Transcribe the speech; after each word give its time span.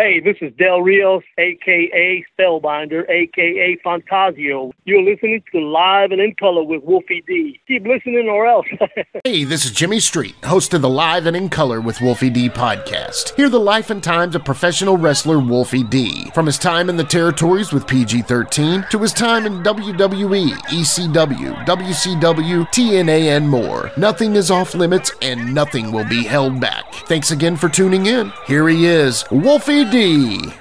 Hey, 0.00 0.18
this 0.18 0.38
is 0.40 0.50
Del 0.56 0.80
Rios, 0.80 1.22
aka 1.36 2.24
Spellbinder, 2.32 3.06
aka 3.10 3.76
Fantasio. 3.84 4.72
You're 4.84 5.02
listening 5.02 5.42
to 5.52 5.60
Live 5.60 6.10
and 6.10 6.22
in 6.22 6.34
Color 6.36 6.64
with 6.64 6.82
Wolfie 6.84 7.22
D. 7.26 7.60
Keep 7.68 7.86
listening 7.86 8.26
or 8.26 8.46
else. 8.46 8.64
hey, 9.24 9.44
this 9.44 9.66
is 9.66 9.72
Jimmy 9.72 10.00
Street, 10.00 10.34
host 10.42 10.72
of 10.72 10.80
the 10.80 10.88
Live 10.88 11.26
and 11.26 11.36
in 11.36 11.50
Color 11.50 11.82
with 11.82 12.00
Wolfie 12.00 12.30
D 12.30 12.48
podcast. 12.48 13.34
Hear 13.36 13.50
the 13.50 13.60
life 13.60 13.90
and 13.90 14.02
times 14.02 14.34
of 14.34 14.42
professional 14.42 14.96
wrestler 14.96 15.38
Wolfie 15.38 15.84
D. 15.84 16.30
From 16.30 16.46
his 16.46 16.56
time 16.56 16.88
in 16.88 16.96
the 16.96 17.04
territories 17.04 17.70
with 17.70 17.86
PG 17.86 18.22
13 18.22 18.86
to 18.90 18.98
his 19.00 19.12
time 19.12 19.44
in 19.44 19.62
WWE, 19.62 20.52
ECW, 20.52 21.66
WCW, 21.66 22.68
TNA, 22.68 23.36
and 23.36 23.46
more. 23.46 23.90
Nothing 23.98 24.36
is 24.36 24.50
off 24.50 24.74
limits 24.74 25.12
and 25.20 25.54
nothing 25.54 25.92
will 25.92 26.08
be 26.08 26.24
held 26.24 26.58
back. 26.58 26.90
Thanks 27.06 27.32
again 27.32 27.54
for 27.54 27.68
tuning 27.68 28.06
in. 28.06 28.32
Here 28.46 28.66
he 28.66 28.86
is, 28.86 29.26
Wolfie 29.30 29.89
D. 29.90 30.52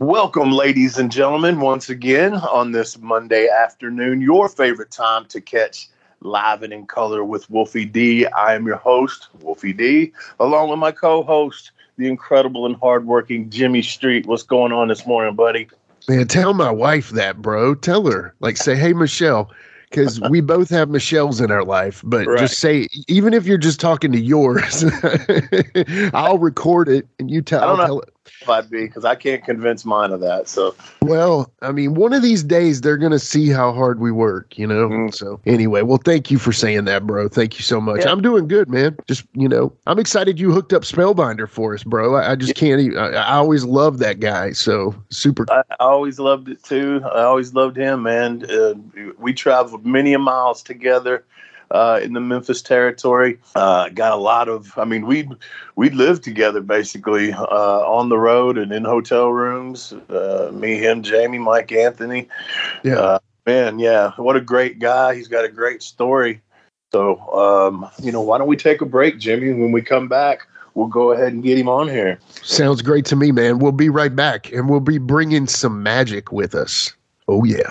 Welcome, 0.00 0.50
ladies 0.50 0.98
and 0.98 1.12
gentlemen, 1.12 1.60
once 1.60 1.90
again 1.90 2.34
on 2.34 2.72
this 2.72 2.98
Monday 2.98 3.48
afternoon, 3.48 4.20
your 4.20 4.48
favorite 4.48 4.90
time 4.90 5.26
to 5.26 5.40
catch 5.40 5.88
live 6.20 6.64
and 6.64 6.72
in 6.72 6.86
color 6.86 7.22
with 7.22 7.48
Wolfie 7.50 7.84
D. 7.84 8.26
I 8.26 8.56
am 8.56 8.66
your 8.66 8.78
host, 8.78 9.28
Wolfie 9.40 9.72
D, 9.72 10.12
along 10.40 10.70
with 10.70 10.80
my 10.80 10.90
co 10.90 11.22
host, 11.22 11.70
the 11.98 12.08
incredible 12.08 12.66
and 12.66 12.74
hardworking 12.76 13.48
Jimmy 13.48 13.82
Street. 13.82 14.26
What's 14.26 14.42
going 14.42 14.72
on 14.72 14.88
this 14.88 15.06
morning, 15.06 15.36
buddy? 15.36 15.68
Man, 16.08 16.26
tell 16.26 16.52
my 16.52 16.70
wife 16.70 17.10
that, 17.10 17.40
bro. 17.40 17.76
Tell 17.76 18.10
her, 18.10 18.34
like, 18.40 18.56
say, 18.56 18.74
hey, 18.74 18.92
Michelle, 18.92 19.52
because 19.90 20.20
we 20.30 20.40
both 20.40 20.70
have 20.70 20.88
Michelle's 20.88 21.40
in 21.40 21.50
our 21.50 21.64
life. 21.64 22.02
But 22.04 22.26
right. 22.26 22.38
just 22.38 22.58
say, 22.58 22.86
even 23.08 23.34
if 23.34 23.46
you're 23.46 23.58
just 23.58 23.80
talking 23.80 24.12
to 24.12 24.20
yours, 24.20 24.84
I'll 26.14 26.38
record 26.38 26.88
it 26.88 27.08
and 27.18 27.30
you 27.30 27.42
tell. 27.42 27.62
I 27.62 27.66
don't 27.66 27.78
know 27.78 27.86
tell 27.86 28.00
it. 28.00 28.14
If 28.40 28.48
I'd 28.48 28.70
be 28.70 28.86
because 28.86 29.04
I 29.04 29.14
can't 29.14 29.44
convince 29.44 29.84
mine 29.84 30.12
of 30.12 30.20
that. 30.20 30.48
So, 30.48 30.74
well, 31.02 31.52
I 31.62 31.72
mean, 31.72 31.94
one 31.94 32.12
of 32.12 32.22
these 32.22 32.42
days 32.42 32.80
they're 32.80 32.96
gonna 32.96 33.18
see 33.18 33.48
how 33.48 33.72
hard 33.72 34.00
we 34.00 34.10
work, 34.10 34.58
you 34.58 34.66
know. 34.66 34.88
Mm. 34.88 35.14
So, 35.14 35.40
anyway, 35.46 35.82
well, 35.82 36.00
thank 36.04 36.30
you 36.30 36.38
for 36.38 36.52
saying 36.52 36.84
that, 36.86 37.06
bro. 37.06 37.28
Thank 37.28 37.58
you 37.58 37.62
so 37.62 37.80
much. 37.80 38.00
Yeah. 38.00 38.12
I'm 38.12 38.22
doing 38.22 38.48
good, 38.48 38.68
man. 38.68 38.96
Just 39.06 39.24
you 39.34 39.48
know, 39.48 39.72
I'm 39.86 39.98
excited 39.98 40.40
you 40.40 40.52
hooked 40.52 40.72
up 40.72 40.82
Spellbinder 40.82 41.48
for 41.48 41.74
us, 41.74 41.84
bro. 41.84 42.16
I, 42.16 42.32
I 42.32 42.36
just 42.36 42.56
yeah. 42.56 42.60
can't. 42.60 42.80
Even, 42.80 42.98
I, 42.98 43.08
I, 43.12 43.34
always 43.34 43.64
love 43.64 43.98
that 43.98 44.20
guy. 44.20 44.52
So 44.52 44.94
super. 45.10 45.46
I, 45.50 45.62
I, 45.70 45.84
always 45.84 46.18
loved 46.18 46.48
it 46.48 46.62
too. 46.62 47.02
I 47.04 47.22
always 47.22 47.54
loved 47.54 47.76
him, 47.76 48.02
man. 48.02 48.44
Uh, 48.50 48.74
we 49.18 49.32
traveled 49.32 49.84
many 49.84 50.16
miles 50.16 50.62
together 50.62 51.24
uh, 51.70 52.00
in 52.02 52.12
the 52.12 52.20
Memphis 52.20 52.62
territory. 52.62 53.38
Uh, 53.54 53.88
got 53.90 54.12
a 54.12 54.16
lot 54.16 54.48
of, 54.48 54.76
I 54.76 54.84
mean, 54.84 55.06
we 55.06 55.28
we 55.76 55.90
lived 55.90 56.22
together 56.22 56.60
basically 56.60 57.32
uh, 57.32 57.80
on 57.86 58.08
the 58.08 58.18
road 58.18 58.58
and 58.58 58.72
in 58.72 58.84
hotel 58.84 59.30
rooms. 59.30 59.92
Uh, 60.08 60.50
me, 60.52 60.76
him, 60.76 61.02
Jamie, 61.02 61.38
Mike, 61.38 61.72
Anthony. 61.72 62.28
Yeah, 62.82 62.96
uh, 62.96 63.18
man, 63.46 63.78
yeah, 63.78 64.12
what 64.16 64.36
a 64.36 64.40
great 64.40 64.78
guy. 64.78 65.14
He's 65.14 65.28
got 65.28 65.44
a 65.44 65.48
great 65.48 65.82
story. 65.82 66.40
So, 66.92 67.18
um, 67.32 67.88
you 68.02 68.10
know, 68.10 68.20
why 68.20 68.38
don't 68.38 68.48
we 68.48 68.56
take 68.56 68.80
a 68.80 68.86
break, 68.86 69.18
Jimmy? 69.18 69.52
When 69.52 69.70
we 69.70 69.80
come 69.80 70.08
back, 70.08 70.48
we'll 70.74 70.88
go 70.88 71.12
ahead 71.12 71.32
and 71.32 71.42
get 71.42 71.56
him 71.56 71.68
on 71.68 71.88
here. 71.88 72.18
Sounds 72.42 72.82
great 72.82 73.04
to 73.06 73.16
me, 73.16 73.30
man. 73.30 73.60
We'll 73.60 73.70
be 73.70 73.88
right 73.88 74.14
back, 74.14 74.52
and 74.52 74.68
we'll 74.68 74.80
be 74.80 74.98
bringing 74.98 75.46
some 75.46 75.84
magic 75.84 76.32
with 76.32 76.54
us. 76.54 76.92
Oh 77.28 77.44
yeah. 77.44 77.70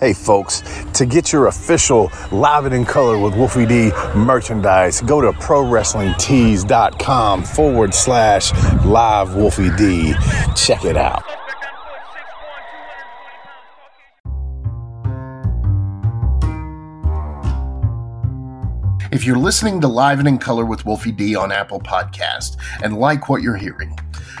Hey 0.00 0.12
folks, 0.14 0.62
to 0.94 1.04
get 1.04 1.30
your 1.30 1.48
official 1.48 2.10
Live 2.32 2.64
It 2.64 2.72
in 2.72 2.86
Color 2.86 3.18
with 3.18 3.36
Wolfie 3.36 3.66
D 3.66 3.90
merchandise, 4.16 5.02
go 5.02 5.20
to 5.20 5.32
ProWrestlingTees.com 5.32 7.42
forward 7.42 7.92
slash 7.92 8.50
live 8.86 9.34
Wolfie 9.34 9.68
D. 9.76 10.14
Check 10.56 10.86
it 10.86 10.96
out. 10.96 11.22
If 19.12 19.26
you're 19.26 19.36
listening 19.36 19.82
to 19.82 19.88
Live 19.88 20.20
in 20.20 20.38
Color 20.38 20.64
with 20.64 20.86
Wolfie 20.86 21.12
D 21.12 21.36
on 21.36 21.52
Apple 21.52 21.80
Podcast 21.80 22.56
and 22.82 22.96
like 22.96 23.28
what 23.28 23.42
you're 23.42 23.54
hearing, 23.54 23.98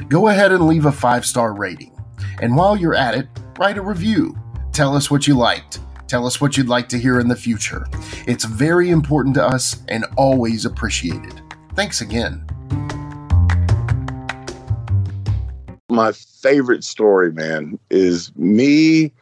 go 0.08 0.28
ahead 0.28 0.52
and 0.52 0.66
leave 0.66 0.86
a 0.86 0.92
five 0.92 1.26
star 1.26 1.52
rating. 1.52 1.92
And 2.40 2.56
while 2.56 2.78
you're 2.78 2.94
at 2.94 3.14
it, 3.14 3.28
write 3.58 3.76
a 3.76 3.82
review 3.82 4.34
Tell 4.72 4.94
us 4.96 5.10
what 5.10 5.26
you 5.26 5.34
liked. 5.34 5.80
Tell 6.06 6.26
us 6.26 6.40
what 6.40 6.56
you'd 6.56 6.68
like 6.68 6.88
to 6.90 6.98
hear 6.98 7.20
in 7.20 7.28
the 7.28 7.36
future. 7.36 7.86
It's 8.26 8.44
very 8.44 8.90
important 8.90 9.34
to 9.36 9.44
us 9.44 9.82
and 9.88 10.04
always 10.16 10.64
appreciated. 10.64 11.40
Thanks 11.74 12.00
again. 12.00 12.44
My 15.88 16.12
favorite 16.12 16.84
story, 16.84 17.32
man, 17.32 17.78
is 17.90 18.32
me, 18.36 19.12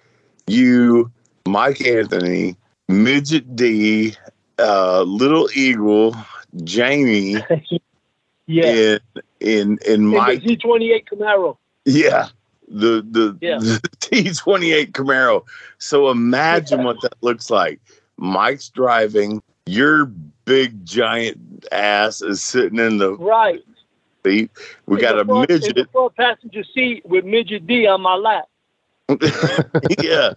you, 0.46 1.10
Mike 1.46 1.84
Anthony, 1.84 2.56
Midget 2.88 3.56
D, 3.56 4.14
uh, 4.58 5.02
Little 5.02 5.48
Eagle, 5.54 6.14
Jamie, 6.64 7.36
yeah, 8.46 8.70
in 8.70 8.98
in 9.40 9.78
in 9.86 10.06
my 10.06 10.36
Z 10.36 10.56
twenty 10.56 10.92
eight 10.92 11.06
Camaro. 11.10 11.56
Yeah, 11.84 12.28
the 12.70 13.06
the, 13.10 13.36
yeah. 13.40 13.58
the 13.60 13.80
Z28 14.00 14.92
Camaro. 14.92 15.44
So 15.78 16.10
imagine 16.10 16.80
yeah. 16.80 16.86
what 16.86 17.00
that 17.02 17.14
looks 17.20 17.50
like. 17.50 17.80
Mike's 18.16 18.68
driving, 18.68 19.42
your 19.66 20.06
big 20.44 20.84
giant 20.84 21.66
ass 21.70 22.22
is 22.22 22.42
sitting 22.42 22.78
in 22.78 22.98
the 22.98 23.16
right 23.16 23.62
seat. 24.24 24.50
We 24.86 24.96
in 24.96 25.02
got 25.02 25.18
a 25.18 25.24
front, 25.24 25.50
midget 25.50 25.90
front 25.92 26.16
passenger 26.16 26.64
seat 26.74 27.04
with 27.06 27.24
midget 27.24 27.66
D 27.66 27.86
on 27.86 28.00
my 28.00 28.14
lap. 28.14 28.48
yeah, 30.02 30.34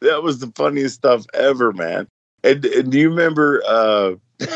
that 0.00 0.22
was 0.22 0.38
the 0.38 0.52
funniest 0.54 0.96
stuff 0.96 1.24
ever, 1.34 1.72
man. 1.72 2.06
And, 2.44 2.64
and 2.64 2.92
do 2.92 2.98
you 2.98 3.08
remember 3.08 3.62
uh, 3.66 4.14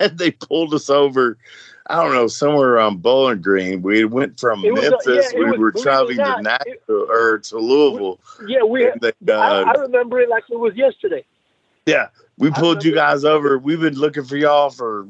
they 0.12 0.30
pulled 0.30 0.74
us 0.74 0.90
over? 0.90 1.38
I 1.86 2.02
don't 2.02 2.14
know, 2.14 2.28
somewhere 2.28 2.70
around 2.70 3.02
Bowling 3.02 3.42
Green. 3.42 3.82
We 3.82 4.04
went 4.06 4.40
from 4.40 4.62
was, 4.62 4.84
uh, 4.86 4.90
Memphis. 4.90 5.32
yeah, 5.32 5.38
we 5.38 5.50
was- 5.50 5.58
were 5.58 5.72
traveling 5.72 6.16
to 6.16 6.40
Nashville 6.40 7.06
or 7.10 7.38
to 7.40 7.58
Louisville. 7.58 8.20
Yeah, 8.46 8.62
we. 8.62 8.90
And 8.90 9.00
then, 9.00 9.12
I, 9.38 9.60
uh, 9.60 9.64
I 9.66 9.72
remember 9.82 10.20
it 10.20 10.30
like 10.30 10.44
it 10.50 10.58
was 10.58 10.74
yesterday. 10.76 11.24
yeah, 11.84 12.08
we 12.38 12.50
pulled 12.50 12.84
you 12.84 12.94
guys 12.94 13.24
over. 13.24 13.58
We've 13.58 13.80
been 13.80 13.94
looking 13.96 14.24
for 14.24 14.36
y'all 14.38 14.70
for 14.70 15.06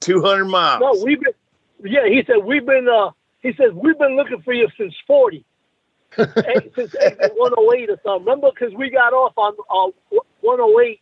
200 0.00 0.46
miles. 0.46 0.80
No, 0.80 1.04
we've 1.04 1.20
been. 1.20 1.34
Yeah, 1.82 2.06
he 2.08 2.24
said 2.26 2.36
we've 2.42 2.64
been. 2.64 2.88
uh 2.88 3.10
He 3.42 3.52
says 3.52 3.72
we've 3.74 3.98
been 3.98 4.16
looking 4.16 4.40
for 4.40 4.54
you 4.54 4.68
since 4.78 4.94
forty. 5.06 5.44
Eight- 6.18 6.72
since 6.74 6.94
one 7.34 7.52
oh 7.58 7.74
eight 7.76 7.90
or 7.90 8.00
something. 8.02 8.24
Remember, 8.24 8.48
because 8.54 8.72
we 8.74 8.88
got 8.88 9.12
off 9.12 9.34
on 9.36 9.52
uh, 9.68 10.18
one 10.40 10.60
oh 10.60 10.80
eight, 10.80 11.00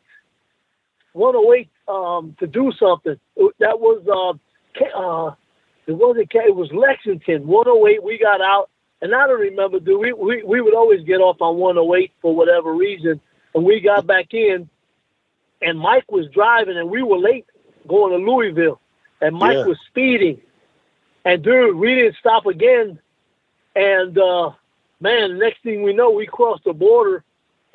one 1.12 1.34
oh 1.36 1.52
eight 1.52 1.68
um 1.88 2.36
to 2.38 2.46
do 2.46 2.72
something. 2.78 3.18
That 3.58 3.78
was 3.80 4.02
uh, 4.08 4.98
uh 4.98 5.34
it 5.86 5.92
wasn't 5.92 6.30
it 6.32 6.54
was 6.54 6.70
Lexington 6.72 7.46
one 7.46 7.66
oh 7.66 7.86
eight. 7.86 8.02
We 8.02 8.18
got 8.18 8.40
out, 8.40 8.70
and 9.00 9.14
I 9.14 9.26
don't 9.26 9.40
remember. 9.40 9.80
Do 9.80 9.98
we, 9.98 10.12
we 10.12 10.42
we 10.42 10.60
would 10.60 10.74
always 10.74 11.02
get 11.04 11.20
off 11.20 11.40
on 11.40 11.56
one 11.56 11.76
oh 11.78 11.94
eight 11.94 12.12
for 12.20 12.34
whatever 12.34 12.72
reason, 12.72 13.20
and 13.54 13.64
we 13.64 13.80
got 13.80 14.06
back 14.06 14.32
in, 14.32 14.68
and 15.60 15.78
Mike 15.78 16.10
was 16.10 16.26
driving, 16.32 16.76
and 16.76 16.90
we 16.90 17.02
were 17.02 17.18
late 17.18 17.46
going 17.88 18.12
to 18.12 18.24
Louisville, 18.30 18.80
and 19.20 19.34
Mike 19.34 19.56
Yeah. 19.56 19.66
was 19.66 19.78
speeding, 19.88 20.40
and 21.24 21.42
dude, 21.42 21.74
we 21.76 21.94
didn't 21.96 22.16
stop 22.20 22.46
again, 22.46 22.98
and 23.74 24.16
uh, 24.16 24.50
man, 25.00 25.38
next 25.38 25.62
thing 25.64 25.82
we 25.82 25.92
know, 25.92 26.10
we 26.10 26.26
crossed 26.26 26.64
the 26.64 26.72
border, 26.72 27.24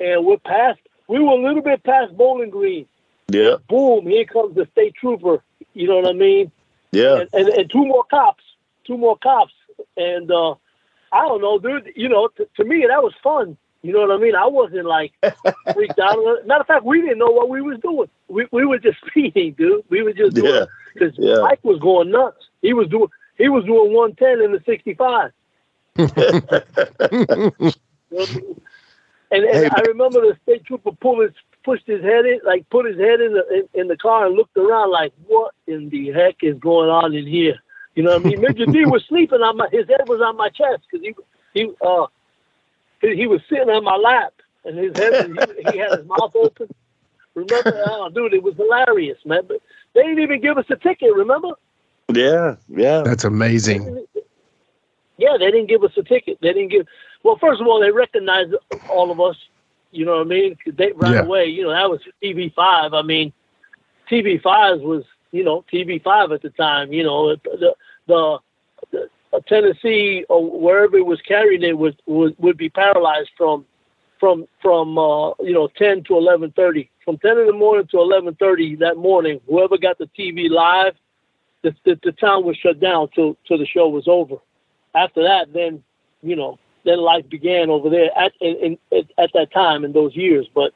and 0.00 0.24
we're 0.24 0.38
past. 0.38 0.80
We 1.08 1.18
were 1.20 1.32
a 1.32 1.42
little 1.42 1.62
bit 1.62 1.84
past 1.84 2.16
Bowling 2.16 2.50
Green. 2.50 2.86
Yeah, 3.30 3.56
Boom! 3.68 4.06
Here 4.06 4.24
comes 4.24 4.54
the 4.54 4.66
state 4.72 4.94
trooper. 4.94 5.42
You 5.74 5.86
know 5.88 5.96
what 5.96 6.08
I 6.08 6.12
mean? 6.14 6.50
yeah. 6.92 7.20
And, 7.20 7.28
and, 7.34 7.48
and 7.48 7.70
two 7.70 7.84
more 7.84 8.04
cops, 8.04 8.42
two 8.86 8.96
more 8.96 9.18
cops, 9.18 9.52
and 9.96 10.30
uh, 10.30 10.52
I 11.12 11.26
don't 11.28 11.40
know, 11.42 11.58
dude. 11.58 11.92
You 11.94 12.08
know, 12.08 12.28
t- 12.28 12.44
to 12.56 12.64
me 12.64 12.86
that 12.88 13.02
was 13.02 13.12
fun. 13.22 13.56
You 13.82 13.92
know 13.92 14.00
what 14.00 14.10
I 14.10 14.16
mean? 14.16 14.34
I 14.34 14.46
wasn't 14.46 14.86
like 14.86 15.12
freaked 15.74 15.98
out. 15.98 16.16
Matter 16.46 16.62
of 16.62 16.66
fact, 16.66 16.84
we 16.84 17.00
didn't 17.02 17.18
know 17.18 17.30
what 17.30 17.48
we 17.50 17.60
was 17.60 17.78
doing. 17.80 18.08
We 18.28 18.46
we 18.50 18.64
were 18.64 18.78
just 18.78 18.98
speeding, 19.08 19.52
dude. 19.58 19.84
We 19.90 20.02
were 20.02 20.12
just 20.14 20.34
doing 20.34 20.52
Yeah. 20.54 20.64
because 20.94 21.14
Yeah. 21.18 21.38
Mike 21.42 21.60
was 21.62 21.78
going 21.80 22.10
nuts. 22.10 22.46
He 22.62 22.72
was 22.72 22.88
doing. 22.88 23.08
he 23.36 23.48
was 23.50 23.64
doing 23.64 23.92
110 23.92 24.42
in 24.44 24.52
the 24.52 24.62
65. 24.64 25.32
and, 29.30 29.44
and 29.44 29.44
Hey, 29.44 29.68
I 29.70 29.80
remember 29.88 30.20
the 30.22 30.36
state 30.42 30.64
trooper 30.64 30.92
pulled 30.92 31.22
his, 31.22 31.32
pushed 31.68 31.86
his 31.86 32.02
head 32.02 32.24
in, 32.24 32.40
like 32.46 32.68
put 32.70 32.86
his 32.86 32.96
head 32.96 33.20
in 33.20 33.34
the 33.34 33.44
in, 33.52 33.80
in 33.80 33.88
the 33.88 33.96
car 33.96 34.26
and 34.26 34.34
looked 34.34 34.56
around, 34.56 34.90
like, 34.90 35.12
what 35.26 35.52
in 35.66 35.90
the 35.90 36.10
heck 36.12 36.36
is 36.42 36.58
going 36.58 36.88
on 36.88 37.14
in 37.14 37.26
here? 37.26 37.56
You 37.94 38.04
know 38.04 38.16
what 38.16 38.24
I 38.24 38.28
mean? 38.30 38.40
Midget 38.40 38.72
D 38.72 38.86
was 38.86 39.04
sleeping 39.08 39.42
on 39.42 39.58
my, 39.58 39.68
his 39.70 39.86
head 39.86 40.08
was 40.08 40.22
on 40.22 40.38
my 40.38 40.48
chest 40.48 40.84
because 40.90 41.04
he 41.04 41.14
he 41.52 41.70
uh 41.84 42.06
he, 43.02 43.16
he 43.16 43.26
was 43.26 43.42
sitting 43.50 43.68
on 43.68 43.84
my 43.84 43.96
lap 43.96 44.32
and 44.64 44.78
his 44.78 44.96
head 44.96 45.26
he, 45.26 45.72
he 45.72 45.78
had 45.78 45.98
his 45.98 46.06
mouth 46.06 46.34
open. 46.34 46.68
Remember, 47.34 47.84
oh, 47.86 48.08
dude, 48.08 48.32
it 48.32 48.42
was 48.42 48.56
hilarious, 48.56 49.18
man. 49.26 49.42
But 49.46 49.60
they 49.94 50.02
didn't 50.02 50.20
even 50.20 50.40
give 50.40 50.56
us 50.56 50.64
a 50.70 50.76
ticket. 50.76 51.14
Remember? 51.14 51.50
Yeah, 52.12 52.56
yeah. 52.68 53.02
That's 53.02 53.24
amazing. 53.24 54.06
Yeah, 55.18 55.36
they 55.38 55.50
didn't 55.50 55.68
give 55.68 55.84
us 55.84 55.92
a 55.98 56.02
ticket. 56.02 56.38
They 56.40 56.54
didn't 56.54 56.70
give. 56.70 56.86
Well, 57.22 57.36
first 57.36 57.60
of 57.60 57.66
all, 57.66 57.78
they 57.80 57.90
recognized 57.90 58.54
all 58.88 59.10
of 59.10 59.20
us. 59.20 59.36
You 59.90 60.04
know 60.04 60.12
what 60.18 60.20
I 60.22 60.24
mean? 60.24 60.56
They 60.66 60.92
right 60.92 61.14
Yeah. 61.14 61.22
away. 61.22 61.46
You 61.46 61.62
know 61.64 61.70
that 61.70 61.88
was 61.90 62.00
TV 62.22 62.52
five. 62.54 62.92
I 62.94 63.02
mean, 63.02 63.32
TV 64.10 64.40
five 64.42 64.80
was 64.80 65.04
you 65.32 65.44
know 65.44 65.64
TV 65.72 66.02
five 66.02 66.32
at 66.32 66.42
the 66.42 66.50
time. 66.50 66.92
You 66.92 67.04
know 67.04 67.34
the 67.34 67.74
the, 68.06 68.38
the 69.32 69.40
Tennessee 69.46 70.24
or 70.28 70.50
wherever 70.60 70.96
it 70.96 71.06
was 71.06 71.20
carried 71.22 71.62
it 71.62 71.76
was 71.76 71.94
would, 72.06 72.34
would 72.38 72.56
be 72.56 72.68
paralyzed 72.68 73.30
from 73.36 73.64
from 74.18 74.46
from 74.60 74.98
uh, 74.98 75.30
you 75.40 75.52
know 75.52 75.68
ten 75.76 76.02
to 76.04 76.16
eleven 76.16 76.52
thirty. 76.52 76.90
From 77.04 77.18
ten 77.18 77.38
in 77.38 77.46
the 77.46 77.52
morning 77.52 77.86
to 77.90 77.98
eleven 77.98 78.34
thirty 78.34 78.76
that 78.76 78.96
morning, 78.96 79.40
whoever 79.48 79.78
got 79.78 79.98
the 79.98 80.08
TV 80.18 80.48
live, 80.50 80.94
the, 81.62 81.74
the 81.84 81.98
the 82.02 82.12
town 82.12 82.44
was 82.44 82.56
shut 82.56 82.80
down 82.80 83.08
till 83.14 83.36
till 83.46 83.58
the 83.58 83.66
show 83.66 83.88
was 83.88 84.06
over. 84.08 84.36
After 84.94 85.22
that, 85.22 85.52
then 85.52 85.82
you 86.22 86.36
know 86.36 86.58
then 86.88 86.98
life 86.98 87.28
began 87.28 87.70
over 87.70 87.90
there 87.90 88.10
at 88.16 88.32
in, 88.40 88.56
in, 88.56 88.98
at, 88.98 89.04
at 89.18 89.30
that 89.34 89.52
time 89.52 89.84
in 89.84 89.92
those 89.92 90.16
years. 90.16 90.48
But 90.54 90.72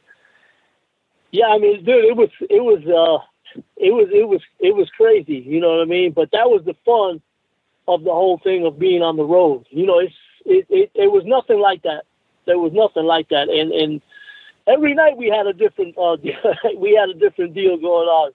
yeah, 1.31 1.47
I 1.47 1.59
mean, 1.59 1.85
dude, 1.85 2.05
it 2.05 2.17
was 2.17 2.29
it 2.41 2.63
was 2.63 2.81
uh 2.87 3.25
it 3.77 3.93
was 3.93 4.09
it 4.13 4.29
was 4.29 4.43
it 4.61 4.75
was 4.75 4.89
crazy. 4.91 5.43
You 5.47 5.61
know 5.61 5.71
what 5.71 5.83
I 5.83 5.87
mean? 5.87 6.13
But 6.13 6.31
that 6.33 6.51
was 6.51 6.63
the 6.65 6.77
fun 6.85 7.21
of 7.89 8.05
the 8.05 8.13
whole 8.13 8.39
thing 8.39 8.67
of 8.67 8.79
being 8.79 9.03
on 9.03 9.17
the 9.17 9.25
road. 9.25 9.67
You 9.71 9.87
know, 9.87 9.99
it's 9.99 10.15
it 10.45 10.67
it, 10.69 10.91
it 10.95 11.11
was 11.11 11.25
nothing 11.25 11.61
like 11.61 11.83
that. 11.83 12.05
There 12.47 12.59
was 12.59 12.73
nothing 12.73 13.05
like 13.05 13.29
that, 13.31 13.49
and 13.49 13.73
and 13.73 14.03
every 14.67 14.95
night 14.95 15.17
we 15.17 15.29
had 15.29 15.47
a 15.47 15.53
different 15.53 15.97
uh 15.97 16.17
we 16.77 16.95
had 16.95 17.09
a 17.09 17.15
different 17.15 17.55
deal 17.55 17.77
going 17.77 18.09
on. 18.09 18.33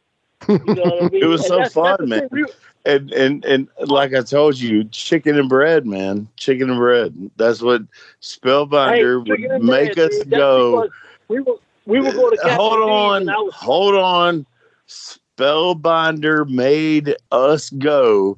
You 0.48 0.60
know 0.66 0.84
what 0.84 1.04
I 1.04 1.10
mean? 1.10 1.24
It 1.24 1.28
was 1.28 1.42
And 1.42 1.48
so 1.48 1.56
that's- 1.57 1.74
fun, 1.74 2.10
man. 2.10 2.30
thing. 2.30 2.45
And 2.86 3.12
and 3.12 3.44
and 3.44 3.68
like 3.88 4.13
I 4.13 4.22
told 4.22 4.57
you, 4.60 4.86
chicken 4.86 5.38
and 5.38 5.50
bread, 5.50 5.86
man. 5.86 6.28
Chicken 6.38 6.69
and 6.69 6.80
bread. 6.80 7.31
That's 7.36 7.62
what 7.62 7.81
Spellbinder 8.22 9.25
Hey, 9.28 9.48
would 9.48 9.62
make 9.63 9.95
bread, 9.95 10.12
us 10.12 10.18
dude. 10.19 10.30
Go. 10.31 10.88
We 11.28 11.42
were 11.42 11.56
we 11.86 12.00
would 12.00 12.13
go 12.13 12.30
to 12.30 12.42
uh, 12.45 12.56
hold 12.56 12.89
on, 12.89 13.25
was 13.25 13.54
hold 13.54 13.95
on. 13.95 14.45
Spellbinder 14.88 16.48
made 16.50 17.16
us 17.31 17.69
go 17.72 18.38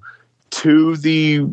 to 0.52 0.98
the 0.98 1.46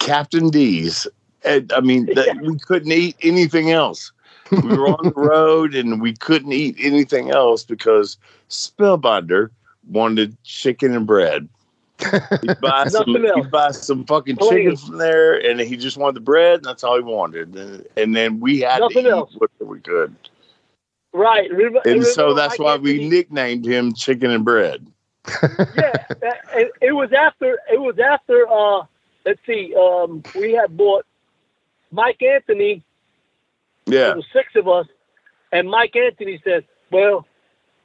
Captain 0.00 0.50
D's. 0.50 1.06
And, 1.44 1.72
I 1.72 1.80
mean, 1.80 2.06
that, 2.14 2.36
we 2.42 2.58
couldn't 2.58 2.92
eat 2.92 3.16
anything 3.22 3.70
else. 3.70 4.12
We 4.50 4.76
were 4.76 4.88
on 4.88 5.04
the 5.04 5.12
road 5.16 5.74
and 5.74 6.00
we 6.02 6.14
couldn't 6.14 6.52
eat 6.52 6.76
anything 6.80 7.30
else 7.30 7.62
because 7.64 8.16
Spellbinder 8.48 9.50
wanted 9.90 10.36
chicken 10.44 10.94
and 10.94 11.06
bread. 11.06 11.48
He'd 12.00 12.60
buy 12.62 12.86
some, 12.88 13.04
he'd 13.06 13.50
buy 13.50 13.72
some 13.72 14.04
fucking 14.06 14.36
Please. 14.36 14.48
chicken 14.50 14.76
from 14.76 14.98
there, 14.98 15.34
and 15.38 15.60
he 15.60 15.76
just 15.76 15.96
wanted 15.98 16.16
the 16.16 16.20
bread, 16.20 16.56
and 16.56 16.64
that's 16.64 16.82
all 16.82 16.96
he 16.96 17.02
wanted. 17.02 17.54
And, 17.54 17.86
and 17.96 18.16
then 18.16 18.40
we 18.40 18.60
had 18.60 18.80
Nothing 18.80 19.02
to 19.04 19.08
eat 19.08 19.12
else. 19.12 19.34
whatever 19.36 19.64
we 19.70 19.80
could. 19.80 20.14
right. 21.12 21.50
Remember, 21.50 21.80
And 21.84 22.04
so 22.04 22.32
that's 22.34 22.58
why 22.58 22.76
we 22.76 22.92
Anthony- 22.92 23.08
nicknamed 23.10 23.66
him 23.66 23.92
Chicken 23.92 24.30
and 24.30 24.44
Bread. 24.44 24.86
yeah, 25.42 26.04
it, 26.54 26.72
it 26.80 26.92
was 26.92 27.12
after 27.12 27.58
it 27.70 27.78
was 27.78 27.98
after 27.98 28.48
uh 28.50 28.86
let's 29.26 29.38
see, 29.46 29.74
um 29.78 30.22
we 30.34 30.52
had 30.52 30.74
bought 30.74 31.04
Mike 31.92 32.22
Anthony, 32.22 32.82
Yeah. 33.84 34.14
there 34.14 34.22
six 34.32 34.56
of 34.56 34.66
us, 34.66 34.86
and 35.52 35.68
Mike 35.68 35.94
Anthony 35.94 36.40
said, 36.42 36.64
Well, 36.90 37.26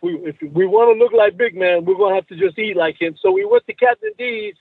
we 0.06 0.13
if 0.30 0.36
we 0.54 0.66
want 0.68 0.96
to 0.96 1.04
look 1.04 1.13
like 1.13 1.38
big 1.38 1.56
man, 1.56 1.86
we're 1.86 1.96
gonna 1.98 2.16
have 2.16 2.28
to 2.28 2.38
just 2.38 2.60
eat 2.60 2.78
like 2.78 3.02
him. 3.02 3.16
So 3.22 3.31
we 3.31 3.46
went 3.46 3.66
to 3.68 3.74
Captain 3.74 4.12
D's 4.18 4.56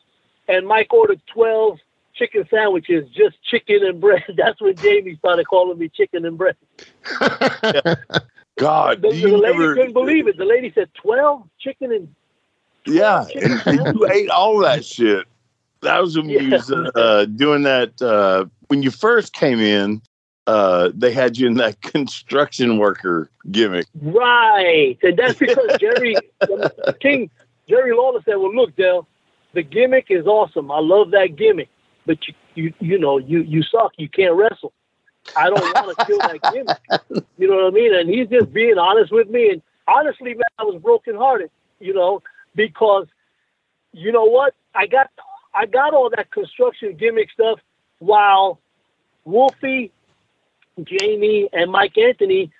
and 0.48 0.66
Mike 0.66 0.92
ordered 0.92 1.20
twelve 1.32 1.78
chicken 2.14 2.46
sandwiches, 2.50 3.08
just 3.14 3.36
chicken 3.44 3.84
and 3.84 4.00
bread. 4.00 4.24
That's 4.36 4.60
when 4.60 4.80
Jamie 4.80 5.16
started 5.18 5.46
calling 5.46 5.78
me 5.78 5.90
chicken 5.90 6.24
and 6.24 6.38
bread. 6.38 6.56
God, 8.58 9.02
The, 9.02 9.10
do 9.10 9.20
the 9.30 9.36
lady 9.36 9.58
never? 9.58 9.74
couldn't 9.74 9.92
believe 9.92 10.28
it. 10.28 10.38
The 10.38 10.44
lady 10.44 10.72
said 10.74 10.90
twelve 10.94 11.48
chicken 11.60 11.92
and 11.92 12.14
Yeah, 12.86 13.26
chicken 13.28 13.60
and 13.66 13.86
you 13.94 14.06
ate 14.10 14.30
all 14.30 14.58
that 14.60 14.84
shit. 14.84 15.26
That 15.82 16.00
was 16.00 16.16
when 16.16 16.30
you 16.30 16.50
Yeah. 16.50 16.56
was 16.56 16.70
uh, 16.72 17.26
doing 17.36 17.62
that. 17.64 18.00
Uh, 18.00 18.46
when 18.68 18.82
you 18.82 18.90
first 18.90 19.34
came 19.34 19.60
in, 19.60 20.00
uh, 20.46 20.90
they 20.94 21.12
had 21.12 21.38
you 21.38 21.46
in 21.46 21.54
that 21.54 21.80
construction 21.80 22.78
worker 22.78 23.30
gimmick. 23.50 23.86
Right. 24.00 24.98
And 25.02 25.18
that's 25.18 25.38
because 25.38 25.76
Jerry 25.80 26.16
King 27.00 27.30
Jerry 27.68 27.94
Lawler 27.94 28.20
said, 28.24 28.36
Well 28.36 28.54
look, 28.54 28.76
Dale, 28.76 29.06
the 29.54 29.62
gimmick 29.62 30.06
is 30.10 30.26
awesome. 30.26 30.70
I 30.70 30.80
love 30.80 31.10
that 31.12 31.36
gimmick. 31.36 31.68
But 32.06 32.18
you 32.28 32.34
you 32.54 32.74
you 32.80 32.98
know, 32.98 33.18
you 33.18 33.40
you 33.40 33.62
suck, 33.62 33.92
you 33.96 34.08
can't 34.08 34.34
wrestle. 34.34 34.72
I 35.36 35.48
don't 35.48 35.60
want 35.60 35.98
to 35.98 36.04
kill 36.04 36.18
that 36.18 36.52
gimmick. 36.52 37.24
You 37.38 37.48
know 37.48 37.56
what 37.56 37.66
I 37.66 37.70
mean? 37.70 37.94
And 37.94 38.08
he's 38.08 38.28
just 38.28 38.52
being 38.52 38.78
honest 38.78 39.10
with 39.10 39.28
me. 39.28 39.50
And 39.50 39.62
honestly, 39.88 40.34
man, 40.34 40.44
I 40.58 40.62
was 40.62 40.80
brokenhearted, 40.80 41.50
you 41.80 41.92
know, 41.92 42.22
because 42.54 43.06
you 43.92 44.12
know 44.12 44.24
what? 44.24 44.54
I 44.74 44.86
got 44.86 45.10
I 45.54 45.66
got 45.66 45.94
all 45.94 46.10
that 46.10 46.30
construction 46.30 46.96
gimmick 46.96 47.30
stuff 47.32 47.60
while 47.98 48.60
Wolfie, 49.24 49.92
Jamie, 50.82 51.48
and 51.52 51.70
Mike 51.70 51.96
Anthony 51.96 52.50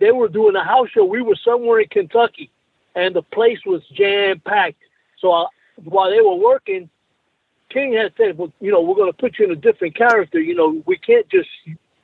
they 0.00 0.10
were 0.10 0.28
doing 0.28 0.56
a 0.56 0.64
house 0.64 0.88
show. 0.90 1.04
We 1.04 1.22
were 1.22 1.36
somewhere 1.36 1.78
in 1.80 1.88
Kentucky, 1.88 2.50
and 2.96 3.14
the 3.14 3.22
place 3.22 3.60
was 3.64 3.82
jam 3.92 4.40
packed. 4.40 4.78
So 5.20 5.30
uh, 5.32 5.46
while 5.84 6.10
they 6.10 6.20
were 6.20 6.34
working, 6.34 6.90
King 7.70 7.92
had 7.92 8.12
said, 8.16 8.36
"Well, 8.36 8.52
you 8.60 8.72
know, 8.72 8.80
we're 8.82 8.96
going 8.96 9.12
to 9.12 9.16
put 9.16 9.38
you 9.38 9.44
in 9.44 9.52
a 9.52 9.56
different 9.56 9.94
character. 9.96 10.40
You 10.40 10.56
know, 10.56 10.82
we 10.86 10.98
can't 10.98 11.28
just 11.28 11.48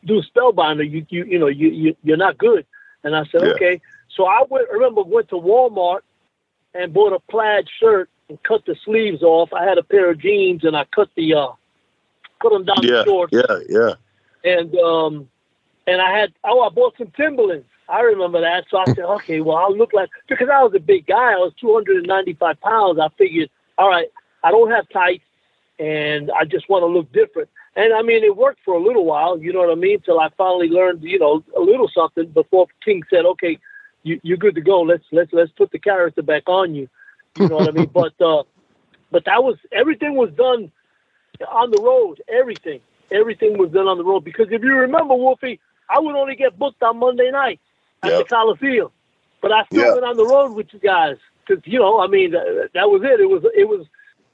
do 0.04 0.22
Spellbinder. 0.22 0.88
You, 0.88 1.04
you, 1.08 1.24
you 1.24 1.38
know, 1.38 1.48
you, 1.48 1.68
you 1.70 1.96
you're 2.04 2.16
not 2.16 2.38
good." 2.38 2.64
And 3.02 3.16
I 3.16 3.24
said, 3.24 3.42
Yeah. 3.42 3.48
"Okay." 3.50 3.80
So 4.14 4.26
I 4.26 4.44
went. 4.48 4.68
I 4.70 4.74
remember 4.74 5.02
went 5.02 5.28
to 5.30 5.36
Walmart 5.36 6.00
and 6.74 6.94
bought 6.94 7.12
a 7.12 7.18
plaid 7.30 7.66
shirt 7.80 8.08
and 8.28 8.40
cut 8.44 8.64
the 8.64 8.76
sleeves 8.84 9.22
off. 9.22 9.52
I 9.52 9.64
had 9.64 9.78
a 9.78 9.82
pair 9.82 10.10
of 10.10 10.18
jeans 10.18 10.64
and 10.64 10.76
I 10.76 10.84
cut 10.84 11.08
the 11.16 11.34
uh, 11.34 11.48
cut 12.40 12.50
them 12.52 12.64
down 12.64 12.76
Yeah, 12.82 12.98
the 12.98 13.04
shorts 13.04 13.32
yeah, 13.34 13.58
yeah. 13.68 13.94
and 14.44 14.74
um 14.76 15.28
and 15.88 16.02
I 16.02 16.16
had 16.16 16.32
oh 16.44 16.60
I 16.60 16.68
bought 16.68 16.94
some 16.98 17.10
Timberlands. 17.16 17.66
I 17.88 18.00
remember 18.00 18.42
that. 18.42 18.66
So 18.70 18.76
I 18.76 18.84
said, 18.84 18.98
okay, 19.18 19.40
well 19.40 19.56
I'll 19.56 19.76
look 19.76 19.92
like 19.92 20.10
because 20.28 20.48
I 20.52 20.62
was 20.62 20.74
a 20.76 20.80
big 20.80 21.06
guy. 21.06 21.32
I 21.32 21.36
was 21.36 21.52
295 21.60 22.60
pounds. 22.60 22.98
I 23.00 23.08
figured, 23.16 23.50
all 23.78 23.88
right, 23.88 24.08
I 24.44 24.50
don't 24.50 24.70
have 24.70 24.88
tights, 24.90 25.24
and 25.78 26.30
I 26.30 26.44
just 26.44 26.68
want 26.68 26.82
to 26.82 26.86
look 26.86 27.10
different. 27.12 27.48
And 27.74 27.94
I 27.94 28.02
mean, 28.02 28.22
it 28.22 28.36
worked 28.36 28.60
for 28.64 28.74
a 28.74 28.82
little 28.82 29.04
while. 29.04 29.38
You 29.38 29.52
know 29.52 29.60
what 29.60 29.70
I 29.70 29.76
mean? 29.76 30.00
Till 30.00 30.20
I 30.20 30.28
finally 30.36 30.68
learned, 30.68 31.02
you 31.02 31.18
know, 31.18 31.42
a 31.56 31.60
little 31.60 31.88
something 31.88 32.26
before 32.26 32.66
King 32.84 33.02
said, 33.08 33.24
okay, 33.24 33.58
you, 34.02 34.20
you're 34.22 34.36
good 34.36 34.56
to 34.56 34.60
go. 34.60 34.82
Let's 34.82 35.04
let's 35.10 35.32
let's 35.32 35.52
put 35.52 35.70
the 35.70 35.78
character 35.78 36.22
back 36.22 36.48
on 36.48 36.74
you. 36.74 36.88
You 37.38 37.48
know 37.48 37.56
what 37.56 37.68
I 37.68 37.72
mean? 37.72 37.90
But 37.94 38.20
uh, 38.20 38.42
but 39.10 39.24
that 39.24 39.42
was 39.42 39.56
everything 39.72 40.16
was 40.16 40.30
done 40.32 40.70
on 41.50 41.70
the 41.70 41.80
road. 41.80 42.22
Everything 42.28 42.80
everything 43.10 43.58
was 43.58 43.70
done 43.70 43.88
on 43.88 43.98
the 43.98 44.04
road. 44.04 44.24
Because 44.24 44.48
if 44.50 44.62
you 44.62 44.74
remember, 44.74 45.14
Wolfie, 45.14 45.60
I 45.90 45.98
would 45.98 46.16
only 46.16 46.36
get 46.36 46.58
booked 46.58 46.82
on 46.82 46.98
Monday 46.98 47.30
night 47.30 47.60
at 48.02 48.10
Yep. 48.10 48.18
the 48.18 48.24
Coliseum, 48.24 48.90
but 49.40 49.52
I 49.52 49.64
still 49.64 49.86
Yeah. 49.86 49.92
went 49.92 50.04
on 50.04 50.16
the 50.16 50.26
road 50.26 50.52
with 50.52 50.72
you 50.72 50.78
guys 50.80 51.16
because 51.46 51.62
you 51.66 51.78
know, 51.78 52.00
I 52.00 52.06
mean, 52.06 52.32
that 52.32 52.90
was 52.90 53.02
it. 53.04 53.20
It 53.20 53.28
was 53.28 53.44
it 53.56 53.68
was. 53.68 53.86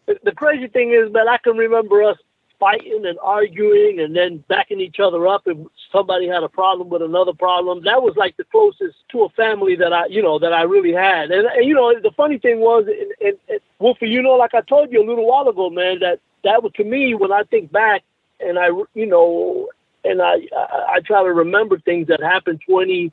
The 0.06 0.32
crazy 0.32 0.66
thing 0.68 0.92
is, 0.92 1.10
man, 1.12 1.28
I 1.28 1.38
can 1.38 1.56
remember 1.56 2.02
us 2.02 2.18
fighting 2.60 3.04
and 3.06 3.18
arguing 3.22 4.00
and 4.00 4.14
then 4.14 4.44
backing 4.48 4.80
each 4.80 5.00
other 5.00 5.26
up 5.26 5.42
if 5.46 5.56
somebody 5.90 6.26
had 6.28 6.42
a 6.42 6.48
problem 6.48 6.88
with 6.90 7.02
another 7.02 7.32
problem. 7.32 7.82
That 7.84 8.02
was 8.02 8.14
like 8.16 8.36
the 8.36 8.44
closest 8.44 8.96
to 9.12 9.24
a 9.24 9.28
family 9.30 9.76
that 9.76 9.92
I, 9.92 10.06
you 10.06 10.22
know, 10.22 10.38
that 10.38 10.52
I 10.52 10.62
really 10.62 10.92
had. 10.92 11.30
And, 11.30 11.46
and 11.46 11.66
you 11.66 11.74
know, 11.74 11.98
the 12.00 12.10
funny 12.10 12.38
thing 12.38 12.60
was, 12.60 12.86
and, 12.86 13.12
and, 13.26 13.38
and 13.48 13.60
Wolfie, 13.78 14.08
you 14.08 14.22
know, 14.22 14.34
like 14.34 14.54
I 14.54 14.60
told 14.60 14.92
you 14.92 15.02
a 15.02 15.08
little 15.08 15.26
while 15.26 15.48
ago, 15.48 15.70
man, 15.70 16.00
that 16.00 16.20
that 16.44 16.62
was 16.62 16.72
to 16.76 16.84
me 16.84 17.14
when 17.14 17.32
I 17.32 17.42
think 17.44 17.72
back 17.72 18.02
and 18.40 18.58
I, 18.58 18.68
you 18.94 19.06
know, 19.06 19.68
and 20.04 20.22
I, 20.22 20.34
I, 20.56 20.94
I 20.94 21.00
try 21.04 21.22
to 21.22 21.32
remember 21.32 21.78
things 21.78 22.08
that 22.08 22.20
happened 22.22 22.60
20, 22.68 23.12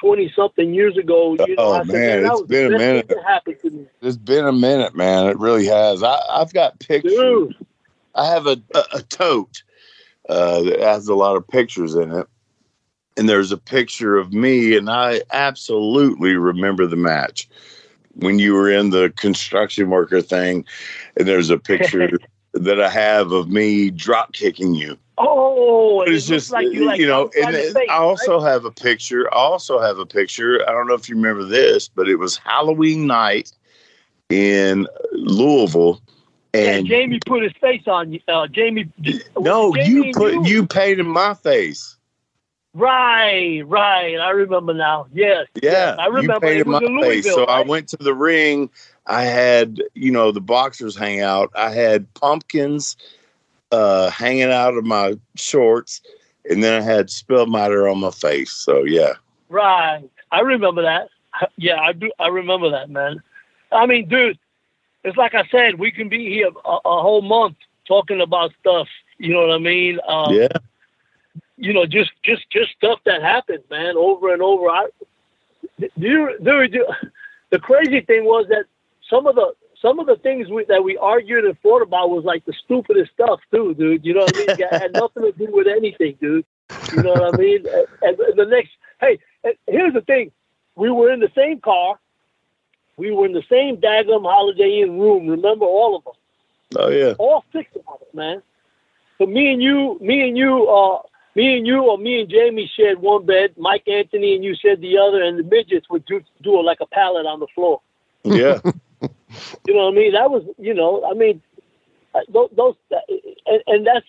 20 0.00 0.32
something 0.34 0.74
years 0.74 0.96
ago. 0.96 1.34
You 1.34 1.56
know, 1.56 1.62
Oh, 1.62 1.74
I 1.74 1.84
man, 1.84 2.22
that 2.22 2.32
it's 2.32 2.42
been 2.42 2.74
a 2.74 2.78
minute. 2.78 3.08
thing 3.08 3.22
that 3.24 3.60
to 3.62 3.70
me. 3.70 3.86
It's 4.02 4.16
been 4.16 4.46
a 4.46 4.52
minute, 4.52 4.94
man. 4.94 5.26
It 5.26 5.38
really 5.38 5.66
has. 5.66 6.02
I, 6.02 6.18
I've 6.30 6.52
got 6.52 6.78
pictures 6.80 7.12
Dude, 7.14 7.56
I 8.14 8.28
have 8.28 8.46
a, 8.46 8.60
a, 8.74 8.84
a 8.94 9.02
tote 9.02 9.62
uh, 10.28 10.62
that 10.62 10.80
has 10.80 11.08
a 11.08 11.14
lot 11.14 11.36
of 11.36 11.46
pictures 11.46 11.94
in 11.94 12.12
it. 12.12 12.26
And 13.16 13.28
there's 13.28 13.52
a 13.52 13.56
picture 13.56 14.16
of 14.16 14.32
me, 14.32 14.76
and 14.76 14.90
I 14.90 15.22
absolutely 15.32 16.34
remember 16.34 16.86
the 16.86 16.96
match 16.96 17.48
when 18.14 18.40
you 18.40 18.54
were 18.54 18.68
in 18.70 18.90
the 18.90 19.12
construction 19.16 19.88
worker 19.88 20.20
thing. 20.20 20.64
And 21.16 21.28
there's 21.28 21.50
a 21.50 21.58
picture 21.58 22.18
that 22.54 22.80
I 22.80 22.88
have 22.88 23.30
of 23.30 23.48
me 23.48 23.90
drop 23.90 24.32
kicking 24.32 24.74
you. 24.74 24.98
Oh, 25.16 25.98
But 26.04 26.08
it's 26.08 26.26
just 26.26 26.50
like 26.50 26.72
you, 26.72 26.86
like 26.86 27.00
you 27.00 27.06
know, 27.06 27.30
and 27.38 27.54
then 27.54 27.74
face, 27.74 27.88
I 27.88 27.96
also 27.98 28.40
right? 28.40 28.50
have 28.50 28.64
a 28.64 28.70
picture. 28.70 29.32
I 29.32 29.36
also 29.36 29.78
have 29.78 29.98
a 29.98 30.06
picture. 30.06 30.60
I 30.68 30.72
don't 30.72 30.88
know 30.88 30.94
if 30.94 31.08
you 31.08 31.16
remember 31.16 31.44
this, 31.44 31.88
but 31.88 32.08
it 32.08 32.16
was 32.16 32.36
Halloween 32.36 33.06
night 33.06 33.52
in 34.28 34.88
Louisville, 35.12 36.00
Yeah, 36.52 36.78
and 36.78 36.86
Jamie 36.86 37.20
put 37.24 37.42
his 37.42 37.52
face 37.60 37.86
on 37.86 38.12
you. 38.12 38.20
Uh, 38.26 38.48
Jamie. 38.48 38.90
no, 39.38 39.74
Jamie 39.74 40.08
you 40.08 40.12
put 40.12 40.48
you 40.48 40.66
painted 40.66 41.04
my 41.06 41.34
face. 41.34 41.96
Right, 42.74 43.62
right. 43.66 44.18
I 44.18 44.30
remember 44.30 44.74
now. 44.74 45.06
Yes. 45.12 45.46
Yeah, 45.62 45.70
yes, 45.70 45.98
I 46.00 46.06
remember. 46.06 46.34
You 46.34 46.40
painted 46.40 46.60
it 46.60 46.66
was 46.66 46.82
my 46.82 47.02
face. 47.02 47.24
So 47.24 47.44
I 47.44 47.62
went 47.62 47.88
to 47.90 47.96
the 47.98 48.14
ring. 48.14 48.68
I 49.06 49.22
had, 49.22 49.80
you 49.94 50.10
know, 50.10 50.32
the 50.32 50.40
boxers 50.40 50.96
hang 50.96 51.20
out. 51.20 51.52
I 51.54 51.70
had 51.70 52.12
pumpkins 52.14 52.96
uh, 53.74 54.10
hanging 54.10 54.52
out 54.52 54.76
of 54.76 54.84
my 54.84 55.18
shorts, 55.36 56.00
and 56.50 56.62
then 56.62 56.80
I 56.80 56.84
had 56.84 57.08
Spellmatter 57.08 57.90
on 57.90 58.00
my 58.00 58.10
face. 58.10 58.52
So 58.52 58.84
yeah, 58.84 59.14
Right. 59.48 60.02
I 60.32 60.40
remember 60.40 60.82
that. 60.82 61.08
Yeah, 61.56 61.80
I 61.80 61.92
do. 61.92 62.10
I 62.18 62.28
remember 62.28 62.70
that, 62.70 62.90
man. 62.90 63.22
I 63.72 63.86
mean, 63.86 64.08
dude, 64.08 64.38
it's 65.04 65.16
like 65.16 65.34
I 65.34 65.44
said, 65.50 65.78
we 65.78 65.90
can 65.90 66.08
be 66.08 66.28
here 66.28 66.48
a, 66.64 66.76
a 66.84 67.02
whole 67.02 67.22
month 67.22 67.56
talking 67.86 68.20
about 68.20 68.52
stuff. 68.60 68.88
You 69.18 69.32
know 69.34 69.40
what 69.46 69.54
I 69.54 69.58
mean? 69.58 69.98
Um, 70.08 70.32
yeah, 70.34 70.48
You 71.56 71.72
know, 71.72 71.86
just 71.86 72.12
just 72.22 72.48
just 72.50 72.72
stuff 72.72 73.00
that 73.04 73.22
happened, 73.22 73.64
man, 73.70 73.96
over 73.96 74.32
and 74.32 74.42
over. 74.42 74.68
I, 74.68 74.88
do 75.78 75.88
you, 75.96 76.38
do, 76.42 76.86
the 77.50 77.58
crazy 77.58 78.00
thing 78.00 78.24
was 78.24 78.46
that 78.48 78.64
some 79.08 79.26
of 79.26 79.34
the 79.36 79.54
some 79.80 79.98
of 79.98 80.06
the 80.06 80.16
things 80.16 80.48
we, 80.48 80.64
that 80.64 80.82
we 80.82 80.96
argued 80.96 81.44
and 81.44 81.58
fought 81.58 81.82
about 81.82 82.10
was 82.10 82.24
like 82.24 82.44
the 82.44 82.54
stupidest 82.64 83.12
stuff 83.12 83.40
too, 83.50 83.74
dude. 83.74 84.04
You 84.04 84.14
know 84.14 84.20
what 84.20 84.36
I 84.36 84.38
mean? 84.38 84.56
It 84.58 84.72
had 84.72 84.92
nothing 84.92 85.22
to 85.22 85.32
do 85.32 85.48
with 85.50 85.66
anything, 85.66 86.16
dude. 86.20 86.44
You 86.92 87.02
know 87.02 87.12
what 87.12 87.34
I 87.34 87.36
mean? 87.36 87.64
And, 88.02 88.18
and 88.18 88.38
the 88.38 88.46
next, 88.46 88.70
hey, 89.00 89.18
and 89.42 89.54
here's 89.66 89.94
the 89.94 90.00
thing: 90.00 90.32
we 90.76 90.90
were 90.90 91.12
in 91.12 91.20
the 91.20 91.30
same 91.34 91.60
car, 91.60 91.98
we 92.96 93.10
were 93.10 93.26
in 93.26 93.32
the 93.32 93.44
same 93.50 93.76
daggum 93.76 94.22
Holiday 94.22 94.80
Inn 94.80 94.98
room. 94.98 95.26
Remember 95.26 95.66
all 95.66 95.96
of 95.96 96.06
us, 96.06 96.16
oh 96.76 96.88
yeah, 96.88 97.14
all 97.18 97.44
six 97.52 97.70
of 97.74 97.82
us, 97.94 98.06
man. 98.14 98.42
So 99.18 99.26
me 99.26 99.52
and 99.52 99.62
you, 99.62 99.98
me 100.00 100.26
and 100.26 100.36
you, 100.36 100.66
uh, 100.66 101.02
me 101.34 101.58
and 101.58 101.66
you, 101.66 101.82
or 101.82 101.98
me 101.98 102.20
and 102.20 102.30
Jamie 102.30 102.70
shared 102.74 102.98
one 103.00 103.26
bed. 103.26 103.54
Mike 103.56 103.86
Anthony 103.86 104.34
and 104.34 104.44
you 104.44 104.54
shared 104.54 104.80
the 104.80 104.98
other, 104.98 105.22
and 105.22 105.38
the 105.38 105.42
midgets 105.42 105.88
would 105.90 106.04
do, 106.04 106.20
do 106.42 106.58
it 106.58 106.62
like 106.62 106.78
a 106.80 106.86
pallet 106.86 107.26
on 107.26 107.40
the 107.40 107.46
floor. 107.54 107.80
yeah. 108.24 108.60
You 109.66 109.74
know 109.74 109.84
what 109.86 109.94
I 109.94 109.96
mean? 109.96 110.12
That 110.12 110.30
was, 110.30 110.44
you 110.58 110.74
know, 110.74 111.04
I 111.08 111.14
mean, 111.14 111.42
uh, 112.14 112.20
those, 112.28 112.50
those 112.56 112.74
and, 113.46 113.62
and 113.66 113.86
that's, 113.86 114.06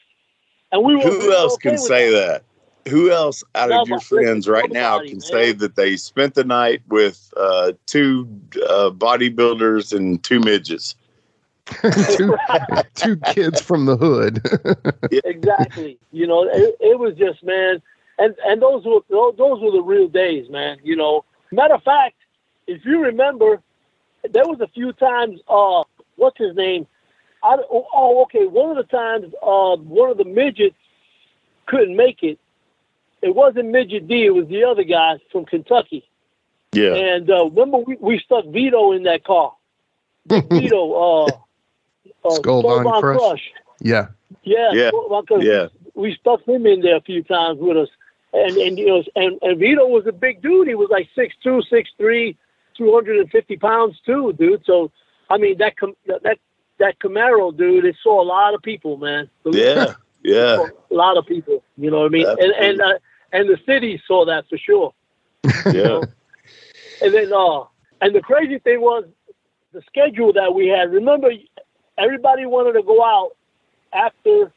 and 0.71 0.83
we 0.83 0.95
were. 0.95 1.03
we 1.03 1.09
Who 1.09 1.27
were 1.27 1.33
else 1.33 1.53
okay 1.55 1.69
can 1.69 1.77
say 1.77 2.11
that? 2.11 2.43
Who 2.87 3.09
else 3.09 3.43
out 3.55 3.71
of 3.71 3.87
your 3.87 3.99
friends 3.99 4.47
right 4.47 4.71
now 4.71 4.99
can 4.99 5.13
man. 5.13 5.21
say 5.21 5.51
that 5.53 5.75
they 5.75 5.97
spent 5.97 6.35
the 6.35 6.43
night 6.43 6.83
with 6.87 7.33
uh, 7.35 7.71
two 7.87 8.27
uh, 8.69 8.91
bodybuilders 8.91 9.95
and 9.95 10.21
two 10.23 10.39
midgets? 10.39 10.95
two, 12.15 12.35
two 12.93 13.17
kids 13.33 13.59
from 13.59 13.85
the 13.85 13.97
hood. 13.97 14.39
exactly. 15.25 15.97
You 16.11 16.27
know, 16.27 16.43
it, 16.43 16.75
it 16.79 16.99
was 16.99 17.15
just 17.15 17.43
man, 17.43 17.81
and 18.19 18.35
and 18.45 18.61
those 18.61 18.85
were 18.85 18.99
those, 19.09 19.35
those 19.37 19.59
were 19.61 19.71
the 19.71 19.81
real 19.81 20.07
days, 20.07 20.47
man. 20.49 20.77
You 20.83 20.95
know, 20.95 21.25
matter 21.51 21.73
of 21.73 21.83
fact, 21.83 22.17
if 22.67 22.85
you 22.85 23.01
remember, 23.01 23.61
there 24.31 24.45
was 24.47 24.59
a 24.61 24.67
few 24.67 24.93
times. 24.93 25.39
Uh, 25.47 25.83
what's 26.15 26.37
his 26.37 26.55
name? 26.55 26.87
I, 27.43 27.57
oh, 27.71 27.87
oh, 27.93 28.21
okay. 28.23 28.45
One 28.45 28.75
of 28.75 28.77
the 28.77 28.91
times, 28.91 29.33
uh, 29.41 29.75
one 29.77 30.09
of 30.09 30.17
the 30.17 30.25
midgets 30.25 30.75
couldn't 31.67 31.95
make 31.95 32.23
it. 32.23 32.39
It 33.21 33.35
wasn't 33.35 33.69
midget 33.69 34.07
D. 34.07 34.25
It 34.25 34.33
was 34.33 34.47
the 34.47 34.63
other 34.63 34.83
guy 34.83 35.19
from 35.31 35.45
Kentucky. 35.45 36.07
Yeah, 36.73 36.93
And 36.93 37.29
uh, 37.29 37.45
remember, 37.45 37.77
we, 37.77 37.95
we 37.99 38.19
stuck 38.19 38.45
Vito 38.47 38.91
in 38.91 39.03
that 39.03 39.23
car. 39.23 39.53
Vito, 40.29 40.93
uh, 40.93 41.25
uh, 42.25 42.29
Skull 42.31 42.61
Von 42.61 42.83
Von 42.83 43.01
Crush. 43.01 43.51
yeah. 43.79 44.07
Yeah, 44.43 44.71
Yeah. 44.73 44.89
Skull 44.89 45.23
Von 45.27 45.41
yeah, 45.41 45.67
we 45.93 46.15
stuck 46.19 46.45
him 46.47 46.65
in 46.65 46.81
there 46.81 46.97
a 46.97 47.01
few 47.01 47.23
times 47.23 47.59
with 47.59 47.77
us. 47.77 47.89
And 48.33 48.57
and 48.57 48.77
you 48.77 48.87
know 48.87 49.03
and, 49.15 49.39
and 49.41 49.57
Vito 49.57 49.87
was 49.87 50.05
a 50.07 50.11
big 50.11 50.41
dude. 50.41 50.67
He 50.67 50.75
was 50.75 50.89
like 50.91 51.07
six 51.15 51.33
two, 51.41 51.61
six 51.69 51.89
three, 51.97 52.35
two 52.77 52.93
hundred 52.93 53.17
and 53.17 53.29
fifty 53.29 53.57
pounds 53.57 53.99
too, 54.05 54.33
dude. 54.33 54.63
So 54.65 54.91
I 55.29 55.37
mean 55.37 55.57
that 55.59 55.77
com- 55.77 55.95
that 56.07 56.37
that 56.79 56.99
Camaro 56.99 57.55
dude, 57.55 57.85
it 57.85 57.95
saw 58.03 58.21
a 58.21 58.23
lot 58.23 58.53
of 58.53 58.61
people, 58.61 58.97
man. 58.97 59.29
yeah, 59.45 59.93
yeah. 60.23 60.65
a 60.91 60.93
lot 60.93 61.17
of 61.17 61.25
people. 61.25 61.63
You 61.77 61.91
know 61.91 61.99
what 61.99 62.07
I 62.07 62.09
mean? 62.09 62.27
And 62.27 62.51
and 62.51 62.81
uh, 62.81 62.99
and 63.31 63.49
the 63.49 63.57
city 63.65 64.01
saw 64.07 64.25
that 64.25 64.45
for 64.49 64.57
sure. 64.57 64.93
yeah. 65.71 66.01
And 67.01 67.13
then 67.13 67.31
uh 67.33 67.63
and 68.01 68.15
the 68.15 68.21
crazy 68.21 68.59
thing 68.59 68.81
was 68.81 69.05
the 69.73 69.81
schedule 69.87 70.33
that 70.33 70.53
we 70.53 70.67
had. 70.67 70.91
Remember, 70.91 71.29
everybody 71.97 72.45
wanted 72.45 72.73
to 72.73 72.83
go 72.83 73.03
out 73.03 73.31
after 73.93 74.51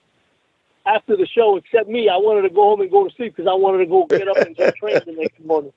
after 0.86 1.16
the 1.16 1.26
show 1.26 1.56
except 1.56 1.88
me. 1.88 2.08
I 2.08 2.16
wanted 2.16 2.42
to 2.42 2.54
go 2.54 2.62
home 2.62 2.80
and 2.80 2.90
go 2.90 3.06
to 3.06 3.14
sleep 3.14 3.36
because 3.36 3.48
I 3.50 3.54
wanted 3.54 3.78
to 3.78 3.86
go 3.86 4.06
get 4.06 4.28
up 4.28 4.38
and 4.38 4.56
get 4.56 4.76
trained 4.80 5.02
the 5.06 5.12
next 5.12 5.44
morning. 5.44 5.72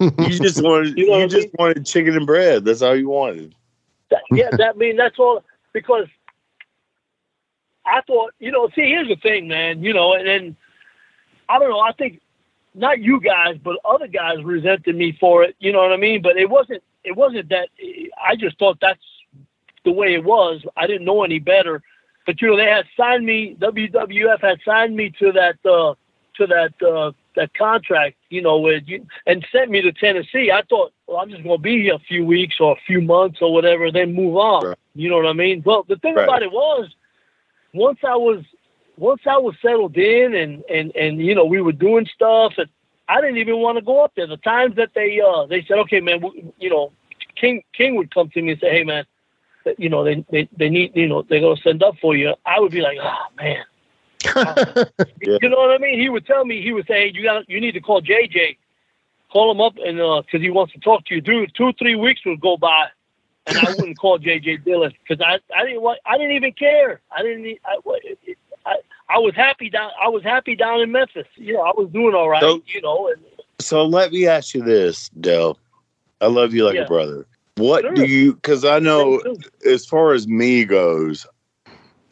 You 0.00 0.10
just 0.28 0.62
wanted 0.62 0.96
You 0.96 1.06
you, 1.06 1.10
know 1.10 1.24
I 1.24 1.26
just 1.26 1.48
mean? 1.48 1.54
wanted 1.58 1.86
chicken 1.86 2.16
and 2.16 2.26
bread. 2.26 2.64
That's 2.64 2.82
all 2.82 2.96
you 2.96 3.08
wanted. 3.08 3.54
That, 4.10 4.22
yeah, 4.30 4.50
that 4.56 4.76
mean 4.78 4.96
that's 4.96 5.18
all 5.18 5.44
because 5.72 6.06
I 7.84 8.00
thought 8.06 8.32
you 8.38 8.50
know. 8.50 8.68
See, 8.74 8.82
here's 8.82 9.08
the 9.08 9.16
thing, 9.16 9.48
man. 9.48 9.82
You 9.82 9.92
know, 9.92 10.14
and 10.14 10.26
then 10.26 10.56
I 11.48 11.58
don't 11.58 11.70
know. 11.70 11.80
I 11.80 11.92
think 11.92 12.20
not 12.74 13.00
you 13.00 13.20
guys, 13.20 13.56
but 13.62 13.76
other 13.84 14.06
guys 14.06 14.42
resented 14.44 14.96
me 14.96 15.16
for 15.18 15.42
it. 15.42 15.56
You 15.58 15.72
know 15.72 15.80
what 15.80 15.92
I 15.92 15.96
mean? 15.96 16.22
But 16.22 16.36
it 16.36 16.48
wasn't. 16.48 16.82
It 17.04 17.16
wasn't 17.16 17.48
that. 17.50 17.68
I 18.22 18.36
just 18.36 18.58
thought 18.58 18.78
that's 18.80 19.02
the 19.84 19.92
way 19.92 20.14
it 20.14 20.24
was. 20.24 20.62
I 20.76 20.86
didn't 20.86 21.04
know 21.04 21.22
any 21.24 21.38
better. 21.38 21.82
But 22.26 22.40
you 22.42 22.48
know, 22.48 22.56
they 22.56 22.66
had 22.66 22.84
signed 22.96 23.24
me. 23.24 23.56
WWF 23.58 24.40
had 24.42 24.58
signed 24.64 24.94
me 24.94 25.10
to 25.18 25.32
that 25.32 25.56
uh, 25.64 25.94
to 26.38 26.46
that 26.46 26.82
uh, 26.82 27.12
that 27.36 27.54
contract. 27.54 28.16
You 28.30 28.42
know, 28.42 28.58
with 28.58 28.84
you, 28.86 29.06
and 29.26 29.46
sent 29.52 29.70
me 29.70 29.82
to 29.82 29.92
Tennessee. 29.92 30.50
I 30.50 30.62
thought, 30.68 30.92
well, 31.06 31.18
I'm 31.18 31.30
just 31.30 31.42
going 31.42 31.58
to 31.58 31.62
be 31.62 31.82
here 31.82 31.94
a 31.94 31.98
few 32.00 32.24
weeks 32.24 32.56
or 32.60 32.72
a 32.72 32.80
few 32.86 33.00
months 33.00 33.38
or 33.40 33.52
whatever, 33.52 33.90
then 33.92 34.14
move 34.14 34.36
on. 34.36 34.66
Right. 34.68 34.78
You 34.94 35.10
know 35.10 35.16
what 35.16 35.26
I 35.26 35.32
mean? 35.32 35.62
Well, 35.64 35.84
the 35.88 35.96
thing 35.96 36.14
Right. 36.14 36.24
about 36.24 36.42
it 36.42 36.50
was, 36.50 36.88
once 37.72 37.98
I 38.02 38.16
was 38.16 38.44
once 38.96 39.22
I 39.26 39.36
was 39.38 39.54
settled 39.62 39.96
in 39.96 40.34
and 40.34 40.64
and 40.70 40.94
and 40.96 41.20
you 41.24 41.34
know 41.34 41.44
we 41.44 41.60
were 41.60 41.72
doing 41.72 42.06
stuff 42.14 42.54
and 42.58 42.68
I 43.08 43.20
didn't 43.20 43.38
even 43.38 43.58
want 43.58 43.78
to 43.78 43.84
go 43.84 44.04
up 44.04 44.12
there. 44.16 44.26
The 44.26 44.36
times 44.38 44.76
that 44.76 44.90
they 44.94 45.20
uh 45.20 45.46
they 45.46 45.62
said, 45.62 45.78
okay, 45.78 46.00
man, 46.00 46.20
we, 46.20 46.52
you 46.58 46.70
know, 46.70 46.92
King 47.40 47.62
King 47.72 47.96
would 47.96 48.12
come 48.12 48.28
to 48.30 48.42
me 48.42 48.52
and 48.52 48.60
say, 48.60 48.70
hey, 48.70 48.84
man, 48.84 49.04
you 49.78 49.88
know 49.88 50.04
they, 50.04 50.24
they 50.30 50.48
they 50.56 50.68
need 50.68 50.92
you 50.94 51.06
know 51.08 51.22
they're 51.22 51.40
gonna 51.40 51.60
send 51.62 51.82
up 51.82 51.96
for 52.00 52.16
you. 52.16 52.34
I 52.44 52.60
would 52.60 52.72
be 52.72 52.80
like, 52.80 52.98
oh 53.00 53.26
man, 53.36 53.64
Yeah. 55.20 55.38
you 55.42 55.48
know 55.48 55.56
what 55.56 55.70
I 55.72 55.78
mean? 55.78 55.98
He 55.98 56.08
would 56.08 56.26
tell 56.26 56.44
me, 56.44 56.62
he 56.62 56.72
would 56.72 56.86
say, 56.86 57.08
hey, 57.08 57.12
you 57.14 57.22
got 57.24 57.48
you 57.48 57.60
need 57.60 57.72
to 57.72 57.80
call 57.80 58.00
JJ, 58.00 58.56
call 59.32 59.50
him 59.50 59.60
up 59.60 59.74
and 59.84 60.00
uh 60.00 60.22
'cause 60.30 60.40
he 60.40 60.50
wants 60.50 60.72
to 60.74 60.80
talk 60.80 61.04
to 61.06 61.14
you, 61.16 61.20
dude. 61.20 61.52
Two 61.54 61.72
three 61.74 61.94
weeks 61.96 62.24
would 62.24 62.40
go 62.40 62.56
by. 62.56 62.88
And 63.46 63.58
I 63.58 63.68
wouldn't 63.70 63.98
call 63.98 64.18
JJ 64.18 64.64
Dillon 64.64 64.92
because 65.02 65.24
I, 65.24 65.38
I 65.56 65.64
didn't 65.64 65.80
want 65.82 65.98
I 66.06 66.16
didn't 66.18 66.32
even 66.36 66.52
care 66.52 67.00
I 67.16 67.22
didn't 67.22 67.58
I 67.66 68.76
I 69.08 69.18
was 69.18 69.34
happy 69.34 69.70
down 69.70 69.90
I 70.02 70.08
was 70.08 70.22
happy 70.22 70.54
down 70.54 70.80
in 70.82 70.92
Memphis 70.92 71.26
you 71.36 71.54
know 71.54 71.62
I 71.62 71.72
was 71.76 71.88
doing 71.92 72.14
all 72.14 72.28
right 72.28 72.40
So- 72.42 72.62
you 72.66 72.80
know 72.82 73.08
and 73.08 73.22
So 73.60 73.84
let 73.86 74.12
me 74.12 74.26
ask 74.26 74.54
you 74.54 74.62
this, 74.62 75.08
Dell. 75.20 75.58
I 76.20 76.26
love 76.26 76.52
you 76.54 76.64
like 76.64 76.74
Yeah. 76.76 76.82
a 76.82 76.86
brother. 76.86 77.26
What 77.56 77.82
Sure. 77.82 77.92
do 77.94 78.06
you? 78.06 78.34
Because 78.34 78.64
I 78.64 78.78
know 78.78 79.20
as 79.66 79.84
far 79.86 80.12
as 80.12 80.28
me 80.28 80.64
goes, 80.64 81.26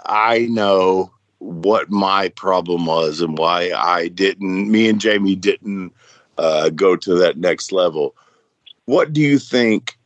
I 0.06 0.46
know 0.46 1.12
what 1.38 1.90
my 1.90 2.28
problem 2.30 2.86
was 2.86 3.20
and 3.20 3.38
why 3.38 3.72
I 3.72 4.08
didn't. 4.08 4.70
Me 4.70 4.88
and 4.88 5.00
Jamie 5.00 5.36
didn't 5.36 5.92
uh, 6.38 6.70
go 6.70 6.96
to 6.96 7.14
that 7.14 7.36
next 7.36 7.72
level. 7.72 8.14
What 8.86 9.12
do 9.12 9.20
you 9.20 9.38
think 9.38 9.96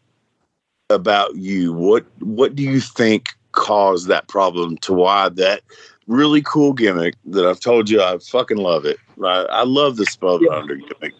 about 0.88 1.36
you? 1.36 1.72
What 1.72 2.04
What 2.20 2.54
do 2.54 2.62
you 2.62 2.80
think 2.80 3.34
caused 3.52 4.08
that 4.08 4.28
problem? 4.28 4.76
To 4.78 4.92
why 4.92 5.28
that 5.30 5.62
really 6.06 6.42
cool 6.42 6.72
gimmick 6.72 7.14
that 7.26 7.46
I've 7.46 7.60
told 7.60 7.88
you 7.88 8.02
I 8.02 8.18
fucking 8.18 8.56
love 8.58 8.84
it. 8.84 8.98
Right? 9.16 9.46
I 9.50 9.64
love 9.64 9.96
the 9.96 10.04
Spellbinder 10.04 10.80
gimmick. 10.80 11.14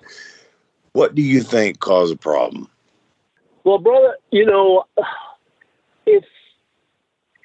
What 0.93 1.15
do 1.15 1.23
you 1.23 1.43
think 1.43 1.79
caused 1.79 2.13
a 2.13 2.17
problem? 2.17 2.69
Well, 3.63 3.79
brother, 3.79 4.17
you 4.33 4.47
know, 4.47 4.85
it's 6.07 6.27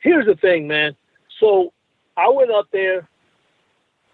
here's 0.01 0.25
the 0.25 0.35
thing, 0.35 0.67
man. 0.67 0.95
So 1.39 1.73
I 2.17 2.29
went 2.29 2.51
up 2.51 2.67
there 2.71 3.07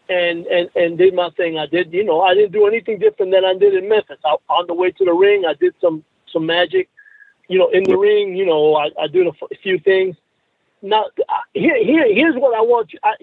and 0.09 0.45
and 0.47 0.69
and 0.75 0.97
did 0.97 1.13
my 1.13 1.29
thing. 1.31 1.57
I 1.57 1.65
did, 1.65 1.93
you 1.93 2.03
know, 2.03 2.21
I 2.21 2.33
didn't 2.33 2.51
do 2.51 2.67
anything 2.67 2.99
different 2.99 3.31
than 3.31 3.45
I 3.45 3.53
did 3.53 3.73
in 3.75 3.87
Memphis. 3.87 4.17
I, 4.25 4.35
on 4.49 4.67
the 4.67 4.73
way 4.73 4.91
to 4.91 5.05
the 5.05 5.13
ring, 5.13 5.43
I 5.47 5.53
did 5.53 5.73
some 5.81 6.03
some 6.31 6.45
magic. 6.45 6.89
You 7.47 7.59
know, 7.59 7.69
in 7.69 7.83
the 7.83 7.97
ring, 7.97 8.35
you 8.35 8.45
know, 8.45 8.75
I, 8.75 8.89
I 8.99 9.07
did 9.07 9.27
a, 9.27 9.31
f- 9.31 9.51
a 9.51 9.55
few 9.55 9.77
things. 9.79 10.15
Now, 10.81 11.05
here, 11.53 11.83
here, 11.83 12.13
here's 12.13 12.35
what 12.35 12.55
I 12.55 12.61
want 12.61 12.93
you. 12.93 12.99
I, 13.03 13.13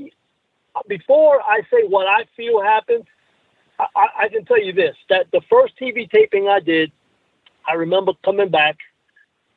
before 0.87 1.41
I 1.41 1.63
say 1.73 1.87
what 1.89 2.07
I 2.07 2.27
feel 2.37 2.63
happened, 2.63 3.05
I, 3.79 4.07
I 4.25 4.29
can 4.29 4.45
tell 4.45 4.63
you 4.63 4.73
this: 4.73 4.97
that 5.09 5.27
the 5.33 5.41
first 5.51 5.75
TV 5.81 6.11
taping 6.11 6.49
I 6.49 6.61
did, 6.61 6.93
I 7.67 7.75
remember 7.75 8.13
coming 8.25 8.51
back, 8.51 8.77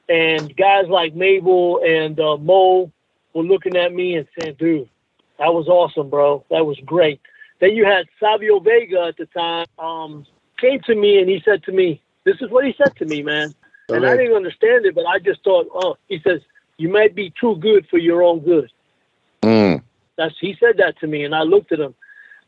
and 0.09 0.55
guys 0.55 0.87
like 0.87 1.15
Mabel 1.15 1.81
and 1.85 2.19
uh, 2.19 2.37
Mo 2.37 2.91
were 3.33 3.43
looking 3.43 3.75
at 3.75 3.93
me 3.93 4.15
and 4.15 4.27
saying, 4.37 4.55
"Dude, 4.57 4.89
that 5.41 5.53
was 5.53 5.67
awesome, 5.67 6.09
bro. 6.09 6.45
That 6.49 6.65
was 6.65 6.79
great." 6.85 7.19
Then 7.59 7.75
you 7.75 7.85
had 7.85 8.07
Savio 8.19 8.59
Vega 8.59 9.03
at 9.03 9.17
the 9.17 9.25
time 9.27 9.67
um, 9.77 10.25
came 10.59 10.79
to 10.81 10.95
me 10.95 11.19
and 11.19 11.29
he 11.29 11.41
said 11.43 11.63
to 11.63 11.71
me, 11.71 12.01
"This 12.23 12.37
is 12.41 12.49
what 12.49 12.65
he 12.65 12.73
said 12.77 12.95
to 12.97 13.05
me, 13.05 13.23
man." 13.23 13.53
Okay. 13.89 13.97
And 13.97 14.05
I 14.05 14.15
didn't 14.15 14.35
understand 14.35 14.85
it, 14.85 14.95
but 14.95 15.05
I 15.05 15.19
just 15.19 15.43
thought, 15.43 15.67
"Oh," 15.73 15.97
he 16.07 16.19
says, 16.19 16.41
"You 16.77 16.89
might 16.89 17.15
be 17.15 17.33
too 17.39 17.55
good 17.57 17.87
for 17.89 17.97
your 17.97 18.23
own 18.23 18.39
good." 18.39 18.71
Mm. 19.41 19.81
That's 20.17 20.35
he 20.39 20.55
said 20.59 20.77
that 20.77 20.99
to 20.99 21.07
me, 21.07 21.23
and 21.23 21.35
I 21.35 21.41
looked 21.43 21.71
at 21.71 21.79
him. 21.79 21.95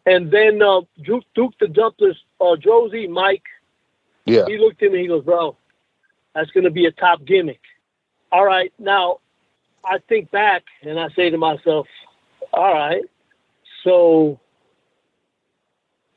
And 0.06 0.32
then 0.32 0.62
uh, 0.62 0.82
Duke, 1.02 1.24
Duke 1.34 1.54
the 1.60 1.68
Dumpsters, 1.68 2.18
uh, 2.40 2.56
Josie, 2.58 3.08
Mike, 3.08 3.46
yeah, 4.26 4.46
he 4.46 4.58
looked 4.58 4.84
at 4.84 4.92
me. 4.92 5.02
He 5.02 5.08
goes, 5.08 5.24
"Bro, 5.24 5.58
that's 6.36 6.52
going 6.52 6.66
to 6.66 6.72
be 6.72 6.86
a 6.86 6.92
top 6.92 7.26
gimmick." 7.26 7.62
All 8.32 8.46
right, 8.46 8.74
now 8.80 9.20
I 9.86 10.00
think 10.10 10.32
back 10.32 10.64
and 10.82 11.00
I 11.00 11.10
say 11.10 11.30
to 11.30 11.38
myself, 11.38 11.88
"All 12.54 12.74
right, 12.74 13.04
so 13.84 14.40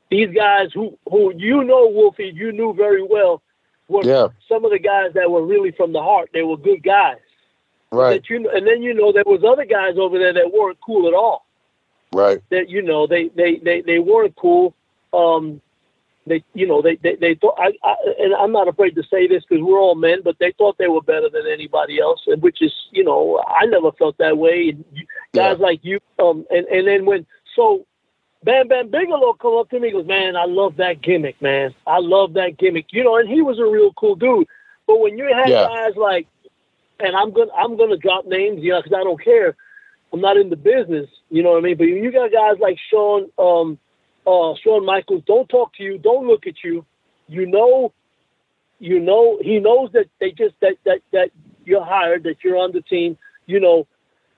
these 0.09 0.33
guys 0.33 0.69
who 0.73 0.97
who 1.09 1.33
you 1.35 1.63
know, 1.63 1.87
Wolfie, 1.87 2.31
you 2.33 2.51
knew 2.51 2.73
very 2.73 3.03
well, 3.03 3.41
were 3.87 4.03
yeah. 4.03 4.27
some 4.47 4.65
of 4.65 4.71
the 4.71 4.79
guys 4.79 5.13
that 5.13 5.29
were 5.29 5.45
really 5.45 5.71
from 5.71 5.93
the 5.93 6.01
heart. 6.01 6.29
They 6.33 6.43
were 6.43 6.57
good 6.57 6.83
guys, 6.83 7.17
right? 7.91 8.21
That 8.21 8.29
you 8.29 8.49
and 8.49 8.65
then 8.65 8.81
you 8.81 8.93
know 8.93 9.11
there 9.11 9.23
was 9.25 9.43
other 9.43 9.65
guys 9.65 9.97
over 9.97 10.17
there 10.17 10.33
that 10.33 10.51
weren't 10.51 10.79
cool 10.85 11.07
at 11.07 11.13
all. 11.13 11.45
Right. 12.13 12.41
That 12.51 12.69
you 12.69 12.81
know 12.81 13.07
they 13.07 13.29
they 13.29 13.57
they, 13.57 13.81
they 13.81 13.99
weren't 13.99 14.35
cool. 14.35 14.73
Um, 15.13 15.61
they 16.25 16.43
you 16.53 16.67
know 16.67 16.81
they 16.81 16.95
they, 16.97 17.15
they 17.15 17.35
thought 17.35 17.55
I, 17.57 17.73
I 17.83 17.95
and 18.19 18.33
I'm 18.35 18.51
not 18.51 18.67
afraid 18.67 18.95
to 18.95 19.03
say 19.03 19.27
this 19.27 19.43
because 19.47 19.63
we're 19.63 19.79
all 19.79 19.95
men, 19.95 20.21
but 20.23 20.37
they 20.39 20.53
thought 20.57 20.77
they 20.77 20.87
were 20.87 21.01
better 21.01 21.29
than 21.29 21.47
anybody 21.47 21.99
else, 21.99 22.21
and 22.27 22.41
which 22.41 22.61
is 22.61 22.73
you 22.91 23.03
know 23.03 23.43
I 23.47 23.65
never 23.65 23.91
felt 23.93 24.17
that 24.19 24.37
way. 24.37 24.69
And 24.69 24.85
you, 24.93 25.05
guys 25.35 25.57
Yeah. 25.59 25.65
like 25.65 25.79
you, 25.83 25.99
um, 26.19 26.45
and 26.49 26.65
and 26.67 26.87
then 26.87 27.05
when 27.05 27.25
so. 27.55 27.85
Bam 28.43 28.67
Bam 28.67 28.89
Bigelow 28.89 29.33
come 29.33 29.55
up 29.57 29.69
to 29.71 29.79
me 29.79 29.91
goes, 29.91 30.05
Man, 30.05 30.35
I 30.35 30.45
love 30.45 30.77
that 30.77 31.01
gimmick, 31.01 31.41
man. 31.41 31.73
I 31.87 31.97
love 31.99 32.33
that 32.33 32.57
gimmick. 32.57 32.85
You 32.91 33.03
know, 33.03 33.17
and 33.17 33.27
he 33.27 33.41
was 33.41 33.57
a 33.59 33.65
real 33.65 33.91
cool 33.93 34.15
dude. 34.15 34.47
But 34.85 34.99
when 34.99 35.17
you 35.17 35.25
have 35.33 35.49
Yeah. 35.49 35.67
guys 35.67 35.95
like 35.97 36.27
and 36.99 37.15
I'm 37.15 37.31
gonna 37.31 37.51
I'm 37.57 37.77
gonna 37.77 37.97
drop 37.97 38.25
names, 38.25 38.61
you 38.63 38.71
know, 38.71 38.81
because 38.81 38.97
I 38.97 39.03
don't 39.03 39.21
care. 39.21 39.55
I'm 40.13 40.21
not 40.21 40.37
in 40.37 40.49
the 40.49 40.55
business, 40.55 41.09
you 41.29 41.43
know 41.43 41.51
what 41.51 41.57
I 41.57 41.61
mean. 41.61 41.77
But 41.77 41.85
you 41.85 42.11
got 42.11 42.31
guys 42.31 42.57
like 42.59 42.77
Sean, 42.89 43.29
um, 43.37 43.77
uh, 44.25 44.53
Shawn 44.63 44.85
Michaels, 44.85 45.23
don't 45.25 45.49
talk 45.49 45.73
to 45.75 45.83
you, 45.83 45.97
don't 45.97 46.27
look 46.27 46.47
at 46.47 46.63
you. 46.63 46.85
You 47.27 47.45
know, 47.45 47.91
you 48.79 48.99
know, 48.99 49.39
he 49.41 49.59
knows 49.59 49.91
that 49.93 50.05
they 50.19 50.31
just 50.31 50.55
that 50.61 50.75
that 50.85 50.99
that 51.11 51.31
you're 51.65 51.83
hired, 51.83 52.23
that 52.23 52.37
you're 52.43 52.57
on 52.57 52.71
the 52.71 52.81
team. 52.81 53.17
You 53.47 53.59
know, 53.59 53.87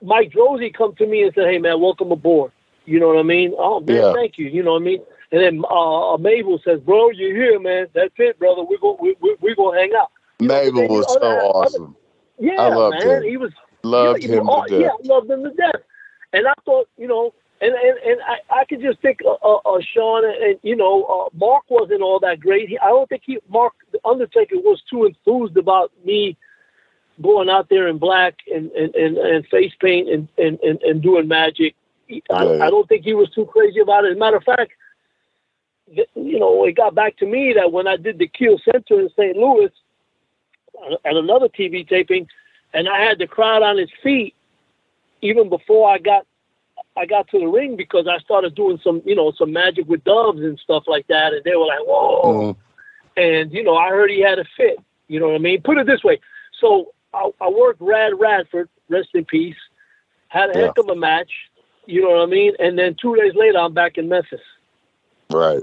Mike 0.02 0.30
Droese 0.32 0.72
come 0.74 0.94
to 0.96 1.06
me 1.06 1.22
and 1.22 1.32
said, 1.34 1.46
"Hey 1.46 1.58
man, 1.58 1.80
welcome 1.80 2.10
aboard." 2.12 2.52
You 2.86 2.98
know 3.00 3.08
what 3.08 3.18
I 3.18 3.22
mean? 3.22 3.54
Oh 3.58 3.80
man, 3.80 3.96
Yeah. 3.96 4.12
thank 4.14 4.38
you. 4.38 4.46
You 4.48 4.62
know 4.62 4.72
what 4.72 4.82
I 4.82 4.84
mean? 4.84 5.02
And 5.32 5.40
then 5.40 5.62
uh, 5.70 6.16
Mabel 6.16 6.60
says, 6.64 6.80
"Bro, 6.80 7.10
you're 7.10 7.34
here, 7.36 7.60
man. 7.60 7.86
That's 7.94 8.14
it, 8.18 8.38
brother. 8.38 8.62
We're 8.62 8.78
gonna 8.78 8.96
we, 9.00 9.16
we, 9.20 9.36
we're 9.40 9.54
gonna 9.54 9.78
hang 9.78 9.92
out." 9.98 10.10
You 10.40 10.48
Mabel 10.48 10.88
was 10.88 11.06
so 11.12 11.18
other- 11.18 11.36
other- 11.36 11.44
awesome. 11.46 11.96
Yeah, 12.38 12.54
I 12.58 12.68
loved 12.74 13.04
man. 13.04 13.16
him. 13.18 13.22
He 13.24 13.36
was 13.36 13.52
Loved 13.82 14.22
you 14.22 14.28
know, 14.30 14.40
him 14.40 14.46
to 14.46 14.70
death. 14.70 14.80
Yeah, 14.80 15.12
I 15.12 15.14
loved 15.14 15.30
him 15.30 15.42
to 15.44 15.50
death. 15.50 15.82
And 16.32 16.46
I 16.48 16.54
thought, 16.64 16.88
you 16.96 17.06
know, 17.06 17.34
and 17.60 17.74
and, 17.74 17.98
and 18.06 18.20
I, 18.26 18.60
I 18.60 18.64
could 18.64 18.80
just 18.80 19.00
think 19.00 19.20
uh, 19.26 19.32
uh, 19.46 19.56
uh, 19.66 19.80
Sean 19.94 20.24
and, 20.24 20.34
and 20.42 20.58
you 20.62 20.74
know 20.76 21.04
uh, 21.04 21.28
Mark 21.36 21.64
wasn't 21.68 22.00
all 22.02 22.18
that 22.20 22.40
great. 22.40 22.68
He, 22.70 22.78
I 22.78 22.88
don't 22.88 23.08
think 23.08 23.22
he 23.26 23.38
Mark 23.50 23.74
the 23.92 23.98
Undertaker 24.06 24.56
was 24.56 24.82
too 24.88 25.04
enthused 25.04 25.56
about 25.58 25.92
me 26.04 26.36
going 27.22 27.48
out 27.48 27.68
there 27.68 27.88
in 27.88 27.98
black 27.98 28.36
and 28.52 28.70
and, 28.72 28.94
and, 28.94 29.18
and 29.18 29.46
face 29.48 29.72
paint 29.80 30.08
and, 30.08 30.28
and, 30.38 30.58
and, 30.60 30.80
and 30.82 31.02
doing 31.02 31.28
magic. 31.28 31.74
I, 32.30 32.44
Yeah. 32.44 32.64
I 32.64 32.70
don't 32.70 32.88
think 32.88 33.04
he 33.04 33.14
was 33.14 33.30
too 33.30 33.46
crazy 33.46 33.80
about 33.80 34.04
it. 34.04 34.12
As 34.12 34.16
a 34.16 34.20
matter 34.20 34.36
of 34.36 34.44
fact, 34.44 34.72
you 35.86 36.38
know, 36.38 36.64
it 36.64 36.76
got 36.76 36.94
back 36.94 37.16
to 37.18 37.26
me 37.26 37.52
that 37.54 37.72
when 37.72 37.86
I 37.86 37.96
did 37.96 38.18
the 38.18 38.28
Kiel 38.28 38.58
Center 38.64 39.00
in 39.00 39.10
St. 39.10 39.36
Louis 39.36 39.70
at 41.04 41.16
another 41.16 41.48
TV 41.48 41.86
taping, 41.88 42.28
and 42.72 42.88
I 42.88 43.00
had 43.00 43.18
the 43.18 43.26
crowd 43.26 43.62
on 43.62 43.78
its 43.78 43.92
feet 44.02 44.34
even 45.22 45.48
before 45.48 45.90
I 45.90 45.98
got 45.98 46.26
I 46.96 47.06
got 47.06 47.28
to 47.28 47.38
the 47.38 47.46
ring 47.46 47.76
because 47.76 48.06
I 48.08 48.18
started 48.18 48.54
doing 48.54 48.80
some 48.82 49.02
you 49.04 49.14
know 49.14 49.32
some 49.36 49.52
magic 49.52 49.86
with 49.88 50.02
doves 50.04 50.40
and 50.40 50.58
stuff 50.58 50.84
like 50.86 51.06
that, 51.08 51.32
and 51.32 51.44
they 51.44 51.54
were 51.56 51.66
like, 51.66 51.80
"Whoa!" 51.80 52.22
Mhm. 52.54 52.56
And 53.16 53.52
you 53.52 53.62
know, 53.62 53.76
I 53.76 53.88
heard 53.90 54.10
he 54.10 54.20
had 54.20 54.38
a 54.38 54.44
fit. 54.56 54.78
You 55.08 55.20
know 55.20 55.26
what 55.28 55.34
I 55.34 55.38
mean? 55.38 55.62
Put 55.62 55.78
it 55.78 55.86
this 55.86 56.02
way: 56.02 56.18
so 56.60 56.92
I, 57.12 57.30
I 57.40 57.48
worked 57.48 57.80
Rad 57.80 58.12
Radford, 58.18 58.68
rest 58.88 59.08
in 59.14 59.24
peace. 59.24 59.56
Had 60.28 60.50
a 60.50 60.54
heck 60.54 60.78
of 60.78 60.88
a 60.88 60.94
match. 60.94 61.30
You 61.86 62.02
know 62.02 62.10
what 62.10 62.22
I 62.22 62.26
mean? 62.26 62.52
And 62.58 62.78
then 62.78 62.94
two 63.00 63.16
days 63.16 63.32
later, 63.34 63.58
I'm 63.58 63.74
back 63.74 63.98
in 63.98 64.08
Memphis. 64.08 64.40
Right. 65.30 65.62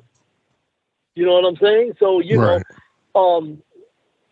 You 1.16 1.26
know 1.26 1.34
what 1.34 1.46
I'm 1.46 1.58
saying? 1.58 1.94
So 2.00 2.20
you 2.20 2.38
Right. 2.40 2.62
know, 3.16 3.22
um, 3.22 3.62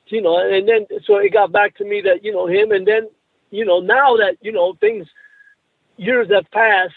you 0.08 0.22
know, 0.22 0.38
and 0.38 0.68
then 0.68 0.86
so 1.06 1.18
it 1.18 1.34
got 1.34 1.52
back 1.52 1.76
to 1.78 1.86
me 1.86 2.02
that 2.02 2.24
you 2.24 2.32
know 2.32 2.48
him, 2.48 2.72
and 2.72 2.86
then 2.86 3.10
you 3.50 3.66
know 3.66 3.80
now 3.80 4.18
that 4.18 4.38
you 4.42 4.52
know 4.52 4.74
things, 4.80 5.08
years 5.98 6.30
have 6.32 6.50
passed. 6.52 6.94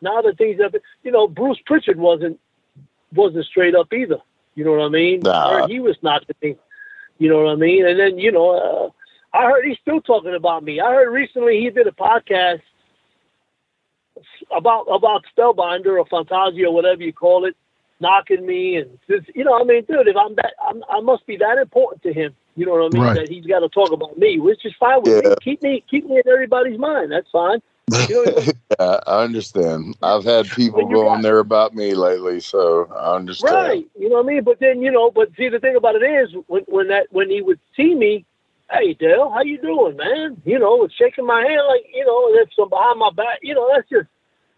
Now 0.00 0.20
that 0.22 0.36
things 0.36 0.60
have, 0.60 0.74
you 1.04 1.10
know, 1.10 1.26
Bruce 1.26 1.58
Pritchard 1.66 1.98
wasn't 1.98 2.40
wasn't 3.14 3.46
straight 3.46 3.74
up 3.74 3.92
either. 3.92 4.18
You 4.54 4.64
know 4.64 4.72
what 4.72 4.84
I 4.84 4.88
mean? 4.88 5.20
Nah. 5.22 5.66
He 5.66 5.80
was 5.80 5.96
not 6.02 6.26
the 6.26 6.34
thing. 6.34 6.56
You 7.18 7.30
know 7.30 7.44
what 7.44 7.52
I 7.52 7.56
mean? 7.56 7.86
And 7.86 7.98
then 7.98 8.18
you 8.18 8.32
know, 8.32 8.50
uh, 8.50 8.90
I 9.36 9.42
heard 9.44 9.64
he's 9.66 9.78
still 9.82 10.00
talking 10.00 10.34
about 10.34 10.64
me. 10.64 10.80
I 10.80 10.90
heard 10.92 11.10
recently 11.10 11.60
he 11.60 11.70
did 11.70 11.86
a 11.86 11.92
podcast 11.92 12.62
about 14.56 14.84
about 14.84 15.24
Spellbinder 15.36 15.98
or 15.98 16.06
Fantasio 16.06 16.68
or 16.70 16.74
whatever 16.74 17.02
you 17.02 17.12
call 17.12 17.44
it, 17.44 17.54
knocking 18.00 18.46
me 18.46 18.76
and 18.76 18.98
just, 19.08 19.26
you 19.34 19.44
know, 19.44 19.58
I 19.60 19.64
mean, 19.64 19.84
dude, 19.84 20.08
if 20.08 20.16
I'm 20.16 20.34
that, 20.36 20.54
I'm, 20.66 20.82
I 20.90 21.00
must 21.00 21.26
be 21.26 21.36
that 21.36 21.58
important 21.58 22.02
to 22.04 22.12
him. 22.12 22.34
You 22.54 22.64
know 22.64 22.72
what 22.72 22.86
I 22.86 22.88
mean? 22.88 23.02
Right. 23.02 23.14
That 23.14 23.28
he's 23.28 23.44
got 23.44 23.60
to 23.60 23.68
talk 23.68 23.92
about 23.92 24.16
me, 24.16 24.40
which 24.40 24.64
is 24.64 24.72
fine 24.80 25.02
with 25.02 25.12
Yeah. 25.12 25.30
me. 25.30 25.36
Keep 25.44 25.62
me, 25.62 25.84
keep 25.90 26.06
me 26.06 26.16
in 26.24 26.32
everybody's 26.32 26.78
mind. 26.78 27.12
That's 27.12 27.30
fine. 27.30 27.60
You 28.08 28.14
know, 28.26 28.42
yeah, 28.80 29.00
I 29.06 29.22
understand. 29.22 29.96
I've 30.02 30.24
had 30.24 30.46
people 30.46 30.88
go 30.88 31.06
on 31.08 31.22
there 31.22 31.38
about 31.38 31.72
me 31.74 31.94
lately, 31.94 32.40
so 32.40 32.86
I 32.92 33.14
understand. 33.14 33.54
right? 33.56 33.88
You 33.98 34.08
know 34.08 34.16
what 34.16 34.24
I 34.24 34.28
mean? 34.28 34.42
But 34.44 34.58
then, 34.58 34.82
you 34.82 34.90
know, 34.90 35.10
but 35.10 35.28
see, 35.36 35.48
the 35.48 35.60
thing 35.60 35.76
about 35.76 35.94
it 35.94 36.02
is, 36.04 36.34
when 36.48 36.62
when 36.66 36.88
that 36.88 37.06
when 37.10 37.30
he 37.30 37.42
would 37.42 37.60
see 37.76 37.94
me, 37.94 38.24
hey 38.70 38.94
Dale, 38.94 39.30
how 39.30 39.42
you 39.42 39.58
doing, 39.60 39.96
man? 39.96 40.40
You 40.44 40.58
know, 40.58 40.78
with 40.78 40.92
shaking 40.92 41.26
my 41.26 41.40
hand 41.40 41.62
like, 41.68 41.86
you 41.92 42.04
know, 42.04 42.28
and 42.28 42.38
if 42.40 42.54
some 42.54 42.68
behind 42.68 42.98
my 42.98 43.10
back, 43.10 43.38
you 43.42 43.54
know, 43.54 43.70
that's 43.72 43.88
just, 43.88 44.08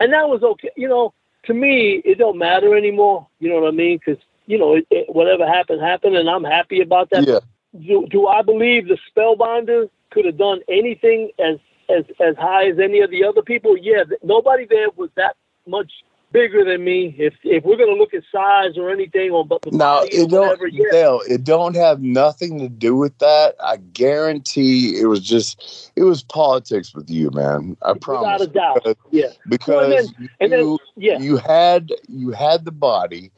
and 0.01 0.13
that 0.13 0.29
was 0.29 0.43
okay. 0.43 0.71
You 0.77 0.89
know, 0.89 1.13
to 1.45 1.55
me, 1.55 2.03
it 2.05 2.19
don't 2.19 2.39
matter 2.39 2.77
anymore. 2.77 3.27
You 3.41 3.51
know 3.51 3.61
what 3.61 3.69
I 3.69 3.77
mean? 3.77 3.99
Because 3.99 4.23
you 4.47 4.59
know, 4.59 4.77
it, 4.77 4.87
it, 4.91 5.15
whatever 5.15 5.47
happened, 5.47 5.83
happened, 5.83 6.17
and 6.17 6.29
I'm 6.29 6.45
happy 6.45 6.81
about 6.81 7.11
that. 7.11 7.27
Yeah. 7.27 7.41
do, 7.79 8.07
do 8.11 8.27
I 8.27 8.43
believe 8.43 8.89
the 8.89 8.99
spellbinder 9.15 9.91
could 10.11 10.25
have 10.25 10.39
done 10.39 10.61
anything 10.69 11.31
as 11.39 11.59
as 11.91 12.05
as 12.21 12.37
high 12.37 12.69
as 12.69 12.79
any 12.79 13.01
of 13.01 13.11
the 13.11 13.25
other 13.25 13.43
people? 13.43 13.77
Yeah, 13.77 14.05
nobody 14.23 14.67
there 14.67 14.89
was 14.97 15.11
that 15.17 15.37
much 15.67 15.93
bigger 16.33 16.65
than 16.65 16.85
me. 16.85 17.15
If 17.19 17.35
if 17.43 17.65
we're 17.65 17.77
gonna 17.77 17.93
look 17.93 18.15
at 18.15 18.23
size 18.33 18.77
or 18.77 18.91
anything 18.91 19.31
on 19.31 19.49
but 19.49 19.73
Now 19.73 20.03
it 20.03 20.31
don't 20.31 20.61
Dale, 20.91 21.21
it 21.29 21.45
don't 21.45 21.75
have 21.77 22.01
nothing 22.01 22.59
to 22.59 22.69
do 22.69 22.97
with 22.97 23.17
that. 23.19 23.55
I 23.63 23.77
guarantee 23.77 24.99
it 25.01 25.07
was 25.07 25.21
just 25.21 25.93
it 25.97 26.05
was 26.05 26.23
politics 26.23 26.95
with 26.95 27.11
you, 27.11 27.31
man. 27.31 27.77
I 27.83 27.95
promise. 27.95 28.41
without 28.41 28.43
a 28.43 28.53
doubt, 28.53 28.75
Because, 28.85 28.97
yeah, 29.11 29.29
because 29.49 30.13
and 30.41 30.53
then 30.53 30.61
you, 30.61 30.79
yeah, 30.97 31.19
you 31.19 31.37
had 31.37 31.93
you 32.09 32.31
had 32.33 32.65
the 32.65 32.73
body, 32.73 33.31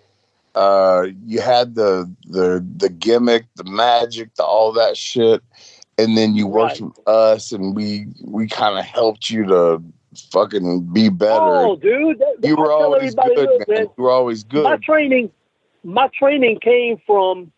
uh, 0.55 1.07
you 1.27 1.41
had 1.41 1.75
the 1.75 2.13
the 2.27 2.67
the 2.77 2.89
gimmick, 2.89 3.47
the 3.57 3.65
magic, 3.65 4.35
the 4.35 4.45
all 4.45 4.73
that 4.73 4.97
shit, 4.97 5.43
and 5.99 6.17
then 6.17 6.35
you 6.35 6.47
worked 6.47 6.81
Right. 6.81 6.91
with 6.97 7.09
us, 7.09 7.53
and 7.53 7.75
we 7.75 8.07
we 8.25 8.47
kind 8.47 8.79
of 8.79 8.85
helped 8.85 9.31
you 9.31 9.47
to 9.47 9.83
fucking 10.33 10.93
be 10.93 11.09
better. 11.09 11.41
Oh, 11.41 11.77
dude, 11.77 12.19
that, 12.19 12.37
you 12.43 12.57
were 12.57 12.73
always 12.73 13.15
good, 13.15 13.37
look, 13.37 13.69
man. 13.69 13.79
man, 13.79 13.87
You 13.97 14.05
were 14.05 14.11
always 14.11 14.45
good. 14.45 14.65
My 14.65 14.77
training, 14.77 15.31
my 15.85 16.09
training 16.09 16.59
came 16.61 17.01
from 17.07 17.53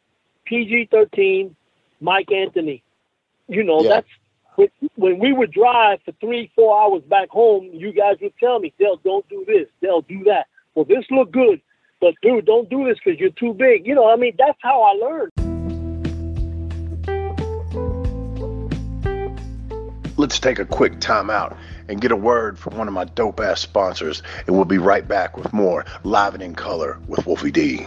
PG 0.45 0.89
thirteen, 0.91 1.57
Mike 2.01 2.31
Anthony. 2.31 2.83
You 3.49 3.65
know 3.65 3.83
Yeah. 3.83 4.01
that's 4.57 4.71
when 4.97 5.19
we 5.19 5.33
would 5.33 5.51
drive 5.51 6.01
for 6.05 6.13
three, 6.21 6.51
four 6.55 6.79
hours 6.79 7.03
back 7.05 7.31
home, 7.31 7.71
you 7.73 7.93
guys 7.93 8.17
would 8.21 8.35
tell 8.39 8.59
me, 8.59 8.73
Dale, 8.79 9.01
don't 9.03 9.27
do 9.29 9.45
this, 9.47 9.67
Dale, 9.81 10.03
do 10.03 10.23
that. 10.25 10.47
Well, 10.75 10.85
this 10.85 11.05
look 11.11 11.31
good, 11.33 11.61
but 12.01 12.15
dude, 12.23 12.45
don't 12.45 12.69
do 12.69 12.85
this 12.87 12.99
because 13.03 13.19
you're 13.19 13.31
too 13.31 13.55
big. 13.55 13.87
You 13.87 13.95
know, 13.95 14.11
I 14.11 14.17
mean, 14.17 14.35
that's 14.39 14.59
how 14.63 14.83
I 14.83 14.93
learned. 14.93 15.33
Let's 20.19 20.39
take 20.39 20.59
a 20.59 20.65
quick 20.67 21.01
time 21.01 21.31
out 21.31 21.57
and 21.89 22.01
get 22.01 22.13
a 22.13 22.17
word 22.17 22.59
from 22.59 22.77
one 22.77 22.89
of 22.89 22.95
my 22.95 23.05
dope 23.05 23.41
ass 23.41 23.61
sponsors, 23.61 24.23
and 24.47 24.57
we'll 24.57 24.65
be 24.65 24.79
right 24.79 25.07
back 25.07 25.37
with 25.37 25.53
more 25.53 25.85
Live 26.05 26.35
and 26.35 26.43
in 26.43 26.55
Color 26.55 26.99
with 27.07 27.27
Wolfie 27.27 27.51
D. 27.51 27.87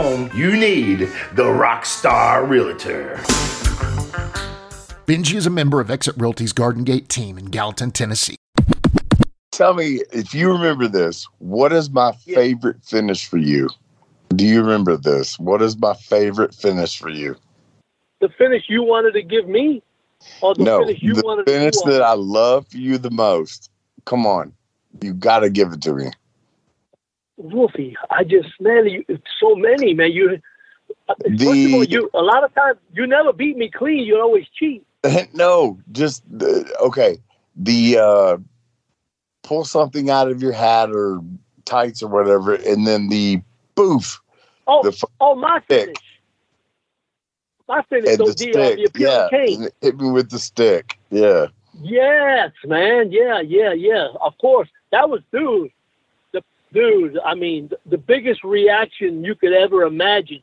home, 0.01 0.31
you 0.33 0.57
need 0.57 0.99
the 1.33 1.43
Rockstar 1.43 2.47
Realtor. 2.49 3.17
Benji 5.05 5.35
is 5.35 5.45
a 5.45 5.51
member 5.51 5.79
of 5.79 5.91
Exit 5.91 6.15
Realty's 6.17 6.53
Garden 6.53 6.83
Gate 6.83 7.07
team 7.07 7.37
in 7.37 7.45
Gallatin, 7.45 7.91
Tennessee. 7.91 8.35
Tell 9.51 9.75
me 9.75 10.01
if 10.11 10.33
you 10.33 10.51
remember 10.51 10.87
this. 10.87 11.27
What 11.37 11.71
is 11.71 11.91
my 11.91 12.13
favorite 12.13 12.83
finish 12.83 13.27
for 13.27 13.37
you? 13.37 13.69
Do 14.29 14.45
you 14.45 14.61
remember 14.61 14.97
this? 14.97 15.37
What 15.37 15.61
is 15.61 15.77
my 15.77 15.93
favorite 15.93 16.55
finish 16.55 16.97
for 16.97 17.09
you? 17.09 17.35
The 18.21 18.29
finish 18.37 18.63
you 18.69 18.81
wanted 18.81 19.11
to 19.11 19.21
give 19.21 19.47
me? 19.47 19.83
Or 20.41 20.55
the 20.55 20.63
no, 20.63 20.79
finish 20.79 21.03
you 21.03 21.13
the 21.13 21.21
wanted 21.23 21.45
finish 21.47 21.75
that 21.85 22.01
I 22.01 22.13
love 22.13 22.67
for 22.67 22.77
you 22.77 22.97
the 22.97 23.11
most. 23.11 23.69
Come 24.05 24.25
on. 24.25 24.53
You 25.01 25.13
got 25.13 25.39
to 25.39 25.49
give 25.49 25.73
it 25.73 25.81
to 25.81 25.93
me. 25.93 26.11
Wolfie, 27.41 27.95
I 28.09 28.23
just 28.23 28.49
man, 28.59 28.87
you 28.87 29.03
so 29.39 29.55
many 29.55 29.93
man. 29.93 30.11
You 30.11 30.39
the, 31.07 31.45
first 31.45 31.65
of 31.65 31.73
all, 31.73 31.83
you 31.83 32.09
a 32.13 32.21
lot 32.21 32.43
of 32.43 32.53
times 32.53 32.77
you 32.93 33.07
never 33.07 33.33
beat 33.33 33.57
me 33.57 33.69
clean. 33.69 34.03
You 34.03 34.19
always 34.19 34.45
cheat. 34.57 34.85
no, 35.33 35.79
just 35.91 36.23
okay. 36.79 37.17
The 37.55 37.97
uh, 37.97 38.37
pull 39.43 39.65
something 39.65 40.09
out 40.09 40.29
of 40.29 40.41
your 40.41 40.51
hat 40.51 40.89
or 40.91 41.21
tights 41.65 42.03
or 42.03 42.07
whatever, 42.07 42.55
and 42.55 42.85
then 42.85 43.09
the 43.09 43.41
boof. 43.75 44.21
Oh, 44.67 44.83
the 44.83 45.07
oh, 45.19 45.35
my 45.35 45.59
stick. 45.65 45.85
finish. 45.85 45.97
My 47.67 47.81
finish. 47.89 48.09
And 48.09 48.19
the, 48.19 48.23
the, 48.25 48.59
uh, 48.59 48.75
stick, 48.75 48.91
yeah. 48.97 49.67
Hit 49.81 49.97
me 49.97 50.11
with 50.11 50.29
the 50.29 50.39
stick. 50.39 50.97
Yeah. 51.09 51.47
Yes, 51.81 52.51
man. 52.65 53.11
Yeah, 53.11 53.41
yeah, 53.41 53.73
yeah. 53.73 54.09
Of 54.21 54.37
course, 54.37 54.69
that 54.91 55.09
was 55.09 55.21
dude 55.31 55.71
dude, 56.73 57.17
I 57.23 57.35
mean, 57.35 57.71
the 57.85 57.97
biggest 57.97 58.43
reaction 58.43 59.23
you 59.23 59.35
could 59.35 59.53
ever 59.53 59.83
imagine. 59.83 60.41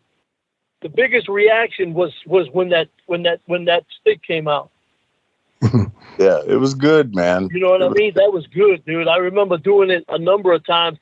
The 0.80 0.88
biggest 0.88 1.28
reaction 1.28 1.94
was 1.94 2.12
was 2.26 2.48
when 2.52 2.68
that 2.70 2.88
when 3.06 3.24
that 3.24 3.40
when 3.46 3.64
that 3.64 3.84
stick 4.00 4.22
came 4.22 4.46
out. 4.46 4.70
yeah, 6.18 6.40
it 6.46 6.58
was 6.60 6.74
good, 6.74 7.14
man. 7.16 7.48
You 7.52 7.60
know 7.60 7.70
what 7.70 7.82
I 7.82 7.88
mean? 7.88 8.12
That 8.14 8.32
was 8.32 8.46
good, 8.46 8.84
dude. 8.84 9.08
I 9.08 9.16
remember 9.16 9.58
doing 9.58 9.90
it 9.90 10.04
a 10.08 10.18
number 10.18 10.52
of 10.52 10.64
times, 10.64 10.98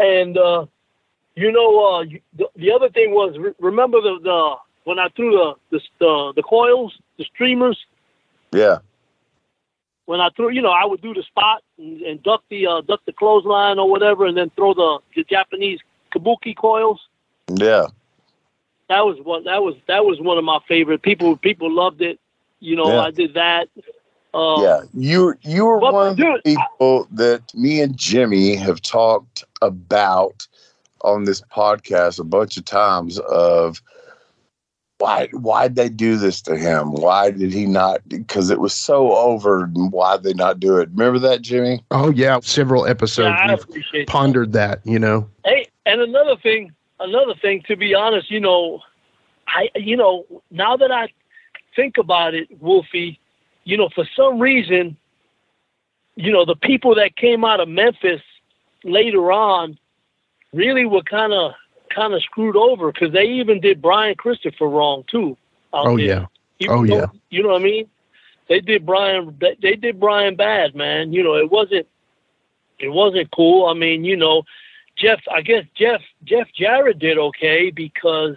and 0.00 0.36
uh, 0.36 0.66
you 1.36 1.52
know, 1.52 2.00
uh, 2.00 2.04
the, 2.36 2.46
the 2.56 2.72
other 2.72 2.88
thing 2.88 3.12
was 3.12 3.38
re- 3.38 3.54
remember 3.60 4.00
the, 4.00 4.18
the 4.20 4.54
when 4.82 4.98
I 4.98 5.08
threw 5.14 5.30
the 5.30 5.54
the 5.70 5.80
the, 6.00 6.32
the 6.36 6.42
coils, 6.42 6.98
the 7.16 7.24
streamers. 7.24 7.78
Yeah 8.52 8.78
when 10.10 10.20
I 10.20 10.28
threw, 10.30 10.50
you 10.50 10.60
know, 10.60 10.72
I 10.72 10.84
would 10.84 11.00
do 11.00 11.14
the 11.14 11.22
spot 11.22 11.62
and, 11.78 12.00
and 12.00 12.20
duck 12.20 12.42
the 12.48 12.66
uh, 12.66 12.80
duck 12.80 13.00
the 13.06 13.12
clothesline 13.12 13.78
or 13.78 13.88
whatever, 13.88 14.26
and 14.26 14.36
then 14.36 14.50
throw 14.56 14.74
the, 14.74 14.98
the 15.14 15.22
Japanese 15.22 15.78
kabuki 16.12 16.56
coils. 16.56 17.06
Yeah, 17.48 17.86
that 18.88 19.06
was 19.06 19.18
one. 19.22 19.44
That 19.44 19.62
was 19.62 19.76
that 19.86 20.04
was 20.04 20.20
one 20.20 20.36
of 20.36 20.42
my 20.42 20.58
favorite. 20.66 21.02
People 21.02 21.36
people 21.36 21.72
loved 21.72 22.02
it. 22.02 22.18
You 22.58 22.74
know, 22.74 22.88
yeah. 22.88 23.02
I 23.02 23.12
did 23.12 23.34
that. 23.34 23.68
Uh, 24.34 24.60
yeah, 24.60 24.80
you 24.94 25.34
you 25.42 25.64
were 25.64 25.78
one 25.78 26.08
of 26.08 26.16
the 26.16 26.40
people 26.44 27.06
that 27.12 27.42
me 27.54 27.80
and 27.80 27.96
Jimmy 27.96 28.56
have 28.56 28.82
talked 28.82 29.44
about 29.62 30.44
on 31.02 31.22
this 31.22 31.40
podcast 31.54 32.18
a 32.18 32.24
bunch 32.24 32.56
of 32.56 32.64
times. 32.64 33.20
Of 33.20 33.80
why 35.00 35.28
why'd 35.32 35.76
they 35.76 35.88
do 35.88 36.16
this 36.16 36.42
to 36.42 36.56
him? 36.56 36.92
Why 36.92 37.30
did 37.30 37.52
he 37.52 37.66
not? 37.66 38.06
Because 38.08 38.50
it 38.50 38.60
was 38.60 38.74
so 38.74 39.16
over. 39.16 39.64
And 39.64 39.90
why 39.90 40.16
did 40.16 40.24
they 40.24 40.34
not 40.34 40.60
do 40.60 40.76
it? 40.76 40.90
Remember 40.90 41.18
that, 41.20 41.42
Jimmy? 41.42 41.82
Oh 41.90 42.10
yeah, 42.10 42.38
several 42.42 42.86
episodes. 42.86 43.36
Yeah, 43.38 43.50
I 43.50 43.52
appreciate 43.54 44.08
pondered 44.08 44.52
that. 44.52 44.84
that. 44.84 44.90
You 44.90 44.98
know. 44.98 45.28
Hey, 45.44 45.66
and 45.86 46.00
another 46.00 46.36
thing, 46.36 46.72
another 47.00 47.34
thing. 47.34 47.62
To 47.68 47.76
be 47.76 47.94
honest, 47.94 48.30
you 48.30 48.40
know, 48.40 48.80
I 49.48 49.70
you 49.74 49.96
know 49.96 50.26
now 50.50 50.76
that 50.76 50.92
I 50.92 51.08
think 51.74 51.96
about 51.96 52.34
it, 52.34 52.48
Wolfie, 52.60 53.18
you 53.64 53.76
know, 53.76 53.88
for 53.94 54.04
some 54.14 54.38
reason, 54.38 54.96
you 56.16 56.30
know, 56.30 56.44
the 56.44 56.56
people 56.56 56.94
that 56.96 57.16
came 57.16 57.44
out 57.44 57.60
of 57.60 57.68
Memphis 57.68 58.20
later 58.84 59.32
on 59.32 59.78
really 60.52 60.84
were 60.84 61.02
kind 61.02 61.32
of 61.32 61.52
kind 61.94 62.14
of 62.14 62.22
screwed 62.22 62.56
over 62.56 62.92
because 62.92 63.12
they 63.12 63.24
even 63.24 63.60
did 63.60 63.82
Brian 63.82 64.14
Christopher 64.14 64.68
wrong 64.68 65.04
too. 65.10 65.36
Oh 65.72 65.96
there. 65.96 66.06
yeah. 66.06 66.26
Even 66.60 66.76
oh 66.76 66.82
yeah. 66.84 67.06
You 67.30 67.42
know 67.42 67.50
what 67.50 67.60
I 67.60 67.64
mean? 67.64 67.88
They 68.48 68.60
did 68.60 68.84
Brian. 68.84 69.38
They 69.62 69.76
did 69.76 70.00
Brian 70.00 70.36
bad, 70.36 70.74
man. 70.74 71.12
You 71.12 71.22
know 71.22 71.36
it 71.36 71.50
wasn't. 71.50 71.86
It 72.78 72.88
wasn't 72.88 73.30
cool. 73.30 73.66
I 73.66 73.74
mean, 73.74 74.04
you 74.04 74.16
know, 74.16 74.42
Jeff. 74.96 75.20
I 75.30 75.42
guess 75.42 75.64
Jeff 75.74 76.00
Jeff 76.24 76.48
Jarrett 76.52 76.98
did 76.98 77.18
okay 77.18 77.70
because 77.70 78.36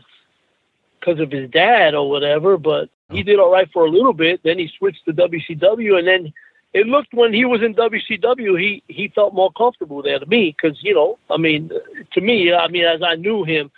because 0.99 1.19
of 1.19 1.31
his 1.31 1.49
dad 1.49 1.95
or 1.95 2.09
whatever. 2.09 2.57
But 2.57 2.89
he 3.11 3.21
oh. 3.21 3.23
did 3.23 3.39
all 3.39 3.51
right 3.51 3.69
for 3.73 3.85
a 3.85 3.89
little 3.89 4.13
bit. 4.13 4.41
Then 4.43 4.59
he 4.59 4.71
switched 4.77 5.05
to 5.05 5.13
WCW, 5.13 5.97
and 5.97 6.07
then 6.07 6.33
it 6.73 6.87
looked 6.87 7.13
when 7.13 7.33
he 7.33 7.45
was 7.45 7.61
in 7.61 7.75
WCW, 7.75 8.59
he 8.59 8.83
he 8.87 9.07
felt 9.09 9.33
more 9.33 9.51
comfortable 9.51 10.01
there 10.01 10.19
to 10.19 10.25
me 10.25 10.55
because 10.55 10.77
you 10.81 10.93
know, 10.93 11.19
I 11.29 11.37
mean, 11.37 11.71
to 12.13 12.21
me, 12.21 12.53
I 12.53 12.67
mean, 12.67 12.85
as 12.85 13.01
I 13.03 13.15
knew 13.15 13.43
him, 13.43 13.71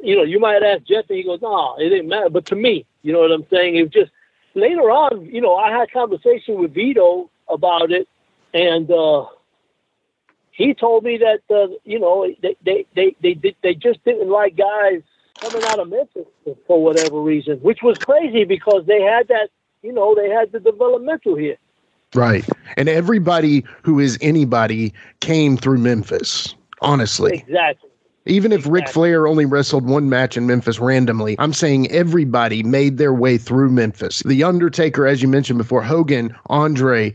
you 0.00 0.16
know, 0.16 0.22
you 0.22 0.40
might 0.40 0.62
ask 0.62 0.84
Jeff, 0.84 1.04
and 1.08 1.18
he 1.18 1.24
goes, 1.24 1.42
"No, 1.42 1.76
it 1.76 1.90
didn't 1.90 2.08
matter." 2.08 2.30
But 2.30 2.46
to 2.46 2.56
me, 2.56 2.86
you 3.02 3.12
know 3.12 3.20
what 3.20 3.32
I'm 3.32 3.46
saying? 3.50 3.76
It 3.76 3.82
was 3.82 3.92
just 3.92 4.10
later 4.54 4.90
on, 4.90 5.26
you 5.26 5.40
know, 5.40 5.56
I 5.56 5.70
had 5.70 5.92
conversation 5.92 6.58
with 6.58 6.74
Vito 6.74 7.30
about 7.48 7.92
it, 7.92 8.08
and 8.54 8.90
uh, 8.90 9.26
he 10.52 10.72
told 10.74 11.04
me 11.04 11.18
that 11.18 11.40
uh, 11.54 11.68
you 11.84 11.98
know 11.98 12.26
they 12.42 12.56
they 12.64 12.86
they 12.94 13.16
they 13.20 13.34
they, 13.34 13.56
they 13.62 13.74
just 13.74 14.02
didn't 14.04 14.30
like 14.30 14.56
guys 14.56 15.02
coming 15.38 15.62
out 15.64 15.78
of 15.78 15.88
Memphis 15.88 16.26
for 16.66 16.82
whatever 16.82 17.20
reason, 17.20 17.58
which 17.58 17.80
was 17.82 17.96
crazy 17.98 18.44
because 18.44 18.84
they 18.86 19.02
had 19.02 19.28
that, 19.28 19.50
you 19.82 19.92
know, 19.92 20.14
they 20.14 20.28
had 20.28 20.50
the 20.50 20.58
developmental 20.58 21.36
here. 21.36 21.56
Right. 22.14 22.44
And 22.76 22.88
everybody 22.88 23.64
who 23.82 23.98
is 23.98 24.18
anybody 24.20 24.92
came 25.20 25.56
through 25.56 25.78
Memphis, 25.78 26.54
honestly. 26.80 27.44
Exactly. 27.46 27.90
Even 28.26 28.52
if 28.52 28.58
exactly. 28.60 28.80
Ric 28.80 28.88
Flair 28.90 29.26
only 29.26 29.46
wrestled 29.46 29.86
one 29.86 30.10
match 30.10 30.36
in 30.36 30.46
Memphis 30.46 30.78
randomly, 30.78 31.36
I'm 31.38 31.54
saying 31.54 31.90
everybody 31.90 32.62
made 32.62 32.98
their 32.98 33.14
way 33.14 33.38
through 33.38 33.70
Memphis. 33.70 34.22
The 34.24 34.44
Undertaker, 34.44 35.06
as 35.06 35.22
you 35.22 35.28
mentioned 35.28 35.58
before, 35.58 35.82
Hogan, 35.82 36.34
Andre, 36.46 37.14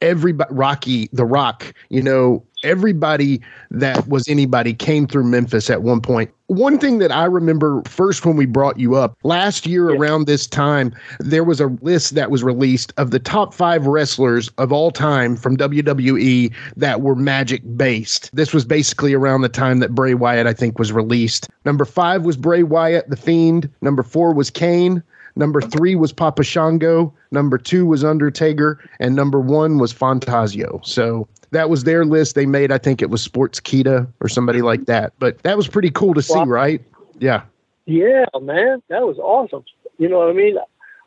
everybody, 0.00 0.52
Rocky, 0.54 1.08
The 1.12 1.26
Rock, 1.26 1.74
you 1.90 2.02
know, 2.02 2.42
everybody 2.64 3.40
that 3.70 4.08
was 4.08 4.26
anybody 4.28 4.74
came 4.74 5.06
through 5.06 5.24
Memphis 5.24 5.70
at 5.70 5.82
one 5.82 6.00
point. 6.00 6.30
One 6.48 6.78
thing 6.78 6.98
that 6.98 7.10
I 7.10 7.24
remember 7.24 7.82
first 7.86 8.26
when 8.26 8.36
we 8.36 8.44
brought 8.44 8.78
you 8.78 8.96
up 8.96 9.16
last 9.22 9.66
year 9.66 9.90
yeah. 9.90 9.96
around 9.96 10.26
this 10.26 10.46
time, 10.46 10.94
there 11.20 11.44
was 11.44 11.60
a 11.60 11.68
list 11.80 12.14
that 12.16 12.30
was 12.30 12.42
released 12.42 12.92
of 12.98 13.12
the 13.12 13.18
top 13.18 13.54
five 13.54 13.86
wrestlers 13.86 14.48
of 14.58 14.72
all 14.72 14.90
time 14.90 15.36
from 15.36 15.56
WWE 15.56 16.52
that 16.76 17.00
were 17.00 17.14
magic 17.14 17.62
based. 17.76 18.34
This 18.34 18.52
was 18.52 18.64
basically 18.64 19.14
around 19.14 19.40
the 19.40 19.48
time 19.48 19.78
that 19.78 19.94
Bray 19.94 20.14
Wyatt, 20.14 20.46
I 20.46 20.52
think, 20.52 20.78
was 20.78 20.92
released. 20.92 21.48
Number 21.64 21.84
five 21.84 22.24
was 22.24 22.36
Bray 22.36 22.62
Wyatt, 22.62 23.08
The 23.08 23.16
Fiend. 23.16 23.70
Number 23.80 24.02
four 24.02 24.34
was 24.34 24.50
Kane. 24.50 25.02
Number 25.36 25.60
three 25.60 25.96
was 25.96 26.12
Papa 26.12 26.44
Shango. 26.44 27.12
Number 27.30 27.58
two 27.58 27.86
was 27.86 28.04
Undertaker. 28.04 28.78
And 29.00 29.16
number 29.16 29.40
one 29.40 29.78
was 29.78 29.92
Fantasio. 29.92 30.80
So 30.84 31.26
that 31.54 31.70
was 31.70 31.84
their 31.84 32.04
list. 32.04 32.34
They 32.34 32.46
made, 32.46 32.70
I 32.70 32.78
think 32.78 33.00
it 33.00 33.10
was 33.10 33.26
Sportskeeda 33.26 34.06
or 34.20 34.28
somebody 34.28 34.60
like 34.60 34.86
that. 34.86 35.12
But 35.18 35.42
that 35.44 35.56
was 35.56 35.68
pretty 35.68 35.90
cool 35.90 36.14
to 36.14 36.22
see, 36.22 36.42
right? 36.42 36.82
Yeah. 37.18 37.42
Yeah, 37.86 38.26
man, 38.40 38.82
that 38.88 39.02
was 39.02 39.18
awesome. 39.18 39.64
You 39.98 40.08
know 40.08 40.18
what 40.18 40.30
I 40.30 40.32
mean? 40.32 40.56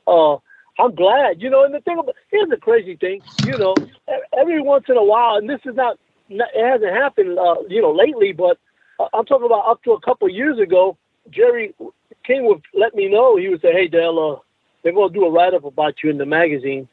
Uh, 0.07 0.36
I'm 0.79 0.95
glad. 0.95 1.41
You 1.41 1.49
know, 1.49 1.65
and 1.65 1.73
the 1.73 1.81
thing 1.81 1.97
about 1.97 2.15
here's 2.31 2.49
the 2.49 2.57
crazy 2.57 2.95
thing. 2.95 3.21
You 3.45 3.57
know, 3.57 3.75
every 4.38 4.62
once 4.62 4.86
in 4.88 4.95
a 4.97 5.03
while, 5.03 5.36
and 5.36 5.49
this 5.49 5.60
is 5.65 5.75
not, 5.75 5.97
it 6.29 6.65
hasn't 6.65 6.93
happened, 6.93 7.38
uh, 7.39 7.55
you 7.67 7.81
know, 7.81 7.91
lately, 7.91 8.31
but 8.31 8.57
I'm 9.13 9.25
talking 9.25 9.45
about 9.45 9.67
up 9.67 9.83
to 9.83 9.93
a 9.93 10.01
couple 10.01 10.29
years 10.29 10.60
ago. 10.60 10.97
Jerry 11.29 11.73
King 12.23 12.45
would 12.45 12.62
let 12.73 12.95
me 12.95 13.10
know. 13.10 13.38
He 13.38 13.49
would 13.49 13.62
say, 13.62 13.73
"Hey, 13.73 13.88
Dale, 13.88 14.38
uh, 14.38 14.41
they're 14.83 14.93
going 14.93 15.12
to 15.12 15.19
do 15.19 15.25
a 15.25 15.31
write 15.31 15.53
up 15.53 15.65
about 15.65 16.03
you 16.03 16.10
in 16.10 16.17
the 16.17 16.25
magazine." 16.25 16.88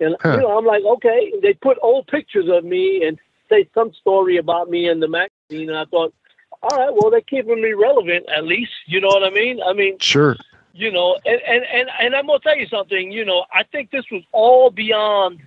And 0.00 0.16
huh. 0.20 0.32
you 0.34 0.40
know, 0.40 0.56
I'm 0.58 0.64
like, 0.64 0.84
okay. 0.84 1.32
They 1.42 1.54
put 1.54 1.78
old 1.82 2.06
pictures 2.06 2.48
of 2.48 2.64
me 2.64 3.04
and 3.06 3.18
say 3.48 3.68
some 3.74 3.92
story 3.94 4.36
about 4.36 4.70
me 4.70 4.88
in 4.88 5.00
the 5.00 5.08
magazine, 5.08 5.68
and 5.68 5.76
I 5.76 5.84
thought, 5.86 6.14
all 6.62 6.76
right, 6.76 6.90
well, 6.92 7.10
they're 7.10 7.20
keeping 7.20 7.60
me 7.62 7.72
relevant 7.72 8.26
at 8.34 8.44
least. 8.44 8.72
You 8.86 9.00
know 9.00 9.08
what 9.08 9.24
I 9.24 9.30
mean? 9.30 9.60
I 9.62 9.72
mean, 9.72 9.98
sure. 9.98 10.36
You 10.72 10.92
know, 10.92 11.18
and 11.24 11.40
and 11.46 11.64
and, 11.72 11.88
and 12.00 12.14
I'm 12.14 12.26
gonna 12.26 12.38
tell 12.40 12.56
you 12.56 12.66
something. 12.66 13.10
You 13.10 13.24
know, 13.24 13.44
I 13.52 13.64
think 13.64 13.90
this 13.90 14.04
was 14.10 14.22
all 14.32 14.70
beyond 14.70 15.40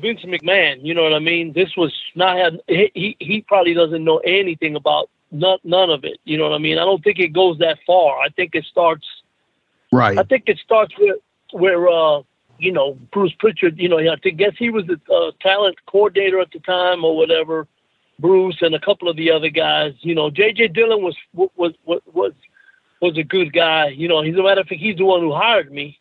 Vince 0.00 0.22
McMahon. 0.22 0.78
You 0.82 0.94
know 0.94 1.02
what 1.02 1.12
I 1.12 1.18
mean? 1.18 1.52
This 1.52 1.76
was 1.76 1.92
not 2.14 2.36
had 2.36 2.60
he 2.68 3.16
he 3.18 3.42
probably 3.42 3.74
doesn't 3.74 4.04
know 4.04 4.18
anything 4.18 4.76
about 4.76 5.10
none 5.30 5.58
none 5.64 5.90
of 5.90 6.04
it. 6.04 6.18
You 6.24 6.38
know 6.38 6.44
what 6.44 6.54
I 6.54 6.58
mean? 6.58 6.78
I 6.78 6.84
don't 6.84 7.02
think 7.02 7.18
it 7.18 7.32
goes 7.32 7.58
that 7.58 7.78
far. 7.86 8.20
I 8.20 8.28
think 8.30 8.54
it 8.54 8.64
starts. 8.64 9.06
Right. 9.92 10.18
I 10.18 10.22
think 10.22 10.44
it 10.46 10.58
starts 10.58 10.94
with 10.98 11.16
where 11.52 11.88
uh 11.88 12.22
you 12.58 12.72
know, 12.72 12.94
Bruce 13.12 13.32
Pritchard, 13.38 13.78
you 13.78 13.88
know, 13.88 13.98
I 13.98 14.16
guess 14.16 14.54
he 14.58 14.70
was 14.70 14.86
the 14.86 15.00
uh, 15.12 15.32
talent 15.40 15.76
coordinator 15.86 16.40
at 16.40 16.50
the 16.52 16.60
time 16.60 17.04
or 17.04 17.16
whatever. 17.16 17.66
Bruce 18.18 18.58
and 18.60 18.74
a 18.74 18.80
couple 18.80 19.08
of 19.08 19.16
the 19.16 19.30
other 19.30 19.48
guys, 19.48 19.94
you 20.00 20.14
know, 20.14 20.28
J.J. 20.30 20.68
Dillon 20.68 21.02
was 21.02 21.16
was 21.34 21.74
was 21.84 22.00
was 22.12 22.32
was 23.00 23.16
a 23.16 23.22
good 23.22 23.52
guy. 23.52 23.88
You 23.88 24.08
know, 24.08 24.22
he's 24.22 24.36
a 24.36 24.42
matter 24.42 24.60
of 24.60 24.66
fact, 24.66 24.80
he's 24.80 24.96
the 24.96 25.04
one 25.04 25.20
who 25.20 25.32
hired 25.32 25.72
me. 25.72 25.98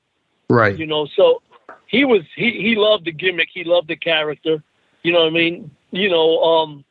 Right. 0.49 0.77
You 0.77 0.87
know, 0.87 1.07
so 1.15 1.41
he 1.85 2.05
was 2.05 2.21
he 2.35 2.51
he 2.51 2.75
loved 2.75 3.05
the 3.05 3.11
gimmick, 3.11 3.49
he 3.53 3.63
loved 3.63 3.87
the 3.87 3.95
character. 3.95 4.63
You 5.03 5.13
know 5.13 5.19
what 5.19 5.27
I 5.27 5.31
mean? 5.31 5.71
You 5.91 6.09
know, 6.09 6.41
um, 6.41 6.83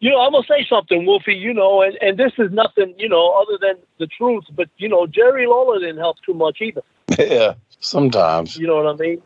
you 0.00 0.10
know, 0.10 0.20
I'm 0.20 0.32
gonna 0.32 0.46
say 0.46 0.66
something, 0.68 1.06
Wolfie. 1.06 1.34
You 1.34 1.54
know, 1.54 1.82
and 1.82 1.96
and 2.02 2.18
this 2.18 2.32
is 2.38 2.52
nothing, 2.52 2.94
you 2.98 3.08
know, 3.08 3.30
other 3.40 3.58
than 3.60 3.76
the 3.98 4.06
truth. 4.06 4.44
But 4.54 4.68
you 4.76 4.88
know, 4.88 5.06
Jerry 5.06 5.46
Lawler 5.46 5.80
didn't 5.80 5.98
help 5.98 6.18
too 6.24 6.34
much 6.34 6.60
either. 6.60 6.82
Yeah. 7.18 7.54
Sometimes. 7.80 8.56
You 8.56 8.66
know 8.66 8.82
what 8.82 8.94
I 8.94 8.96
mean? 8.96 9.22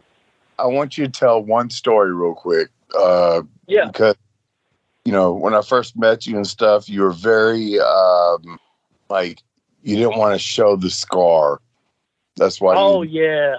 I 0.58 0.66
want 0.66 0.98
you 0.98 1.06
to 1.06 1.10
tell 1.10 1.42
one 1.42 1.70
story 1.70 2.14
real 2.14 2.34
quick. 2.34 2.68
Uh, 2.96 3.42
yeah. 3.66 3.86
Because, 3.86 4.16
you 5.04 5.12
know, 5.12 5.32
when 5.32 5.54
I 5.54 5.62
first 5.62 5.96
met 5.96 6.26
you 6.26 6.36
and 6.36 6.46
stuff, 6.46 6.88
you 6.88 7.02
were 7.02 7.12
very, 7.12 7.78
um, 7.80 8.58
like, 9.08 9.42
you 9.82 9.96
didn't 9.96 10.18
want 10.18 10.34
to 10.34 10.38
show 10.38 10.76
the 10.76 10.90
scar. 10.90 11.60
That's 12.36 12.60
why. 12.60 12.74
Oh, 12.76 13.02
you, 13.02 13.22
yeah. 13.22 13.56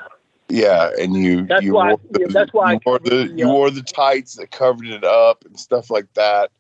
Yeah, 0.50 0.92
and 1.00 1.16
you 1.16 1.46
that's 1.46 1.64
you 1.64 1.74
why, 1.74 1.90
wore 1.90 2.00
the, 2.12 2.20
yeah, 2.20 2.28
that's 2.30 2.54
why 2.54 2.74
you 2.74 2.80
wore 2.86 3.00
the 3.00 3.34
you 3.36 3.48
wore 3.48 3.72
the 3.72 3.82
tights 3.82 4.36
that 4.36 4.52
covered 4.52 4.88
it 4.88 5.04
up 5.04 5.44
and 5.46 5.58
stuff 5.58 5.90
like 5.90 6.14
that. 6.14 6.52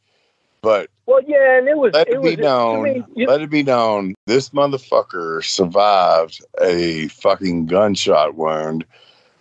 But 0.64 0.90
well, 1.06 1.20
yeah, 1.28 1.58
and 1.58 1.68
it 1.68 1.78
was. 1.78 1.94
Let 1.94 2.08
it, 2.08 2.14
it 2.14 2.22
was, 2.22 2.36
be 2.38 2.42
known. 2.42 2.80
I 2.80 2.94
mean, 2.94 3.06
you, 3.16 3.28
let 3.28 3.42
it 3.42 3.50
be 3.50 3.64
known. 3.64 4.16
This 4.26 4.50
motherfucker 4.50 5.44
survived 5.44 6.44
a 6.62 7.10
fucking 7.10 7.66
gunshot 7.66 8.36
wound. 8.36 8.86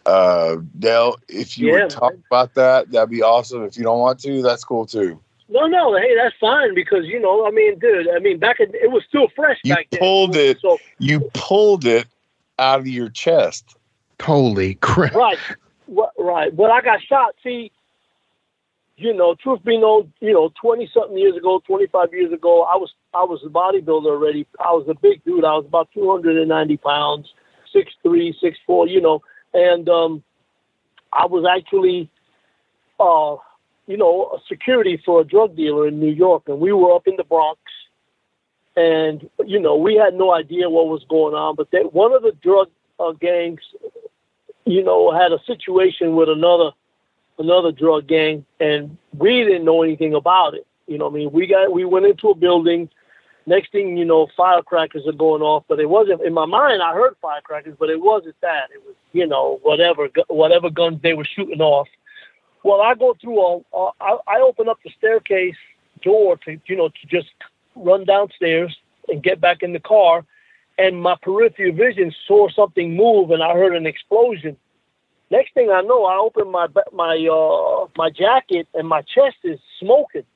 Uh, 0.05 0.57
Dale, 0.81 1.17
if 1.29 1.57
you 1.57 1.69
yeah, 1.69 1.85
would 1.85 1.91
talk 1.91 2.13
man. 2.13 2.25
about 2.29 2.55
that, 2.55 2.91
that'd 2.91 3.09
be 3.09 3.23
awesome. 3.23 3.63
If 3.63 3.77
you 3.77 3.85
don't 3.85 4.01
want 4.01 4.19
to, 4.21 4.43
that's 4.43 4.65
cool 4.65 4.85
too. 4.85 5.21
No, 5.49 5.67
no, 5.67 5.97
hey, 5.97 6.13
that's 6.17 6.35
fine 6.41 6.75
because 6.75 7.07
you 7.07 7.21
know, 7.21 7.47
I 7.47 7.53
mean, 7.53 7.79
dude, 7.79 8.09
I 8.09 8.19
mean, 8.19 8.39
back 8.39 8.59
in, 8.59 8.75
it 8.75 8.91
was 8.91 9.05
still 9.09 9.29
fresh. 9.37 9.61
You 9.63 9.77
pulled 9.93 10.33
then. 10.33 10.51
it. 10.51 10.61
So 10.61 10.79
you 10.99 11.31
pulled 11.35 11.85
it 11.85 12.07
out 12.59 12.81
of 12.81 12.89
your 12.89 13.11
chest. 13.11 13.77
Holy 14.21 14.75
crap! 14.75 15.15
Right, 15.15 15.39
right. 16.19 16.53
When 16.53 16.73
I 16.73 16.81
got 16.81 17.01
shot, 17.01 17.37
see, 17.45 17.71
you 18.97 19.15
know, 19.15 19.35
truth 19.35 19.65
be 19.65 19.79
known, 19.79 20.13
you 20.21 20.33
know, 20.33 20.53
twenty 20.61 20.89
something 20.93 21.17
years 21.17 21.37
ago, 21.37 21.63
twenty 21.67 21.87
five 21.87 22.13
years 22.13 22.33
ago, 22.33 22.63
I 22.63 22.77
was 22.77 22.93
I 23.15 23.25
was 23.25 23.43
a 23.45 23.49
bodybuilder 23.49 24.07
already. 24.07 24.47
I 24.61 24.73
was 24.73 24.87
a 24.89 24.95
big 24.95 25.25
dude. 25.25 25.45
I 25.45 25.55
was 25.55 25.65
about 25.67 25.89
two 25.93 26.11
hundred 26.11 26.37
and 26.37 26.49
ninety 26.49 26.77
pounds, 26.77 27.33
six 27.73 27.93
three, 28.03 28.37
six 28.41 28.59
four, 28.67 28.87
you 28.87 29.01
know, 29.01 29.23
and 29.55 29.89
um, 29.89 30.23
I 31.13 31.27
was 31.27 31.45
actually, 31.45 32.11
uh, 33.01 33.37
you 33.87 33.97
know, 33.97 34.33
a 34.35 34.39
security 34.49 35.01
for 35.05 35.21
a 35.21 35.25
drug 35.25 35.57
dealer 35.57 35.89
in 35.89 35.99
New 35.99 36.13
York, 36.13 36.45
and 36.47 36.61
we 36.61 36.73
were 36.73 36.95
up 36.95 37.07
in 37.07 37.17
the 37.17 37.25
Bronx, 37.25 37.61
and 38.77 39.29
you 39.47 39.59
know, 39.59 39.77
we 39.77 39.95
had 39.95 40.15
no 40.15 40.33
idea 40.33 40.69
what 40.69 40.89
was 40.89 41.05
going 41.09 41.35
on, 41.35 41.57
but 41.57 41.71
they, 41.71 41.81
one 41.81 42.13
of 42.13 42.23
the 42.23 42.33
drug 42.43 42.69
uh, 43.01 43.13
gangs, 43.13 43.63
you 44.65 44.85
know, 44.85 45.13
had 45.13 45.33
a 45.33 45.43
situation 45.47 46.15
with 46.15 46.29
another 46.29 46.73
another 47.39 47.73
drug 47.73 48.07
gang, 48.07 48.45
and 48.61 48.97
we 49.17 49.43
didn't 49.45 49.65
know 49.65 49.83
anything 49.83 50.15
about 50.15 50.55
it. 50.55 50.67
You 50.87 50.99
know, 50.99 51.09
I 51.09 51.11
mean, 51.11 51.33
we 51.33 51.47
got 51.47 51.73
we 51.73 51.85
went 51.85 52.07
into 52.07 52.29
a 52.29 52.35
building. 52.35 52.89
Next 53.45 53.73
thing 53.73 53.97
you 53.97 54.05
know, 54.05 54.29
firecrackers 54.37 55.07
are 55.07 55.13
going 55.13 55.43
off, 55.43 55.65
but 55.69 55.81
it 55.81 55.89
wasn't 55.89 56.23
in 56.23 56.33
my 56.33 56.47
mind. 56.47 56.81
I 56.81 56.95
heard 56.95 57.17
firecrackers, 57.21 57.75
but 57.79 57.91
it 57.91 58.01
wasn't 58.01 58.37
that. 58.41 58.69
It 58.73 58.83
was 58.85 58.95
you 59.13 59.27
know 59.27 59.59
whatever 59.63 60.09
whatever 60.29 60.71
guns 60.71 61.01
they 61.03 61.15
were 61.15 61.25
shooting 61.25 61.61
off. 61.61 61.89
Well, 62.65 62.81
I 62.81 62.95
go 62.95 63.17
through 63.21 63.41
a, 63.41 63.61
a 63.77 63.91
I, 64.01 64.19
I 64.29 64.41
open 64.41 64.69
up 64.69 64.79
the 64.85 64.91
staircase 64.97 65.57
door 66.03 66.37
to 66.45 66.61
you 66.67 66.77
know 66.77 66.89
to 66.89 67.07
just 67.09 67.31
run 67.75 68.05
downstairs 68.05 68.77
and 69.09 69.23
get 69.23 69.41
back 69.41 69.63
in 69.63 69.73
the 69.73 69.81
car, 69.81 70.25
and 70.79 71.01
my 71.01 71.17
peripheral 71.23 71.73
vision 71.73 72.13
saw 72.27 72.49
something 72.51 72.95
move, 72.95 73.31
and 73.31 73.43
I 73.43 73.55
heard 73.55 73.75
an 73.75 73.87
explosion. 73.87 74.57
Next 75.33 75.55
thing 75.55 75.71
I 75.71 75.81
know, 75.81 76.05
I 76.05 76.19
open 76.19 76.51
my 76.51 76.67
my 76.93 77.17
uh, 77.17 77.87
my 77.97 78.11
jacket 78.11 78.69
and 78.75 78.87
my 78.87 79.01
chest 79.01 79.37
is 79.45 79.59
smoking. 79.81 80.27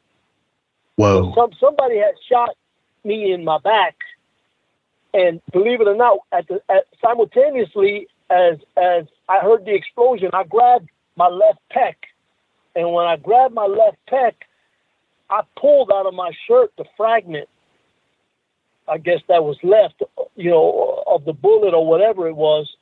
Whoa! 0.95 1.35
Some 1.35 1.51
somebody 1.61 1.99
had 1.99 2.15
shot 2.27 2.57
me 3.05 3.31
in 3.31 3.45
my 3.45 3.59
back, 3.59 3.97
and 5.13 5.43
believe 5.53 5.83
it 5.83 5.87
or 5.87 5.97
not, 5.97 6.21
at 6.33 6.49
the 6.49 6.63
at, 6.71 6.87
simultaneously 7.03 8.09
as 8.31 8.57
as 8.79 9.05
I 9.29 9.41
heard 9.41 9.67
the 9.67 9.75
explosion, 9.75 10.31
I 10.33 10.45
grabbed 10.45 10.89
my 11.15 11.29
left 11.29 11.61
pec, 11.71 11.97
and 12.75 12.91
when 12.91 13.05
I 13.05 13.17
grabbed 13.17 13.53
my 13.53 13.67
left 13.67 13.99
pec, 14.11 14.33
I 15.29 15.43
pulled 15.61 15.93
out 15.93 16.07
of 16.07 16.15
my 16.15 16.31
shirt 16.49 16.73
the 16.79 16.87
fragment. 16.97 17.51
I 18.89 18.97
guess 18.97 19.21
that 19.29 19.45
was 19.45 19.59
left, 19.63 20.03
you 20.37 20.51
know, 20.51 21.05
of 21.07 21.27
the 21.27 21.35
bullet 21.35 21.75
or 21.75 21.87
whatever 21.87 22.29
it 22.29 22.37
was 22.37 22.76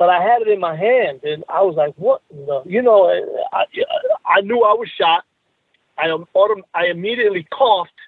but 0.00 0.08
I 0.08 0.22
had 0.22 0.40
it 0.40 0.48
in 0.48 0.58
my 0.60 0.74
hand, 0.74 1.20
and 1.24 1.44
I 1.50 1.60
was 1.60 1.76
like, 1.76 1.92
"What?" 1.96 2.22
The? 2.30 2.62
You 2.64 2.80
know, 2.80 3.04
I, 3.52 3.64
I 4.24 4.40
knew 4.40 4.64
I 4.64 4.72
was 4.72 4.88
shot. 4.98 5.24
I 5.98 6.06
autom- 6.06 6.64
I 6.74 6.86
immediately 6.86 7.46
coughed, 7.52 8.00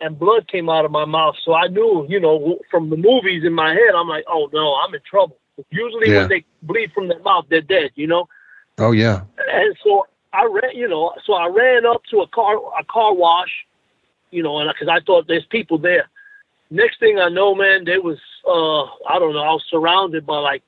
and 0.00 0.18
blood 0.18 0.48
came 0.48 0.68
out 0.68 0.84
of 0.84 0.90
my 0.90 1.04
mouth. 1.04 1.36
So 1.44 1.54
I 1.54 1.68
knew, 1.68 2.04
you 2.08 2.18
know, 2.18 2.58
from 2.68 2.90
the 2.90 2.96
movies 2.96 3.44
in 3.44 3.52
my 3.52 3.72
head, 3.72 3.94
I'm 3.96 4.08
like, 4.08 4.24
"Oh 4.26 4.50
no, 4.52 4.74
I'm 4.74 4.92
in 4.92 5.02
trouble." 5.08 5.38
Usually, 5.70 6.10
yeah. 6.10 6.22
when 6.22 6.30
they 6.30 6.44
bleed 6.62 6.90
from 6.92 7.06
their 7.06 7.20
mouth, 7.20 7.44
they're 7.48 7.60
dead. 7.60 7.92
You 7.94 8.08
know. 8.08 8.28
Oh 8.78 8.90
yeah. 8.90 9.20
And 9.52 9.76
so 9.84 10.08
I 10.32 10.46
ran, 10.50 10.74
you 10.76 10.88
know, 10.88 11.14
so 11.24 11.34
I 11.34 11.46
ran 11.46 11.86
up 11.86 12.02
to 12.10 12.22
a 12.22 12.26
car 12.26 12.56
a 12.76 12.84
car 12.86 13.14
wash, 13.14 13.52
you 14.32 14.42
know, 14.42 14.58
and 14.58 14.68
because 14.68 14.88
I 14.88 14.98
thought 14.98 15.28
there's 15.28 15.46
people 15.46 15.78
there. 15.78 16.08
Next 16.70 16.98
thing 16.98 17.20
I 17.20 17.28
know, 17.28 17.54
man, 17.54 17.84
there 17.84 18.02
was 18.02 18.18
uh 18.48 18.82
I 19.08 19.20
don't 19.20 19.32
know, 19.32 19.44
I 19.44 19.52
was 19.52 19.64
surrounded 19.70 20.26
by 20.26 20.38
like 20.38 20.64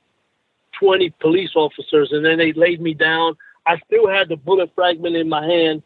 20 0.79 1.11
police 1.21 1.51
officers, 1.55 2.11
and 2.13 2.25
then 2.25 2.39
they 2.39 2.53
laid 2.53 2.81
me 2.81 2.95
down. 2.95 3.37
I 3.67 3.79
still 3.87 4.09
had 4.09 4.29
the 4.29 4.37
bullet 4.37 4.71
fragment 4.75 5.17
in 5.17 5.29
my 5.29 5.45
hand, 5.45 5.83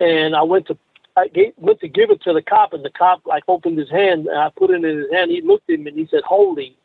and 0.00 0.36
I 0.36 0.42
went 0.42 0.66
to 0.68 0.78
I 1.16 1.28
gave, 1.28 1.52
went 1.56 1.80
to 1.80 1.88
give 1.88 2.10
it 2.10 2.22
to 2.22 2.32
the 2.32 2.42
cop, 2.42 2.72
and 2.72 2.84
the 2.84 2.90
cop 2.90 3.24
like 3.24 3.44
opened 3.46 3.78
his 3.78 3.90
hand, 3.90 4.26
and 4.26 4.38
I 4.38 4.50
put 4.50 4.70
it 4.70 4.84
in 4.84 4.98
his 4.98 5.12
hand. 5.12 5.30
He 5.30 5.40
looked 5.42 5.70
at 5.70 5.78
me 5.78 5.90
and 5.90 5.98
he 5.98 6.08
said, 6.10 6.22
"Holy 6.24 6.76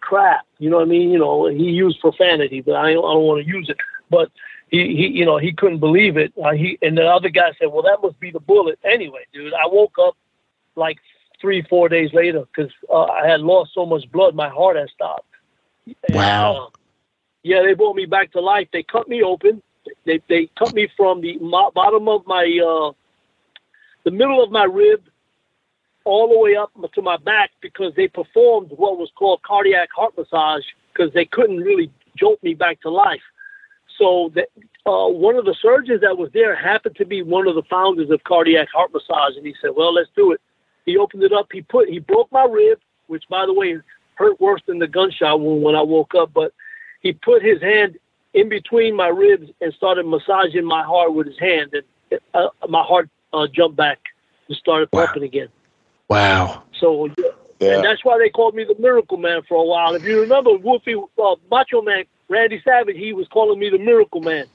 crap!" 0.00 0.46
You 0.58 0.70
know 0.70 0.76
what 0.76 0.86
I 0.86 0.90
mean? 0.90 1.10
You 1.10 1.18
know, 1.18 1.46
he 1.46 1.70
used 1.70 2.00
profanity, 2.00 2.62
but 2.62 2.74
I 2.74 2.94
don't, 2.94 3.04
I 3.04 3.12
don't 3.12 3.24
want 3.24 3.44
to 3.44 3.48
use 3.48 3.68
it. 3.68 3.76
But 4.08 4.30
he, 4.70 4.96
he, 4.96 5.08
you 5.08 5.26
know, 5.26 5.36
he 5.36 5.52
couldn't 5.52 5.80
believe 5.80 6.16
it. 6.16 6.32
Uh, 6.42 6.52
he 6.52 6.78
and 6.80 6.96
the 6.96 7.06
other 7.06 7.28
guy 7.28 7.52
said, 7.58 7.66
"Well, 7.66 7.82
that 7.82 7.98
must 8.02 8.18
be 8.18 8.30
the 8.30 8.40
bullet." 8.40 8.78
Anyway, 8.82 9.26
dude, 9.34 9.52
I 9.52 9.66
woke 9.66 9.96
up 10.00 10.16
like 10.74 10.96
three, 11.40 11.62
four 11.62 11.88
days 11.88 12.12
later 12.14 12.46
because 12.46 12.72
uh, 12.90 13.04
I 13.04 13.26
had 13.26 13.40
lost 13.40 13.72
so 13.74 13.84
much 13.84 14.10
blood, 14.10 14.34
my 14.34 14.48
heart 14.48 14.76
had 14.76 14.88
stopped. 14.88 15.26
Wow. 16.10 16.70
uh, 16.74 16.78
yeah, 17.46 17.62
they 17.62 17.74
brought 17.74 17.94
me 17.94 18.06
back 18.06 18.32
to 18.32 18.40
life. 18.40 18.66
They 18.72 18.82
cut 18.82 19.08
me 19.08 19.22
open. 19.22 19.62
They 20.04 20.20
they 20.28 20.50
cut 20.58 20.74
me 20.74 20.88
from 20.96 21.20
the 21.20 21.38
bottom 21.74 22.08
of 22.08 22.26
my 22.26 22.42
uh, 22.42 22.90
the 24.04 24.10
middle 24.10 24.42
of 24.42 24.50
my 24.50 24.64
rib 24.64 25.04
all 26.04 26.28
the 26.28 26.38
way 26.38 26.56
up 26.56 26.72
to 26.94 27.02
my 27.02 27.16
back 27.18 27.52
because 27.60 27.92
they 27.94 28.08
performed 28.08 28.70
what 28.70 28.98
was 28.98 29.10
called 29.14 29.42
cardiac 29.42 29.90
heart 29.94 30.14
massage 30.18 30.64
because 30.92 31.12
they 31.14 31.24
couldn't 31.24 31.58
really 31.58 31.88
jolt 32.16 32.42
me 32.42 32.54
back 32.54 32.80
to 32.80 32.90
life. 32.90 33.26
so 33.96 34.32
that 34.34 34.48
uh, 34.84 35.06
one 35.08 35.36
of 35.36 35.44
the 35.44 35.54
surgeons 35.62 36.00
that 36.00 36.18
was 36.18 36.30
there 36.32 36.54
happened 36.56 36.96
to 36.96 37.04
be 37.04 37.22
one 37.22 37.46
of 37.46 37.54
the 37.54 37.62
founders 37.70 38.10
of 38.10 38.22
cardiac 38.24 38.68
heart 38.74 38.92
massage, 38.92 39.36
and 39.36 39.46
he 39.46 39.54
said, 39.62 39.70
"Well, 39.76 39.94
let's 39.94 40.10
do 40.16 40.32
it." 40.32 40.40
He 40.84 40.96
opened 40.98 41.22
it 41.22 41.32
up. 41.32 41.46
He 41.52 41.62
put 41.62 41.88
he 41.88 42.00
broke 42.00 42.30
my 42.32 42.44
rib, 42.44 42.80
which 43.06 43.24
by 43.28 43.46
the 43.46 43.54
way 43.54 43.78
hurt 44.16 44.40
worse 44.40 44.62
than 44.66 44.80
the 44.80 44.88
gunshot 44.88 45.40
wound 45.40 45.62
when 45.62 45.76
I 45.76 45.82
woke 45.82 46.16
up. 46.16 46.32
But 46.34 46.52
he 47.00 47.12
put 47.12 47.42
his 47.42 47.60
hand 47.60 47.98
in 48.34 48.48
between 48.48 48.94
my 48.94 49.08
ribs 49.08 49.50
and 49.60 49.72
started 49.74 50.06
massaging 50.06 50.64
my 50.64 50.82
heart 50.82 51.14
with 51.14 51.26
his 51.26 51.38
hand, 51.38 51.72
and 51.72 52.20
uh, 52.34 52.48
my 52.68 52.82
heart 52.82 53.08
uh, 53.32 53.46
jumped 53.46 53.76
back 53.76 53.98
and 54.48 54.56
started 54.56 54.90
pumping 54.90 55.22
again. 55.22 55.48
Wow. 56.08 56.62
So 56.78 57.08
yeah. 57.58 57.76
And 57.76 57.84
that's 57.84 58.04
why 58.04 58.18
they 58.18 58.28
called 58.28 58.54
me 58.54 58.64
the 58.64 58.76
Miracle 58.78 59.16
Man 59.16 59.42
for 59.48 59.62
a 59.62 59.64
while. 59.64 59.94
If 59.94 60.04
you 60.04 60.20
remember, 60.20 60.52
Wolfie, 60.56 60.94
uh, 60.94 61.36
Macho 61.50 61.80
Man, 61.80 62.04
Randy 62.28 62.60
Savage, 62.62 62.96
he 62.96 63.12
was 63.12 63.26
calling 63.28 63.58
me 63.58 63.70
the 63.70 63.78
Miracle 63.78 64.20
Man. 64.20 64.46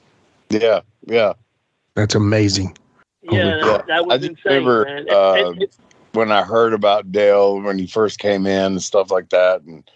Yeah, 0.50 0.80
yeah. 1.06 1.32
That's 1.94 2.14
amazing. 2.14 2.76
Yeah, 3.22 3.58
that, 3.62 3.86
that, 3.86 4.06
was 4.06 4.22
I 4.22 4.26
insane, 4.28 4.36
remember, 4.46 4.84
man. 4.84 5.06
Uh, 5.10 5.32
and, 5.32 5.62
and, 5.62 5.68
when 6.12 6.30
I 6.30 6.42
heard 6.42 6.74
about 6.74 7.10
Dale 7.10 7.60
when 7.60 7.78
he 7.78 7.86
first 7.86 8.18
came 8.18 8.46
in 8.46 8.72
and 8.72 8.82
stuff 8.82 9.10
like 9.10 9.30
that, 9.30 9.62
and 9.62 9.88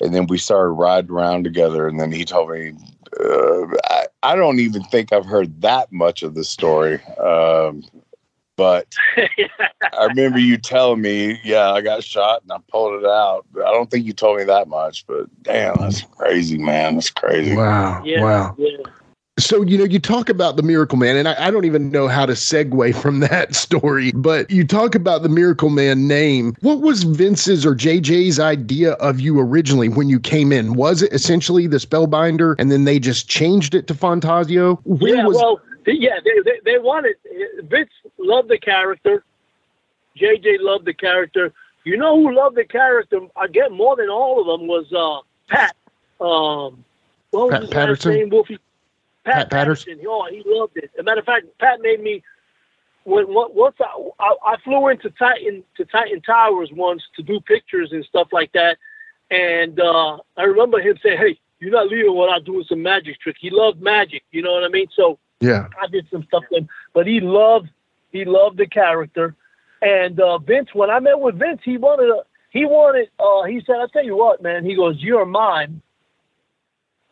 and 0.00 0.14
then 0.14 0.26
we 0.26 0.38
started 0.38 0.72
riding 0.72 1.10
around 1.10 1.44
together, 1.44 1.86
and 1.86 1.98
then 1.98 2.12
he 2.12 2.24
told 2.24 2.50
me, 2.50 2.72
uh, 3.20 3.66
I, 3.84 4.06
I 4.22 4.36
don't 4.36 4.58
even 4.58 4.82
think 4.84 5.12
I've 5.12 5.26
heard 5.26 5.62
that 5.62 5.92
much 5.92 6.22
of 6.22 6.34
the 6.34 6.44
story. 6.44 7.02
Um, 7.16 7.82
but 8.56 8.94
I 9.92 10.04
remember 10.06 10.38
you 10.38 10.56
telling 10.56 11.00
me, 11.00 11.40
yeah, 11.44 11.72
I 11.72 11.80
got 11.80 12.04
shot 12.04 12.42
and 12.42 12.52
I 12.52 12.58
pulled 12.70 13.02
it 13.02 13.06
out. 13.06 13.46
I 13.56 13.70
don't 13.72 13.90
think 13.90 14.06
you 14.06 14.12
told 14.12 14.38
me 14.38 14.44
that 14.44 14.68
much, 14.68 15.06
but 15.06 15.26
damn, 15.42 15.80
that's 15.80 16.02
crazy, 16.02 16.58
man. 16.58 16.94
That's 16.94 17.10
crazy. 17.10 17.56
Wow. 17.56 18.02
Yeah, 18.04 18.22
wow. 18.22 18.54
Yeah. 18.56 18.78
So, 19.36 19.62
you 19.62 19.76
know, 19.76 19.84
you 19.84 19.98
talk 19.98 20.28
about 20.28 20.56
the 20.56 20.62
Miracle 20.62 20.96
Man, 20.96 21.16
and 21.16 21.28
I, 21.28 21.48
I, 21.48 21.50
don't 21.50 21.64
even 21.64 21.90
know 21.90 22.06
how 22.06 22.24
to 22.24 22.34
segue 22.34 22.94
from 23.02 23.18
that 23.20 23.54
story, 23.54 24.12
but 24.12 24.48
you 24.48 24.64
talk 24.64 24.94
about 24.94 25.22
the 25.24 25.28
Miracle 25.28 25.70
Man 25.70 26.06
name. 26.06 26.54
What 26.60 26.80
was 26.80 27.02
Vince's 27.02 27.66
or 27.66 27.74
JJ's 27.74 28.38
idea 28.38 28.92
of 28.92 29.18
you 29.18 29.40
originally 29.40 29.88
when 29.88 30.08
you 30.08 30.20
came 30.20 30.52
in? 30.52 30.74
Was 30.74 31.02
it 31.02 31.12
essentially 31.12 31.66
the 31.66 31.78
Spellbinder 31.78 32.54
and 32.60 32.70
then 32.70 32.84
they 32.84 33.00
just 33.00 33.28
changed 33.28 33.74
it 33.74 33.88
to 33.88 33.94
Fantasio? 33.94 34.76
When 34.84 35.16
yeah, 35.16 35.26
was- 35.26 35.36
well, 35.36 35.60
yeah, 35.86 36.20
they, 36.24 36.40
they, 36.44 36.60
they 36.64 36.78
wanted, 36.78 37.16
Vince 37.64 37.90
loved 38.18 38.48
the 38.48 38.58
character. 38.58 39.24
JJ 40.16 40.58
loved 40.60 40.84
the 40.84 40.94
character. 40.94 41.52
You 41.82 41.96
know 41.96 42.16
who 42.16 42.34
loved 42.34 42.56
the 42.56 42.64
character? 42.64 43.20
I 43.36 43.48
get 43.48 43.72
more 43.72 43.96
than 43.96 44.08
all 44.08 44.40
of 44.40 44.46
them 44.46 44.68
was 44.68 44.92
uh, 44.92 45.20
Pat. 45.48 45.74
Um, 46.20 46.84
what 47.30 47.48
was 47.48 47.50
Pat 47.50 47.62
his 47.62 47.70
Patterson? 47.70 48.14
name? 48.14 48.28
Wolfie? 48.30 48.58
Pat, 49.24 49.34
Pat 49.34 49.50
Patterson. 49.50 49.94
Patterson. 49.94 50.06
Oh, 50.08 50.28
he 50.30 50.42
loved 50.46 50.76
it. 50.76 50.90
As 50.94 51.00
a 51.00 51.02
matter 51.02 51.20
of 51.20 51.26
fact, 51.26 51.46
Pat 51.58 51.80
made 51.80 52.00
me 52.00 52.22
when 53.04 53.26
once 53.28 53.76
I, 53.80 54.10
I, 54.18 54.34
I 54.44 54.56
flew 54.62 54.88
into 54.88 55.10
Titan 55.10 55.62
to 55.76 55.84
Titan 55.84 56.20
Towers 56.22 56.70
once 56.72 57.02
to 57.16 57.22
do 57.22 57.40
pictures 57.40 57.92
and 57.92 58.04
stuff 58.04 58.28
like 58.32 58.52
that, 58.52 58.78
and 59.30 59.78
uh, 59.78 60.18
I 60.36 60.44
remember 60.44 60.80
him 60.80 60.98
saying, 61.02 61.18
"Hey, 61.18 61.38
you're 61.60 61.70
not 61.70 61.88
leaving 61.88 62.16
without 62.16 62.44
doing 62.44 62.64
some 62.68 62.82
magic 62.82 63.20
trick." 63.20 63.36
He 63.38 63.50
loved 63.50 63.80
magic, 63.80 64.24
you 64.30 64.42
know 64.42 64.52
what 64.52 64.64
I 64.64 64.68
mean? 64.68 64.86
So 64.96 65.18
yeah, 65.40 65.68
I 65.80 65.86
did 65.86 66.06
some 66.10 66.24
stuff 66.24 66.44
with 66.50 66.62
him, 66.62 66.68
but 66.92 67.06
he 67.06 67.20
loved 67.20 67.68
he 68.10 68.24
loved 68.24 68.56
the 68.56 68.66
character. 68.66 69.34
And 69.82 70.18
uh, 70.18 70.38
Vince, 70.38 70.70
when 70.72 70.88
I 70.88 70.98
met 70.98 71.20
with 71.20 71.38
Vince, 71.38 71.60
he 71.62 71.76
wanted 71.76 72.08
a, 72.08 72.22
he 72.50 72.64
wanted 72.64 73.10
uh, 73.18 73.42
he 73.44 73.62
said, 73.66 73.76
"I 73.76 73.86
tell 73.92 74.04
you 74.04 74.16
what, 74.16 74.42
man," 74.42 74.64
he 74.64 74.74
goes, 74.74 74.96
"You're 74.98 75.26
mine," 75.26 75.82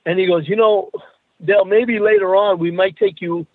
and 0.07 0.19
he 0.19 0.27
goes, 0.27 0.49
"You 0.49 0.57
know." 0.57 0.91
Dale, 1.45 1.65
maybe 1.65 1.99
later 1.99 2.37
on 2.37 2.59
we 2.59 2.71
might 2.71 2.97
take 2.97 3.21
you, 3.21 3.47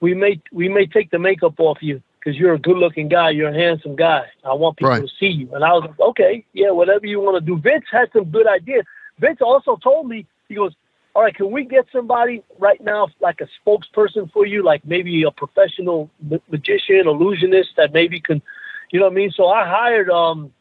we 0.00 0.14
may 0.14 0.40
we 0.52 0.68
may 0.68 0.86
take 0.86 1.10
the 1.10 1.18
makeup 1.18 1.54
off 1.58 1.78
you 1.80 2.02
because 2.18 2.38
you're 2.38 2.54
a 2.54 2.58
good-looking 2.58 3.08
guy, 3.08 3.30
you're 3.30 3.48
a 3.48 3.54
handsome 3.54 3.96
guy. 3.96 4.26
I 4.44 4.52
want 4.52 4.76
people 4.76 4.90
right. 4.90 5.02
to 5.02 5.08
see 5.18 5.28
you. 5.28 5.54
And 5.54 5.64
I 5.64 5.72
was 5.72 5.84
like, 5.88 6.00
okay, 6.00 6.44
yeah, 6.52 6.70
whatever 6.70 7.06
you 7.06 7.18
want 7.18 7.42
to 7.42 7.44
do. 7.44 7.58
Vince 7.58 7.86
had 7.90 8.10
some 8.12 8.24
good 8.24 8.46
ideas. 8.46 8.84
Vince 9.18 9.38
also 9.40 9.76
told 9.76 10.06
me, 10.06 10.26
he 10.48 10.54
goes, 10.54 10.74
all 11.14 11.22
right, 11.22 11.34
can 11.34 11.50
we 11.50 11.64
get 11.64 11.86
somebody 11.90 12.42
right 12.58 12.80
now, 12.82 13.08
like 13.20 13.40
a 13.40 13.48
spokesperson 13.58 14.30
for 14.32 14.46
you, 14.46 14.62
like 14.62 14.84
maybe 14.84 15.22
a 15.22 15.30
professional 15.30 16.10
magician, 16.50 17.06
illusionist 17.06 17.70
that 17.76 17.92
maybe 17.92 18.20
can, 18.20 18.42
you 18.90 19.00
know 19.00 19.06
what 19.06 19.12
I 19.12 19.16
mean? 19.16 19.32
So 19.34 19.48
I 19.48 19.66
hired 19.66 20.10
um, 20.10 20.52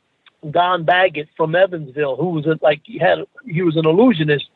Don 0.49 0.85
Baggett 0.85 1.27
from 1.35 1.55
Evansville, 1.55 2.15
who 2.15 2.29
was 2.29 2.45
a, 2.45 2.57
like 2.61 2.81
he 2.83 2.97
had 2.97 3.19
he 3.45 3.61
was 3.61 3.75
an 3.75 3.85
illusionist, 3.85 4.49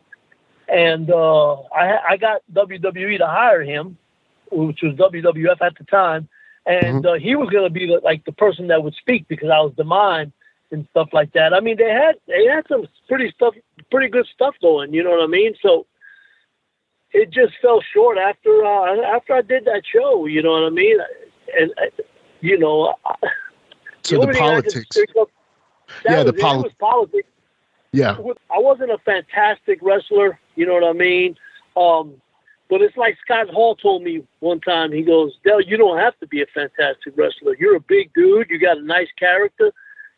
and 0.74 1.12
uh, 1.12 1.54
I, 1.72 2.00
I 2.10 2.18
got 2.18 2.42
WWE 2.52 3.20
to 3.20 3.28
hire 3.28 3.62
him, 3.62 3.98
which 4.52 4.80
was 4.82 4.96
WWF 4.96 5.62
at 5.62 5.78
the 5.78 5.84
time, 5.86 6.28
and 6.66 7.04
mm-hmm. 7.04 7.08
uh, 7.08 7.14
he 7.20 7.36
was 7.36 7.50
going 7.50 7.66
to 7.66 7.70
be 7.70 7.86
the, 7.86 8.02
like 8.04 8.26
the 8.26 8.32
person 8.32 8.68
that 8.68 8.84
would 8.84 8.96
speak 8.96 9.28
because 9.28 9.50
I 9.50 9.60
was 9.60 9.74
the 9.78 9.84
mind 9.84 10.34
and 10.72 10.88
stuff 10.90 11.10
like 11.14 11.32
that. 11.34 11.54
I 11.54 11.60
mean, 11.60 11.78
they 11.78 11.92
had 11.92 12.16
they 12.28 12.46
had 12.46 12.66
some 12.68 12.88
pretty 13.08 13.32
stuff, 13.36 13.54
pretty 13.92 14.10
good 14.10 14.26
stuff 14.34 14.56
going. 14.62 14.94
You 14.94 15.04
know 15.04 15.12
what 15.12 15.24
I 15.24 15.28
mean? 15.28 15.54
So 15.62 15.86
it 17.12 17.30
just 17.30 17.54
fell 17.62 17.82
short 17.94 18.18
after 18.18 18.66
uh, 18.66 19.16
after 19.16 19.36
I 19.36 19.42
did 19.42 19.66
that 19.66 19.84
show. 19.86 20.26
You 20.26 20.42
know 20.42 20.54
what 20.54 20.64
I 20.64 20.70
mean? 20.70 20.98
And 21.60 21.72
uh, 21.72 22.04
you 22.42 22.58
know, 22.58 22.96
so 24.02 24.20
the, 24.20 24.28
the 24.28 24.34
politics. 24.34 24.98
Up, 25.20 25.30
yeah, 26.04 26.24
the 26.24 26.34
pol- 26.34 26.68
politics. 26.80 27.28
Yeah. 27.92 28.18
I 28.52 28.58
wasn't 28.58 28.90
a 28.90 28.98
fantastic 28.98 29.78
wrestler, 29.84 30.40
you 30.56 30.66
know 30.66 30.74
what 30.74 30.84
I 30.84 30.94
mean? 30.94 31.38
Um, 31.76 32.16
but 32.70 32.82
it's 32.82 32.98
like 32.98 33.18
Scott 33.24 33.50
Hall 33.50 33.76
told 33.76 34.04
me 34.04 34.24
one 34.40 34.60
time. 34.60 34.92
He 34.92 35.04
goes, 35.04 35.34
Dell, 35.46 35.62
you 35.62 35.78
don't 35.78 36.00
have 36.00 36.18
to 36.20 36.28
be 36.28 36.42
a 36.42 36.46
fantastic 36.48 37.14
wrestler. 37.16 37.56
You're 37.60 37.76
a 37.76 37.82
big 37.82 38.14
dude. 38.14 38.50
You 38.50 38.60
got 38.60 38.78
a 38.78 38.84
nice 38.84 39.10
character. 39.18 39.72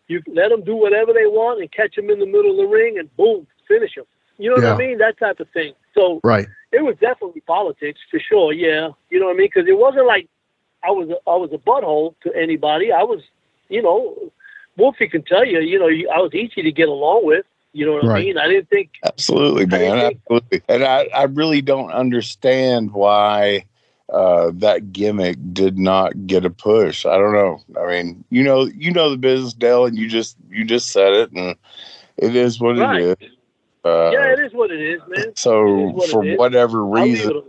You 0.07 0.21
let 0.27 0.49
them 0.49 0.63
do 0.63 0.75
whatever 0.75 1.13
they 1.13 1.25
want 1.25 1.61
and 1.61 1.71
catch 1.71 1.95
them 1.95 2.09
in 2.09 2.19
the 2.19 2.25
middle 2.25 2.51
of 2.51 2.57
the 2.57 2.67
ring 2.67 2.99
and 2.99 3.13
boom, 3.17 3.47
finish 3.67 3.95
them. 3.95 4.05
You 4.37 4.49
know 4.49 4.55
what. 4.55 4.73
I 4.73 4.77
mean? 4.77 4.97
That 4.99 5.17
type 5.17 5.39
of 5.39 5.49
thing. 5.49 5.73
So 5.93 6.19
right. 6.23 6.47
it 6.71 6.83
was 6.83 6.95
definitely 7.01 7.41
politics 7.41 7.99
for 8.11 8.19
sure. 8.19 8.53
Yeah. 8.53 8.89
You 9.09 9.19
know 9.19 9.27
what 9.27 9.35
I 9.35 9.37
mean? 9.37 9.49
Because 9.53 9.67
it 9.67 9.77
wasn't 9.77 10.05
like 10.05 10.29
I 10.83 10.91
was 10.91 11.09
a, 11.09 11.29
I 11.29 11.35
was 11.35 11.49
a 11.53 11.57
butthole 11.57 12.15
to 12.23 12.33
anybody. 12.35 12.91
I 12.91 13.03
was, 13.03 13.21
you 13.69 13.81
know, 13.81 14.31
Wolfie 14.77 15.07
can 15.07 15.23
tell 15.23 15.45
you, 15.45 15.59
you 15.61 15.79
know, 15.79 15.87
I 16.13 16.19
was 16.19 16.33
easy 16.33 16.61
to 16.61 16.71
get 16.71 16.89
along 16.89 17.25
with. 17.25 17.45
You 17.75 17.85
know 17.85 17.91
what 17.91 18.05
right. 18.05 18.21
I 18.21 18.23
mean? 18.23 18.37
I 18.37 18.47
didn't 18.47 18.69
think 18.69 18.91
absolutely, 19.03 19.65
man, 19.65 19.99
think, 19.99 20.21
absolutely. 20.21 20.61
And 20.69 20.85
I, 20.85 21.09
I 21.13 21.23
really 21.23 21.61
don't 21.61 21.91
understand 21.91 22.93
why 22.93 23.65
uh, 24.07 24.51
that 24.53 24.93
gimmick 24.93 25.35
did 25.51 25.77
not 25.77 26.25
get 26.25 26.45
a 26.45 26.49
push. 26.49 27.05
I 27.05 27.17
don't 27.17 27.33
know. 27.33 27.59
I 27.77 27.85
mean, 27.85 28.23
you 28.29 28.43
know, 28.43 28.63
you 28.63 28.91
know 28.91 29.09
the 29.09 29.17
business, 29.17 29.53
Dale, 29.53 29.87
and 29.87 29.97
you 29.97 30.07
just 30.07 30.37
you 30.49 30.63
just 30.63 30.91
said 30.91 31.11
it, 31.11 31.31
and 31.33 31.57
it 32.15 32.33
is 32.33 32.61
what 32.61 32.77
right. 32.77 33.01
it 33.01 33.21
is. 33.21 33.31
Uh, 33.83 34.11
yeah, 34.11 34.31
it 34.31 34.39
is 34.39 34.53
what 34.53 34.71
it 34.71 34.79
is, 34.79 35.01
man. 35.09 35.35
So 35.35 35.89
what 35.89 36.09
for 36.09 36.23
whatever 36.37 36.85
reason, 36.85 37.43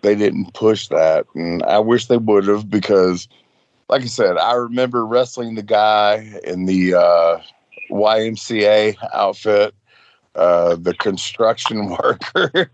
they 0.00 0.16
didn't 0.16 0.54
push 0.54 0.88
that, 0.88 1.26
and 1.36 1.62
I 1.62 1.78
wish 1.78 2.06
they 2.06 2.16
would 2.16 2.48
have 2.48 2.68
because, 2.68 3.28
like 3.88 4.02
I 4.02 4.06
said, 4.06 4.38
I 4.38 4.54
remember 4.54 5.06
wrestling 5.06 5.54
the 5.54 5.62
guy 5.62 6.40
in 6.42 6.66
the. 6.66 6.94
Uh, 6.94 7.40
YMCA 7.90 8.96
outfit, 9.12 9.74
uh, 10.34 10.76
the 10.76 10.94
construction 10.94 11.88
worker. 12.02 12.70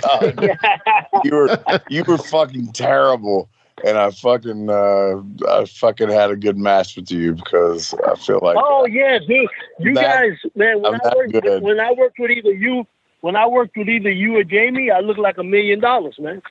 God, 0.00 0.58
you 1.24 1.34
were 1.34 1.58
you 1.88 2.04
were 2.04 2.18
fucking 2.18 2.72
terrible, 2.72 3.48
and 3.84 3.98
I 3.98 4.10
fucking 4.10 4.70
uh, 4.70 5.22
I 5.48 5.64
fucking 5.66 6.08
had 6.08 6.30
a 6.30 6.36
good 6.36 6.56
match 6.56 6.96
with 6.96 7.10
you 7.10 7.34
because 7.34 7.94
I 8.06 8.14
feel 8.16 8.40
like. 8.42 8.56
Oh 8.58 8.86
yeah, 8.86 9.18
dude, 9.18 9.48
you 9.78 9.94
that, 9.94 10.02
guys, 10.02 10.50
man. 10.54 10.82
When 10.82 10.94
I'm 10.94 11.00
I 11.04 11.12
worked 11.14 11.62
when 11.62 11.80
I 11.80 11.92
worked 11.92 12.18
with 12.18 12.30
either 12.30 12.52
you. 12.52 12.86
When 13.20 13.36
I 13.36 13.46
worked 13.46 13.74
with 13.78 13.88
either 13.88 14.10
you 14.10 14.36
or 14.36 14.44
Jamie, 14.44 14.90
I 14.90 15.00
looked 15.00 15.18
like 15.18 15.38
a 15.38 15.42
million 15.42 15.80
dollars, 15.80 16.18
man. 16.18 16.42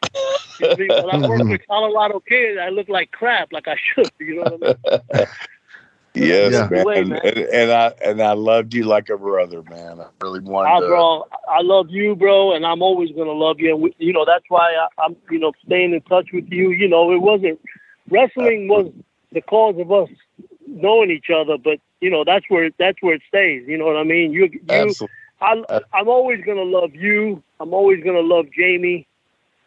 when 0.57 0.91
I 0.91 1.27
worked 1.27 1.45
with 1.47 1.61
Colorado 1.67 2.19
Kid, 2.27 2.57
I 2.57 2.69
looked 2.69 2.89
like 2.89 3.11
crap, 3.11 3.53
like 3.53 3.67
I 3.67 3.75
should. 3.75 4.09
You 4.19 4.43
know 4.43 4.57
what 4.57 4.81
I 5.13 5.19
mean? 5.19 5.27
Yes, 6.15 6.53
yeah. 6.53 6.67
man. 6.69 6.85
Way, 6.85 7.03
man. 7.03 7.21
And, 7.23 7.37
and, 7.37 7.71
I 7.71 7.87
and 8.03 8.21
I 8.21 8.33
loved 8.33 8.73
you 8.73 8.83
like 8.83 9.09
a 9.09 9.17
brother, 9.17 9.63
man. 9.63 9.99
I 9.99 10.07
really 10.21 10.41
wanted. 10.41 10.69
Ah, 10.69 10.79
to... 10.79 10.87
bro, 10.87 11.27
I 11.49 11.61
love 11.61 11.89
you, 11.89 12.15
bro, 12.15 12.53
and 12.53 12.65
I'm 12.65 12.81
always 12.81 13.11
gonna 13.11 13.31
love 13.31 13.59
you. 13.59 13.73
And 13.73 13.81
we, 13.81 13.95
you 13.97 14.13
know 14.13 14.25
that's 14.25 14.45
why 14.49 14.73
I, 14.73 15.05
am 15.05 15.15
you 15.31 15.39
know, 15.39 15.53
staying 15.65 15.93
in 15.93 16.01
touch 16.01 16.27
with 16.31 16.51
you. 16.51 16.69
You 16.71 16.87
know, 16.87 17.11
it 17.11 17.21
wasn't 17.21 17.59
wrestling 18.09 18.67
was 18.67 18.91
the 19.31 19.41
cause 19.41 19.75
of 19.79 19.91
us 19.91 20.09
knowing 20.67 21.09
each 21.09 21.29
other, 21.33 21.57
but 21.57 21.79
you 21.99 22.09
know 22.09 22.23
that's 22.23 22.45
where 22.47 22.69
that's 22.77 23.01
where 23.01 23.15
it 23.15 23.21
stays. 23.27 23.67
You 23.67 23.77
know 23.77 23.85
what 23.85 23.97
I 23.97 24.03
mean? 24.03 24.33
You, 24.33 24.49
you, 24.51 24.61
Absolutely. 24.69 25.15
I, 25.41 25.81
I'm 25.93 26.07
always 26.07 26.43
gonna 26.45 26.61
love 26.61 26.93
you. 26.93 27.41
I'm 27.59 27.73
always 27.73 28.03
gonna 28.03 28.19
love 28.19 28.45
Jamie. 28.55 29.07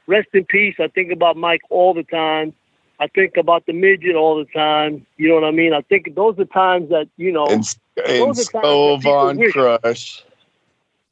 Rest 0.07 0.29
in 0.33 0.45
peace. 0.45 0.77
I 0.79 0.87
think 0.89 1.11
about 1.11 1.37
Mike 1.37 1.63
all 1.71 1.93
the 1.93 2.05
time. 2.05 2.55
I 2.99 3.09
think 3.09 3.37
about 3.37 3.67
the 3.67 3.73
midget 3.73 4.17
all 4.17 4.37
the 4.39 4.47
time. 4.47 5.07
You 5.17 5.29
know 5.29 5.35
what 5.35 5.45
I 5.45 5.51
mean? 5.51 5.73
I 5.73 5.83
think 5.83 6.15
those 6.15 6.39
are 6.39 6.45
times 6.47 6.89
that 6.91 7.09
you 7.17 7.33
know. 7.33 7.47
And, 7.47 7.77
and 8.07 8.37
Skull 8.37 8.99
Von 8.99 9.39
Krush. 9.39 10.23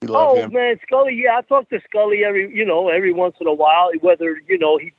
oh 0.09 0.37
him? 0.37 0.53
man, 0.53 0.78
Scully. 0.87 1.14
Yeah, 1.14 1.39
I 1.39 1.43
talk 1.43 1.68
to 1.70 1.80
Scully 1.89 2.24
every 2.24 2.55
you 2.55 2.64
know 2.64 2.89
every 2.89 3.12
once 3.12 3.37
in 3.41 3.47
a 3.47 3.53
while. 3.53 3.91
Whether 4.01 4.41
you 4.49 4.59
know 4.59 4.78
he 4.78 4.93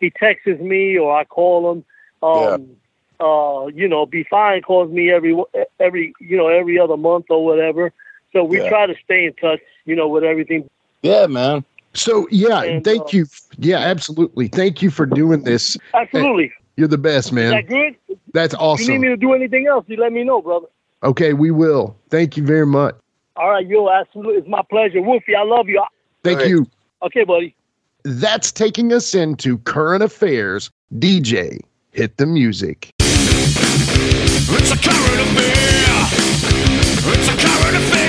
he 0.00 0.10
texts 0.10 0.60
me 0.60 0.98
or 0.98 1.16
I 1.16 1.24
call 1.24 1.72
him. 1.72 1.84
Um, 2.22 2.76
yeah. 3.20 3.26
uh, 3.26 3.66
you 3.68 3.88
know, 3.88 4.06
Be 4.06 4.24
Fine 4.24 4.62
calls 4.62 4.90
me 4.90 5.10
every 5.10 5.36
every 5.78 6.14
you 6.20 6.36
know 6.36 6.48
every 6.48 6.78
other 6.78 6.96
month 6.96 7.26
or 7.28 7.44
whatever. 7.44 7.92
So 8.32 8.44
we 8.44 8.60
yeah. 8.62 8.68
try 8.68 8.86
to 8.86 8.94
stay 9.04 9.26
in 9.26 9.34
touch. 9.34 9.60
You 9.84 9.96
know, 9.96 10.08
with 10.08 10.24
everything. 10.24 10.68
Yeah, 11.02 11.26
man. 11.26 11.64
So 11.94 12.28
yeah, 12.30 12.62
and, 12.62 12.84
thank 12.84 13.02
uh, 13.02 13.08
you. 13.12 13.26
Yeah, 13.58 13.78
absolutely. 13.78 14.48
Thank 14.48 14.82
you 14.82 14.90
for 14.90 15.06
doing 15.06 15.42
this. 15.42 15.76
Absolutely. 15.94 16.52
You're 16.76 16.88
the 16.88 16.98
best, 16.98 17.32
man. 17.32 17.46
Is 17.46 17.52
that 17.52 17.68
good? 17.68 17.96
That's 18.32 18.54
awesome. 18.54 18.84
If 18.84 18.88
you 18.88 18.98
need 18.98 19.02
me 19.02 19.08
to 19.08 19.16
do 19.16 19.34
anything 19.34 19.66
else, 19.66 19.84
you 19.88 19.96
let 19.96 20.12
me 20.12 20.24
know, 20.24 20.40
brother. 20.40 20.66
Okay, 21.02 21.32
we 21.32 21.50
will. 21.50 21.96
Thank 22.10 22.36
you 22.36 22.44
very 22.44 22.66
much. 22.66 22.94
All 23.36 23.50
right, 23.50 23.66
yo, 23.66 23.88
absolutely. 23.90 24.34
It's 24.34 24.48
my 24.48 24.62
pleasure. 24.68 25.00
Wolfie, 25.02 25.34
I 25.34 25.42
love 25.42 25.68
you. 25.68 25.82
Thank 26.22 26.40
right. 26.40 26.48
you. 26.48 26.66
Okay, 27.02 27.24
buddy. 27.24 27.54
That's 28.04 28.52
taking 28.52 28.92
us 28.92 29.14
into 29.14 29.58
current 29.58 30.02
affairs. 30.02 30.70
DJ, 30.98 31.60
hit 31.92 32.16
the 32.16 32.26
music. 32.26 32.90
It's 32.98 34.70
a 34.72 34.76
current 34.76 35.20
affair. 35.20 35.80
It's 37.12 37.28
a 37.28 37.36
current 37.36 37.76
affair. 37.76 37.99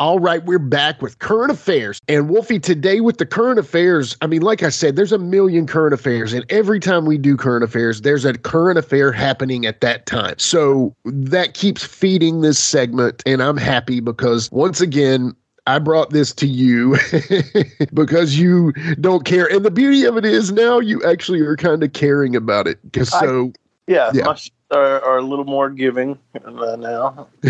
All 0.00 0.18
right, 0.18 0.44
we're 0.44 0.58
back 0.58 1.00
with 1.00 1.20
current 1.20 1.52
affairs. 1.52 2.00
And 2.08 2.28
Wolfie, 2.28 2.58
today 2.58 3.00
with 3.00 3.18
the 3.18 3.26
current 3.26 3.60
affairs, 3.60 4.16
I 4.20 4.26
mean, 4.26 4.42
like 4.42 4.64
I 4.64 4.68
said, 4.68 4.96
there's 4.96 5.12
a 5.12 5.18
million 5.18 5.68
current 5.68 5.94
affairs. 5.94 6.32
And 6.32 6.44
every 6.50 6.80
time 6.80 7.04
we 7.04 7.16
do 7.16 7.36
current 7.36 7.62
affairs, 7.62 8.00
there's 8.00 8.24
a 8.24 8.34
current 8.34 8.76
affair 8.76 9.12
happening 9.12 9.66
at 9.66 9.82
that 9.82 10.06
time. 10.06 10.34
So 10.38 10.96
that 11.04 11.54
keeps 11.54 11.84
feeding 11.84 12.40
this 12.40 12.58
segment. 12.58 13.22
And 13.24 13.40
I'm 13.40 13.56
happy 13.56 14.00
because 14.00 14.50
once 14.50 14.80
again, 14.80 15.32
I 15.68 15.78
brought 15.78 16.10
this 16.10 16.32
to 16.34 16.46
you 16.48 16.98
because 17.94 18.36
you 18.36 18.72
don't 19.00 19.24
care. 19.24 19.46
And 19.46 19.64
the 19.64 19.70
beauty 19.70 20.04
of 20.06 20.16
it 20.16 20.24
is 20.24 20.50
now 20.50 20.80
you 20.80 21.04
actually 21.04 21.40
are 21.40 21.56
kind 21.56 21.84
of 21.84 21.92
caring 21.92 22.34
about 22.34 22.66
it. 22.66 22.82
Because 22.82 23.10
so. 23.10 23.52
yeah, 23.86 24.10
yeah. 24.12 24.24
My, 24.24 24.36
are, 24.70 25.00
are 25.02 25.18
a 25.18 25.22
little 25.22 25.44
more 25.44 25.70
giving 25.70 26.18
uh, 26.44 26.76
now. 26.76 27.28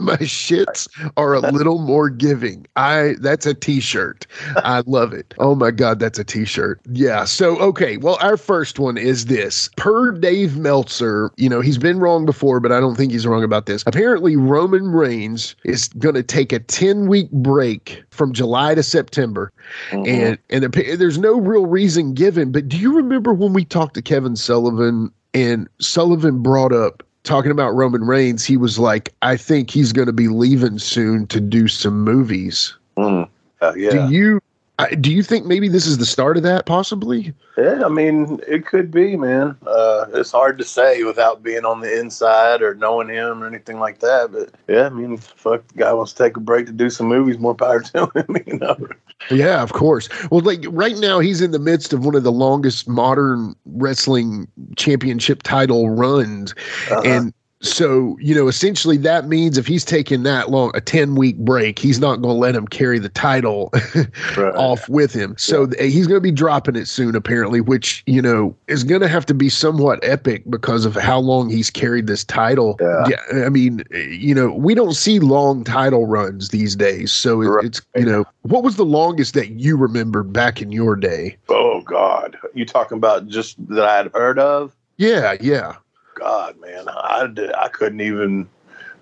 My 0.00 0.16
shits 0.18 0.88
are 1.16 1.34
a 1.34 1.40
little 1.40 1.78
more 1.78 2.10
giving. 2.10 2.66
I 2.76 3.14
that's 3.20 3.46
a 3.46 3.54
t-shirt. 3.54 4.26
I 4.56 4.82
love 4.86 5.12
it. 5.12 5.34
Oh 5.38 5.54
my 5.54 5.70
god, 5.70 5.98
that's 5.98 6.18
a 6.18 6.24
t-shirt. 6.24 6.80
Yeah. 6.90 7.24
So 7.24 7.58
okay, 7.60 7.96
well 7.96 8.18
our 8.20 8.36
first 8.36 8.78
one 8.78 8.98
is 8.98 9.26
this. 9.26 9.70
Per 9.76 10.12
Dave 10.12 10.56
Meltzer, 10.58 11.30
you 11.36 11.48
know, 11.48 11.60
he's 11.60 11.78
been 11.78 11.98
wrong 11.98 12.26
before, 12.26 12.60
but 12.60 12.72
I 12.72 12.80
don't 12.80 12.96
think 12.96 13.12
he's 13.12 13.26
wrong 13.26 13.44
about 13.44 13.66
this. 13.66 13.82
Apparently 13.86 14.36
Roman 14.36 14.88
Reigns 14.88 15.54
is 15.64 15.88
going 15.88 16.14
to 16.14 16.22
take 16.22 16.52
a 16.52 16.60
10-week 16.60 17.30
break 17.30 18.02
from 18.10 18.32
July 18.32 18.74
to 18.74 18.82
September. 18.82 19.52
Mm-hmm. 19.90 20.06
And 20.06 20.38
and 20.50 21.00
there's 21.00 21.18
no 21.18 21.40
real 21.40 21.66
reason 21.66 22.14
given, 22.14 22.52
but 22.52 22.68
do 22.68 22.76
you 22.76 22.94
remember 22.94 23.32
when 23.32 23.52
we 23.52 23.64
talked 23.64 23.94
to 23.94 24.02
Kevin 24.02 24.36
Sullivan 24.36 25.12
and 25.34 25.68
Sullivan 25.78 26.42
brought 26.42 26.72
up 26.72 27.02
talking 27.24 27.50
about 27.50 27.70
Roman 27.70 28.04
Reigns. 28.04 28.44
He 28.44 28.56
was 28.56 28.78
like, 28.78 29.12
I 29.22 29.36
think 29.36 29.70
he's 29.70 29.92
going 29.92 30.06
to 30.06 30.12
be 30.12 30.28
leaving 30.28 30.78
soon 30.78 31.26
to 31.28 31.40
do 31.40 31.68
some 31.68 32.02
movies. 32.02 32.74
Mm. 32.96 33.28
Uh, 33.60 33.72
yeah. 33.76 33.90
Do 33.90 34.14
you 34.14 34.40
do 34.88 35.12
you 35.12 35.22
think 35.22 35.46
maybe 35.46 35.68
this 35.68 35.86
is 35.86 35.98
the 35.98 36.06
start 36.06 36.36
of 36.36 36.42
that? 36.42 36.66
Possibly. 36.66 37.32
Yeah, 37.56 37.82
I 37.84 37.88
mean, 37.88 38.40
it 38.46 38.66
could 38.66 38.90
be, 38.90 39.16
man. 39.16 39.56
Uh, 39.66 40.06
it's 40.14 40.32
hard 40.32 40.58
to 40.58 40.64
say 40.64 41.02
without 41.04 41.42
being 41.42 41.64
on 41.64 41.80
the 41.80 41.98
inside 41.98 42.62
or 42.62 42.74
knowing 42.74 43.08
him 43.08 43.42
or 43.42 43.46
anything 43.46 43.78
like 43.78 44.00
that. 44.00 44.32
But 44.32 44.50
yeah, 44.68 44.86
I 44.86 44.88
mean, 44.90 45.16
fuck, 45.16 45.66
the 45.68 45.74
guy 45.74 45.92
wants 45.92 46.12
to 46.14 46.22
take 46.22 46.36
a 46.36 46.40
break 46.40 46.66
to 46.66 46.72
do 46.72 46.90
some 46.90 47.06
movies. 47.06 47.38
More 47.38 47.54
power 47.54 47.80
to 47.80 48.10
him, 48.14 48.36
you 48.46 48.58
know. 48.58 48.88
Yeah, 49.30 49.62
of 49.62 49.72
course. 49.72 50.08
Well, 50.30 50.40
like 50.40 50.64
right 50.68 50.96
now, 50.96 51.18
he's 51.18 51.40
in 51.40 51.50
the 51.50 51.58
midst 51.58 51.92
of 51.92 52.04
one 52.04 52.14
of 52.14 52.22
the 52.22 52.32
longest 52.32 52.88
modern 52.88 53.54
wrestling 53.66 54.48
championship 54.76 55.42
title 55.42 55.90
runs, 55.90 56.54
uh-huh. 56.90 57.02
and 57.04 57.34
so, 57.62 58.16
you 58.20 58.34
know, 58.34 58.48
essentially 58.48 58.96
that 58.98 59.28
means 59.28 59.56
if 59.56 59.68
he's 59.68 59.84
taking 59.84 60.24
that 60.24 60.50
long, 60.50 60.72
a 60.74 60.80
10 60.80 61.14
week 61.14 61.38
break, 61.38 61.78
he's 61.78 62.00
not 62.00 62.16
going 62.16 62.34
to 62.34 62.38
let 62.38 62.56
him 62.56 62.66
carry 62.66 62.98
the 62.98 63.08
title 63.08 63.70
right. 64.36 64.54
off 64.56 64.88
with 64.88 65.12
him. 65.12 65.36
So 65.38 65.68
yeah. 65.78 65.84
he's 65.84 66.08
going 66.08 66.16
to 66.16 66.22
be 66.22 66.32
dropping 66.32 66.74
it 66.74 66.86
soon, 66.86 67.14
apparently, 67.14 67.60
which, 67.60 68.02
you 68.06 68.20
know, 68.20 68.56
is 68.66 68.82
going 68.82 69.00
to 69.00 69.08
have 69.08 69.24
to 69.26 69.34
be 69.34 69.48
somewhat 69.48 70.00
epic 70.02 70.42
because 70.50 70.84
of 70.84 70.96
how 70.96 71.20
long 71.20 71.50
he's 71.50 71.70
carried 71.70 72.08
this 72.08 72.24
title. 72.24 72.76
Yeah. 72.80 73.06
yeah 73.08 73.46
I 73.46 73.48
mean, 73.48 73.84
you 73.92 74.34
know, 74.34 74.50
we 74.50 74.74
don't 74.74 74.94
see 74.94 75.20
long 75.20 75.62
title 75.62 76.06
runs 76.06 76.48
these 76.48 76.74
days. 76.74 77.12
So 77.12 77.42
it, 77.42 77.46
right. 77.46 77.64
it's, 77.64 77.80
you 77.94 78.06
know, 78.06 78.24
what 78.42 78.64
was 78.64 78.74
the 78.74 78.84
longest 78.84 79.34
that 79.34 79.50
you 79.50 79.76
remember 79.76 80.24
back 80.24 80.60
in 80.60 80.72
your 80.72 80.96
day? 80.96 81.36
Oh, 81.48 81.82
God. 81.82 82.36
You 82.54 82.66
talking 82.66 82.96
about 82.96 83.28
just 83.28 83.56
that 83.68 83.84
I 83.84 83.98
had 83.98 84.12
heard 84.12 84.40
of? 84.40 84.74
Yeah, 84.96 85.36
yeah. 85.40 85.76
God, 86.14 86.60
man, 86.60 86.88
I, 86.88 87.28
I 87.58 87.68
couldn't 87.68 88.00
even 88.00 88.48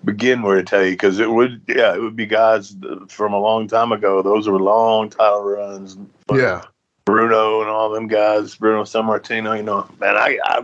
begin 0.03 0.41
where 0.41 0.55
to 0.55 0.63
tell 0.63 0.83
you 0.83 0.91
because 0.91 1.19
it 1.19 1.31
would, 1.31 1.61
yeah, 1.67 1.93
it 1.93 2.01
would 2.01 2.15
be 2.15 2.25
guys 2.25 2.75
from 3.07 3.33
a 3.33 3.39
long 3.39 3.67
time 3.67 3.91
ago. 3.91 4.21
Those 4.21 4.47
were 4.47 4.59
long 4.59 5.09
title 5.09 5.43
runs. 5.43 5.97
Yeah. 6.33 6.63
Bruno 7.05 7.61
and 7.61 7.69
all 7.69 7.89
them 7.89 8.07
guys, 8.07 8.55
Bruno 8.55 8.83
Sammartino, 8.83 9.57
you 9.57 9.63
know, 9.63 9.87
man, 9.99 10.15
I, 10.15 10.37
I, 10.45 10.63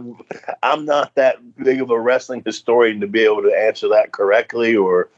I'm 0.64 0.86
not 0.86 1.16
that 1.16 1.38
big 1.58 1.82
of 1.82 1.90
a 1.90 2.00
wrestling 2.00 2.44
historian 2.46 3.02
to 3.02 3.08
be 3.08 3.22
able 3.22 3.42
to 3.42 3.52
answer 3.52 3.90
that 3.90 4.12
correctly 4.12 4.76
or, 4.76 5.10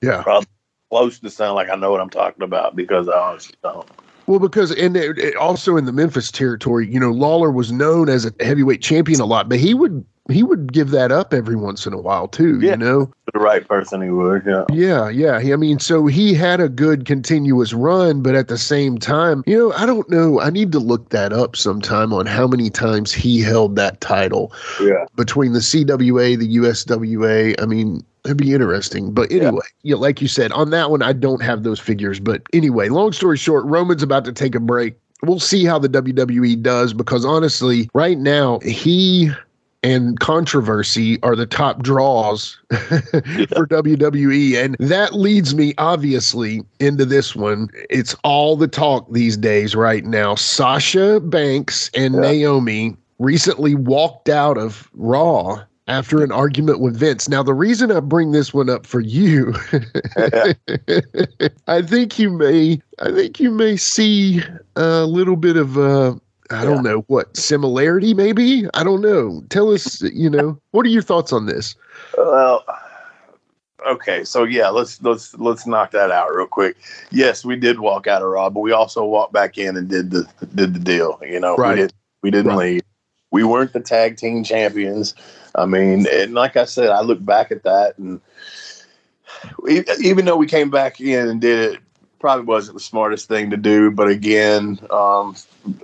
yeah, 0.00 0.22
probably 0.22 0.48
close 0.90 1.18
to 1.20 1.30
sound 1.30 1.56
like 1.56 1.70
I 1.70 1.76
know 1.76 1.90
what 1.90 2.00
I'm 2.00 2.10
talking 2.10 2.42
about 2.42 2.74
because 2.74 3.08
I 3.08 3.18
honestly 3.18 3.54
don't. 3.62 3.88
Well, 4.26 4.38
because 4.38 4.72
and 4.72 4.96
it, 4.96 5.18
it 5.18 5.36
also 5.36 5.76
in 5.76 5.84
the 5.84 5.92
Memphis 5.92 6.30
territory, 6.30 6.90
you 6.90 6.98
know, 6.98 7.10
Lawler 7.10 7.50
was 7.50 7.70
known 7.70 8.08
as 8.08 8.24
a 8.24 8.32
heavyweight 8.44 8.82
champion 8.82 9.20
a 9.20 9.26
lot, 9.26 9.48
but 9.48 9.58
he 9.58 9.74
would 9.74 10.04
he 10.32 10.42
would 10.42 10.72
give 10.72 10.90
that 10.90 11.12
up 11.12 11.32
every 11.32 11.56
once 11.56 11.86
in 11.86 11.92
a 11.92 12.00
while 12.00 12.28
too. 12.28 12.58
Yeah. 12.60 12.72
You 12.72 12.76
know, 12.78 13.12
the 13.32 13.38
right 13.38 13.66
person 13.66 14.02
he 14.02 14.10
would. 14.10 14.42
Yeah. 14.46 14.64
Yeah, 14.70 15.08
yeah. 15.08 15.52
I 15.52 15.56
mean, 15.56 15.78
so 15.78 16.06
he 16.06 16.34
had 16.34 16.60
a 16.60 16.68
good 16.68 17.04
continuous 17.06 17.72
run, 17.72 18.22
but 18.22 18.34
at 18.34 18.48
the 18.48 18.58
same 18.58 18.98
time, 18.98 19.42
you 19.46 19.58
know, 19.58 19.72
I 19.72 19.86
don't 19.86 20.08
know. 20.10 20.40
I 20.40 20.50
need 20.50 20.72
to 20.72 20.78
look 20.78 21.10
that 21.10 21.32
up 21.32 21.56
sometime 21.56 22.12
on 22.12 22.26
how 22.26 22.46
many 22.46 22.70
times 22.70 23.12
he 23.12 23.40
held 23.40 23.76
that 23.76 24.00
title. 24.00 24.52
Yeah. 24.80 25.06
Between 25.16 25.52
the 25.52 25.60
CWA, 25.60 26.38
the 26.38 26.56
USWA. 26.56 27.54
I 27.60 27.66
mean, 27.66 28.04
It'd 28.24 28.36
be 28.36 28.52
interesting. 28.52 29.12
But 29.12 29.32
anyway, 29.32 29.62
yeah. 29.82 29.94
yeah, 29.94 29.96
like 29.96 30.22
you 30.22 30.28
said, 30.28 30.52
on 30.52 30.70
that 30.70 30.90
one, 30.90 31.02
I 31.02 31.12
don't 31.12 31.42
have 31.42 31.64
those 31.64 31.80
figures. 31.80 32.20
But 32.20 32.42
anyway, 32.52 32.88
long 32.88 33.12
story 33.12 33.36
short, 33.36 33.64
Roman's 33.64 34.02
about 34.02 34.24
to 34.26 34.32
take 34.32 34.54
a 34.54 34.60
break. 34.60 34.94
We'll 35.22 35.40
see 35.40 35.64
how 35.64 35.78
the 35.78 35.88
WWE 35.88 36.62
does 36.62 36.92
because 36.92 37.24
honestly, 37.24 37.88
right 37.94 38.18
now, 38.18 38.60
he 38.60 39.30
and 39.82 40.20
controversy 40.20 41.20
are 41.22 41.34
the 41.34 41.46
top 41.46 41.82
draws 41.82 42.58
for 42.70 43.66
WWE. 43.66 44.62
And 44.62 44.76
that 44.78 45.14
leads 45.14 45.54
me 45.54 45.74
obviously 45.78 46.62
into 46.78 47.04
this 47.04 47.34
one. 47.34 47.68
It's 47.90 48.14
all 48.22 48.56
the 48.56 48.68
talk 48.68 49.10
these 49.12 49.36
days 49.36 49.74
right 49.74 50.04
now. 50.04 50.34
Sasha 50.34 51.20
Banks 51.20 51.90
and 51.94 52.14
yeah. 52.14 52.20
Naomi 52.20 52.96
recently 53.18 53.74
walked 53.74 54.28
out 54.28 54.58
of 54.58 54.88
Raw 54.94 55.62
after 55.88 56.22
an 56.22 56.30
argument 56.30 56.80
with 56.80 56.96
Vince. 56.96 57.28
Now, 57.28 57.42
the 57.42 57.54
reason 57.54 57.90
I 57.90 58.00
bring 58.00 58.32
this 58.32 58.54
one 58.54 58.70
up 58.70 58.86
for 58.86 59.00
you, 59.00 59.52
I 61.66 61.82
think 61.82 62.18
you 62.18 62.30
may, 62.30 62.80
I 63.00 63.10
think 63.10 63.40
you 63.40 63.50
may 63.50 63.76
see 63.76 64.42
a 64.76 65.04
little 65.04 65.36
bit 65.36 65.56
of 65.56 65.76
uh, 65.76 66.14
I 66.52 66.64
don't 66.64 66.82
know 66.82 67.04
what 67.08 67.36
similarity, 67.36 68.14
maybe. 68.14 68.66
I 68.74 68.84
don't 68.84 69.00
know. 69.00 69.42
Tell 69.48 69.72
us, 69.72 70.02
you 70.02 70.28
know, 70.28 70.58
what 70.70 70.86
are 70.86 70.90
your 70.90 71.02
thoughts 71.02 71.32
on 71.32 71.46
this? 71.46 71.74
Well, 72.16 72.64
okay, 73.86 74.24
so 74.24 74.44
yeah, 74.44 74.68
let's 74.68 75.02
let's 75.02 75.34
let's 75.34 75.66
knock 75.66 75.90
that 75.92 76.10
out 76.10 76.34
real 76.34 76.46
quick. 76.46 76.76
Yes, 77.10 77.44
we 77.44 77.56
did 77.56 77.80
walk 77.80 78.06
out 78.06 78.22
of 78.22 78.28
Raw, 78.28 78.50
but 78.50 78.60
we 78.60 78.72
also 78.72 79.04
walked 79.04 79.32
back 79.32 79.58
in 79.58 79.76
and 79.76 79.88
did 79.88 80.10
the 80.10 80.28
did 80.54 80.74
the 80.74 80.80
deal. 80.80 81.18
You 81.22 81.40
know, 81.40 81.56
right. 81.56 81.74
we, 81.74 81.80
did, 81.82 81.92
we 82.22 82.30
didn't 82.30 82.52
right. 82.52 82.58
leave. 82.58 82.82
We 83.30 83.44
weren't 83.44 83.72
the 83.72 83.80
tag 83.80 84.16
team 84.16 84.44
champions. 84.44 85.14
I 85.54 85.66
mean, 85.66 86.06
and 86.10 86.34
like 86.34 86.56
I 86.56 86.64
said, 86.64 86.90
I 86.90 87.00
look 87.00 87.24
back 87.24 87.50
at 87.50 87.62
that, 87.62 87.98
and 87.98 88.20
even 90.00 90.24
though 90.24 90.36
we 90.36 90.46
came 90.46 90.70
back 90.70 91.00
in 91.00 91.28
and 91.28 91.40
did 91.40 91.74
it 91.74 91.80
probably 92.22 92.46
wasn't 92.46 92.78
the 92.78 92.82
smartest 92.82 93.28
thing 93.28 93.50
to 93.50 93.56
do. 93.58 93.90
But 93.90 94.08
again, 94.08 94.78
um, 94.90 95.36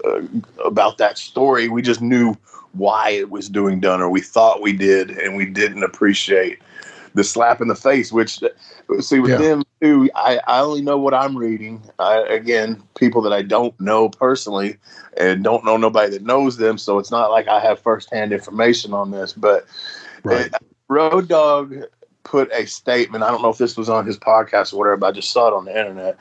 uh, 0.07 0.23
about 0.65 0.97
that 0.97 1.19
story, 1.19 1.69
we 1.69 1.83
just 1.83 2.01
knew 2.01 2.35
why 2.73 3.11
it 3.11 3.29
was 3.29 3.49
doing 3.51 3.81
done, 3.81 4.01
or 4.01 4.09
we 4.09 4.23
thought 4.23 4.63
we 4.63 4.73
did, 4.73 5.11
and 5.11 5.37
we 5.37 5.45
didn't 5.45 5.83
appreciate 5.83 6.61
the 7.15 7.25
slap 7.25 7.61
in 7.61 7.69
the 7.69 7.75
face. 7.75 8.13
Which 8.13 8.39
see 9.01 9.19
with 9.19 9.33
yeah. 9.33 9.39
them 9.39 9.65
too, 9.83 10.09
I 10.15 10.41
I 10.47 10.61
only 10.61 10.81
know 10.81 10.97
what 10.97 11.13
I'm 11.13 11.37
reading. 11.37 11.83
I, 11.99 12.21
again, 12.21 12.81
people 12.97 13.21
that 13.23 13.33
I 13.33 13.43
don't 13.43 13.79
know 13.81 14.09
personally 14.09 14.77
and 15.17 15.43
don't 15.43 15.65
know 15.65 15.77
nobody 15.77 16.13
that 16.13 16.23
knows 16.23 16.57
them, 16.57 16.79
so 16.79 16.99
it's 17.01 17.11
not 17.11 17.33
like 17.33 17.49
I 17.49 17.59
have 17.59 17.81
firsthand 17.81 18.33
information 18.33 18.95
on 18.95 19.11
this. 19.11 19.33
But 19.33 19.67
right. 20.23 20.47
it, 20.47 20.55
Road 20.89 21.27
Dog 21.27 21.83
put 22.29 22.51
a 22.53 22.67
statement. 22.67 23.25
I 23.25 23.31
don't 23.31 23.43
know 23.43 23.49
if 23.49 23.59
this 23.59 23.77
was 23.77 23.89
on 23.89 24.07
his 24.07 24.19
podcast 24.19 24.73
or 24.73 24.79
whatever, 24.79 24.99
but 24.99 25.07
I 25.07 25.13
just 25.13 25.31
saw 25.31 25.49
it 25.49 25.55
on 25.55 25.65
the 25.65 25.79
internet 25.79 26.19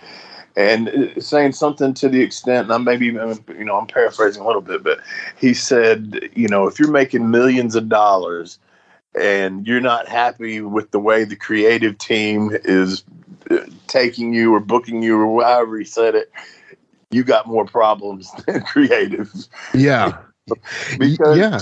and 0.55 1.13
saying 1.19 1.51
something 1.51 1.93
to 1.93 2.09
the 2.09 2.21
extent, 2.21 2.65
and 2.65 2.73
I'm 2.73 2.83
maybe 2.83 3.07
you 3.07 3.65
know 3.65 3.77
I'm 3.77 3.87
paraphrasing 3.87 4.41
a 4.41 4.47
little 4.47 4.61
bit, 4.61 4.83
but 4.83 4.99
he 5.37 5.53
said, 5.53 6.29
you 6.33 6.47
know, 6.47 6.65
if 6.65 6.79
you're 6.79 6.91
making 6.91 7.29
millions 7.29 7.75
of 7.75 7.89
dollars 7.89 8.57
and 9.19 9.67
you're 9.67 9.81
not 9.81 10.07
happy 10.07 10.61
with 10.61 10.91
the 10.91 10.99
way 10.99 11.25
the 11.25 11.35
creative 11.35 11.97
team 11.97 12.51
is 12.63 13.03
taking 13.87 14.33
you 14.33 14.53
or 14.53 14.59
booking 14.59 15.03
you 15.03 15.19
or 15.19 15.43
however 15.43 15.77
he 15.77 15.85
said 15.85 16.15
it, 16.15 16.31
you 17.11 17.23
got 17.23 17.47
more 17.47 17.65
problems 17.65 18.31
than 18.47 18.61
creative. 18.61 19.31
Yeah, 19.73 20.17
because 20.97 21.37
yeah. 21.37 21.59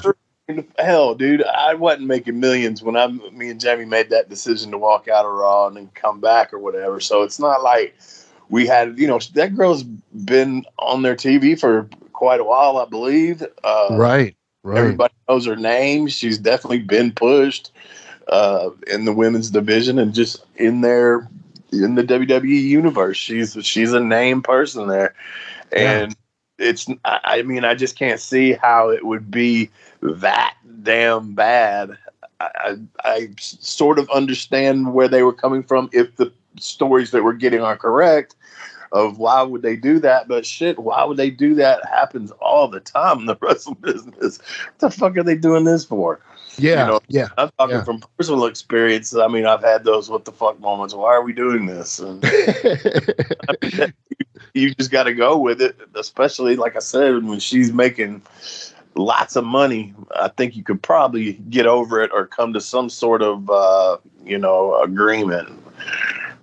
Hell, 0.77 1.15
dude, 1.15 1.43
I 1.43 1.73
wasn't 1.73 2.07
making 2.07 2.39
millions 2.39 2.83
when 2.83 2.95
I, 2.95 3.07
me 3.07 3.49
and 3.49 3.59
Jamie 3.59 3.85
made 3.85 4.09
that 4.11 4.29
decision 4.29 4.71
to 4.71 4.77
walk 4.77 5.07
out 5.07 5.25
of 5.25 5.31
Raw 5.33 5.67
and 5.67 5.75
then 5.75 5.89
come 5.95 6.19
back 6.19 6.53
or 6.53 6.59
whatever. 6.59 6.99
So 6.99 7.23
it's 7.23 7.39
not 7.39 7.63
like 7.63 7.95
we 8.49 8.67
had, 8.67 8.99
you 8.99 9.07
know, 9.07 9.19
that 9.33 9.55
girl's 9.55 9.83
been 9.83 10.63
on 10.77 11.01
their 11.01 11.15
TV 11.15 11.59
for 11.59 11.89
quite 12.13 12.39
a 12.39 12.43
while, 12.43 12.77
I 12.77 12.85
believe. 12.85 13.43
Uh, 13.63 13.87
right, 13.91 14.35
right. 14.63 14.77
Everybody 14.77 15.13
knows 15.27 15.47
her 15.47 15.55
name. 15.55 16.07
She's 16.07 16.37
definitely 16.37 16.81
been 16.81 17.11
pushed 17.11 17.71
uh, 18.27 18.69
in 18.87 19.05
the 19.05 19.13
women's 19.13 19.49
division 19.49 19.97
and 19.97 20.13
just 20.13 20.45
in 20.57 20.81
there 20.81 21.27
in 21.71 21.95
the 21.95 22.03
WWE 22.03 22.61
universe. 22.61 23.17
She's 23.17 23.57
she's 23.65 23.93
a 23.93 23.99
name 23.99 24.41
person 24.41 24.87
there, 24.87 25.13
and 25.71 26.11
yeah. 26.11 26.17
It's. 26.57 26.87
I 27.03 27.41
mean, 27.43 27.65
I 27.65 27.75
just 27.75 27.97
can't 27.97 28.19
see 28.19 28.53
how 28.53 28.89
it 28.89 29.05
would 29.05 29.29
be 29.29 29.69
that 30.01 30.55
damn 30.83 31.33
bad. 31.33 31.97
I, 32.39 32.75
I, 33.03 33.29
sort 33.39 33.97
of 33.97 34.09
understand 34.09 34.93
where 34.93 35.07
they 35.07 35.23
were 35.23 35.33
coming 35.33 35.63
from 35.63 35.89
if 35.93 36.15
the 36.17 36.31
stories 36.59 37.11
that 37.11 37.23
we're 37.23 37.33
getting 37.33 37.61
are 37.61 37.77
correct 37.77 38.35
of 38.91 39.17
why 39.17 39.41
would 39.41 39.61
they 39.61 39.75
do 39.75 39.99
that 39.99 40.27
but 40.27 40.45
shit 40.45 40.79
why 40.79 41.03
would 41.03 41.17
they 41.17 41.29
do 41.29 41.55
that 41.55 41.85
happens 41.85 42.31
all 42.41 42.67
the 42.67 42.79
time 42.79 43.19
in 43.19 43.25
the 43.25 43.37
wrestling 43.41 43.77
business 43.81 44.37
what 44.37 44.79
the 44.79 44.89
fuck 44.89 45.17
are 45.17 45.23
they 45.23 45.35
doing 45.35 45.63
this 45.63 45.85
for 45.85 46.19
yeah 46.57 46.85
you 46.85 46.91
know, 46.91 46.99
yeah 47.07 47.27
i'm 47.37 47.49
talking 47.57 47.75
yeah. 47.75 47.83
from 47.83 48.01
personal 48.17 48.45
experience 48.45 49.15
i 49.15 49.27
mean 49.27 49.45
i've 49.45 49.63
had 49.63 49.83
those 49.83 50.09
what 50.09 50.25
the 50.25 50.31
fuck 50.31 50.59
moments. 50.59 50.93
Why 50.93 51.13
are 51.13 51.23
we 51.23 51.33
doing 51.33 51.65
this? 51.65 51.99
And 51.99 52.23
you 54.53 54.73
just 54.75 54.91
got 54.91 55.03
to 55.03 55.13
go 55.13 55.37
with 55.37 55.61
it 55.61 55.79
especially 55.95 56.55
like 56.55 56.75
i 56.75 56.79
said 56.79 57.23
when 57.23 57.39
she's 57.39 57.73
making 57.73 58.21
lots 58.95 59.35
of 59.35 59.43
money 59.43 59.93
i 60.15 60.29
think 60.29 60.55
you 60.55 60.63
could 60.63 60.81
probably 60.81 61.33
get 61.49 61.65
over 61.65 62.01
it 62.01 62.11
or 62.13 62.25
come 62.25 62.53
to 62.53 62.61
some 62.61 62.89
sort 62.89 63.21
of 63.21 63.49
uh, 63.49 63.97
you 64.25 64.37
know 64.37 64.81
agreement. 64.81 65.49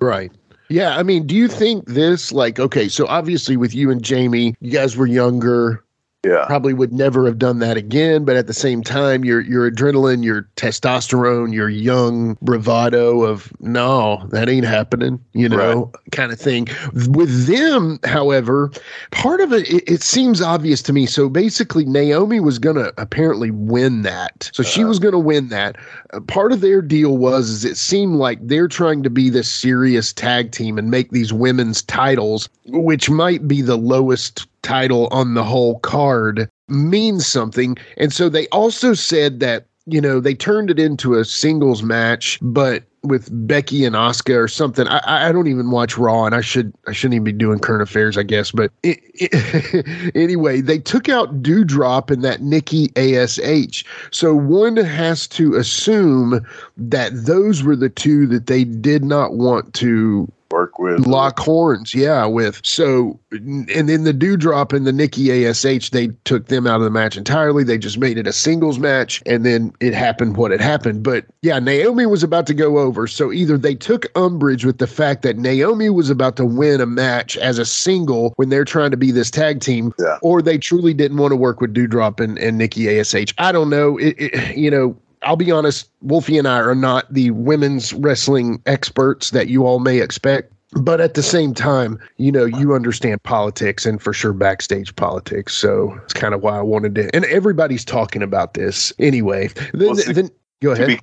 Right. 0.01 0.33
Yeah, 0.69 0.97
I 0.97 1.03
mean, 1.03 1.27
do 1.27 1.35
you 1.35 1.49
think 1.49 1.87
this 1.87 2.33
like 2.33 2.59
okay, 2.59 2.89
so 2.89 3.07
obviously 3.07 3.57
with 3.57 3.75
you 3.75 3.91
and 3.91 4.03
Jamie, 4.03 4.55
you 4.61 4.71
guys 4.71 4.97
were 4.97 5.07
younger, 5.07 5.82
yeah. 6.25 6.45
probably 6.47 6.75
would 6.75 6.93
never 6.93 7.27
have 7.27 7.39
done 7.39 7.59
that 7.59 7.77
again 7.77 8.25
but 8.25 8.37
at 8.37 8.47
the 8.47 8.55
same 8.55 8.83
time 8.83 9.25
your 9.25 9.41
your 9.41 9.70
adrenaline 9.70 10.25
your 10.25 10.49
testosterone 10.57 11.53
your 11.53 11.68
young 11.68 12.37
bravado 12.43 13.23
of 13.23 13.53
no 13.61 14.25
that 14.31 14.49
ain't 14.49 14.66
happening 14.66 15.23
you 15.33 15.49
know 15.49 15.85
right. 15.85 16.12
kind 16.12 16.33
of 16.33 16.39
thing. 16.39 16.66
With 17.09 17.47
them 17.47 17.99
however 18.05 18.70
part 19.11 19.41
of 19.41 19.53
it, 19.53 19.68
it, 19.70 19.85
it 19.87 20.03
seems 20.03 20.41
obvious 20.41 20.83
to 20.83 20.93
me. 20.93 21.07
So 21.07 21.29
basically 21.29 21.85
naomi 21.85 22.41
was 22.41 22.59
gonna 22.59 22.93
apparently 22.99 23.51
win 23.51 24.03
that. 24.03 24.51
So 24.53 24.62
uh, 24.62 24.66
she 24.66 24.83
uh-huh. 24.83 24.89
was 24.89 24.99
gonna 24.99 25.18
win 25.18 25.49
that. 25.49 25.77
Uh, 26.12 26.20
part 26.20 26.53
of 26.53 26.61
their 26.61 26.83
deal 26.83 27.16
was 27.16 27.49
is 27.49 27.64
it 27.64 27.77
seemed 27.77 28.16
like 28.16 28.39
they're 28.43 28.68
trying 28.68 29.03
to 29.03 29.11
be 29.11 29.31
this 29.31 29.51
serious 29.51 30.12
tag 30.12 30.53
team 30.53 30.79
and 30.79 30.91
make 30.91 31.11
these 31.11 31.33
women's 31.33 31.83
titles 31.83 32.49
which 32.66 33.11
might 33.11 33.47
be 33.49 33.62
the 33.62 33.77
lowest 33.77 34.47
title 34.63 35.09
on 35.11 35.35
the 35.35 35.45
whole 35.45 35.79
card 35.81 36.49
means 36.69 37.27
something. 37.27 37.77
And 37.97 38.13
so 38.13 38.29
they 38.29 38.49
also 38.49 38.95
said 38.95 39.41
that, 39.41 39.67
you 39.87 40.01
know, 40.01 40.21
they 40.21 40.35
turned 40.35 40.71
it 40.71 40.79
into 40.79 41.15
a 41.15 41.25
singles 41.25 41.83
match, 41.83 42.39
but 42.41 42.85
with 43.05 43.29
Becky 43.47 43.85
and 43.85 43.97
Oscar 43.97 44.43
or 44.43 44.49
something. 44.49 44.87
I, 44.87 45.29
I 45.29 45.33
don't 45.33 45.49
even 45.49 45.71
watch 45.71 45.99
Raw, 45.99 46.25
and 46.25 46.35
I 46.35 46.41
should 46.41 46.73
I 46.87 46.93
shouldn't 46.93 47.15
even 47.15 47.25
be 47.25 47.33
doing 47.33 47.59
current 47.59 47.83
affairs, 47.83 48.17
I 48.17 48.23
guess. 48.23 48.53
But 48.53 48.71
it, 48.83 49.01
it, 49.15 50.13
anyway, 50.15 50.61
they 50.61 50.79
took 50.79 51.09
out 51.09 51.43
Doudrop 51.43 52.11
and 52.11 52.23
that 52.23 52.43
Nikki 52.43 52.91
Ash. 52.97 53.85
So 54.11 54.35
one 54.35 54.77
has 54.77 55.27
to 55.29 55.55
assume 55.55 56.47
that 56.77 57.27
those 57.27 57.63
were 57.63 57.77
the 57.77 57.89
two 57.89 58.27
that 58.29 58.47
they 58.47 58.65
did 58.65 59.05
not 59.05 59.35
want 59.35 59.75
to 59.75 60.31
work 60.53 60.79
with. 60.79 61.07
Uh, 61.07 61.11
Lock 61.11 61.39
horns, 61.39 61.95
yeah, 61.95 62.25
with. 62.27 62.61
So, 62.65 63.19
and 63.31 63.89
then 63.89 64.05
the 64.05 64.15
Doudrop 64.15 64.73
and 64.73 64.87
the 64.87 64.93
Nikki 64.93 65.47
Ash, 65.47 65.91
they 65.91 66.09
took 66.25 66.47
them 66.47 66.67
out 66.67 66.77
of 66.77 66.83
the 66.83 66.91
match 66.91 67.17
entirely. 67.17 67.65
They 67.65 67.79
just 67.79 67.99
made 67.99 68.19
it 68.19 68.27
a 68.27 68.33
singles 68.33 68.79
match, 68.79 69.23
and 69.27 69.45
then 69.45 69.73
it 69.81 69.95
happened 69.95 70.37
what 70.37 70.51
had 70.51 70.61
happened. 70.61 71.03
But 71.03 71.27
yeah, 71.43 71.59
Naomi 71.59 72.07
was 72.07 72.23
about 72.23 72.47
to 72.47 72.55
go 72.55 72.79
over. 72.79 73.07
So 73.07 73.33
either 73.33 73.59
they 73.59 73.75
took 73.75 74.07
umbrage 74.17 74.65
with 74.65 74.79
the 74.79 74.87
fact 74.87 75.23
that 75.23 75.39
Naomi 75.39 75.91
was 75.91 76.11
about 76.11 76.37
to 76.37 76.45
win 76.45 76.81
a 76.81 76.87
match 76.87 77.37
as 77.39 77.59
a 77.59 77.65
single 77.65 78.35
when 78.37 78.49
they're 78.49 78.65
trying 78.65 78.91
to 78.93 78.97
be 78.97 79.11
this 79.11 79.31
tag 79.31 79.61
team, 79.61 79.93
yeah. 79.99 80.19
or 80.23 80.43
they 80.43 80.59
truly 80.59 80.95
didn't 80.95 81.17
want 81.17 81.33
to 81.33 81.37
work 81.37 81.61
with 81.61 81.75
Doudrop 81.75 82.21
and, 82.21 82.39
and 82.39 82.59
Nikki 82.59 82.99
Ash. 82.99 83.15
I 83.39 83.53
don't 83.53 83.71
know. 83.71 83.99
It, 83.99 84.15
it, 84.19 84.57
you 84.57 84.71
know, 84.71 84.97
I'll 85.23 85.37
be 85.37 85.51
honest, 85.51 85.91
Wolfie 86.03 86.39
and 86.39 86.49
I 86.49 86.59
are 86.59 86.75
not 86.75 87.12
the 87.12 87.31
women's 87.33 87.93
wrestling 87.93 88.61
experts 88.66 89.31
that 89.31 89.49
you 89.49 89.66
all 89.66 89.79
may 89.79 90.01
expect. 90.01 90.53
But 90.75 91.03
at 91.03 91.12
the 91.14 91.23
same 91.23 91.53
time, 91.53 91.99
you 92.16 92.33
know, 92.33 92.47
you 92.47 92.75
understand 92.75 93.23
politics 93.25 93.85
and 93.85 94.01
for 94.01 94.14
sure 94.14 94.33
backstage 94.33 94.97
politics. 94.97 95.55
So 95.55 95.95
it's 96.03 96.14
kind 96.14 96.33
of 96.33 96.43
why 96.43 96.57
I 96.57 96.62
wanted 96.62 96.95
to. 96.95 97.14
And 97.14 97.27
everybody's 97.27 97.85
talking 97.85 98.23
about 98.23 98.55
this 98.55 98.91
anyway. 98.99 99.49
Then, 99.75 99.95
well, 99.95 99.97
then 100.07 100.31
go 100.62 100.70
ahead. 100.70 101.01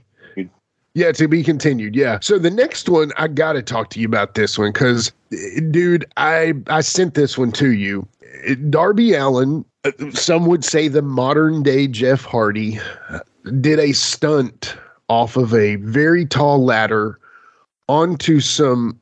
Yeah, 0.95 1.11
to 1.11 1.27
be 1.27 1.43
continued. 1.43 1.95
Yeah. 1.95 2.17
So 2.19 2.39
the 2.39 2.49
next 2.49 2.89
one, 2.89 3.11
I 3.15 3.27
got 3.27 3.53
to 3.53 3.61
talk 3.61 3.91
to 3.91 3.99
you 3.99 4.07
about 4.07 4.33
this 4.33 4.57
one 4.57 4.71
because, 4.71 5.11
dude, 5.69 6.03
I 6.17 6.55
I 6.67 6.81
sent 6.81 7.13
this 7.13 7.37
one 7.37 7.51
to 7.53 7.71
you. 7.71 8.07
Darby 8.71 9.13
Allin, 9.13 9.63
uh, 9.83 9.91
some 10.11 10.47
would 10.47 10.65
say 10.65 10.87
the 10.87 11.03
modern 11.03 11.61
day 11.61 11.87
Jeff 11.87 12.25
Hardy, 12.25 12.79
did 13.49 13.79
a 13.79 13.93
stunt 13.93 14.75
off 15.07 15.35
of 15.35 15.53
a 15.53 15.75
very 15.77 16.25
tall 16.25 16.63
ladder 16.63 17.19
onto 17.87 18.39
some 18.39 18.99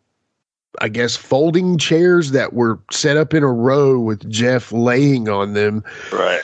I 0.79 0.89
guess 0.89 1.15
folding 1.15 1.77
chairs 1.77 2.31
that 2.31 2.53
were 2.53 2.79
set 2.91 3.17
up 3.17 3.33
in 3.33 3.43
a 3.43 3.51
row 3.51 3.99
with 3.99 4.29
Jeff 4.29 4.71
laying 4.71 5.27
on 5.27 5.53
them. 5.53 5.83
Right. 6.11 6.41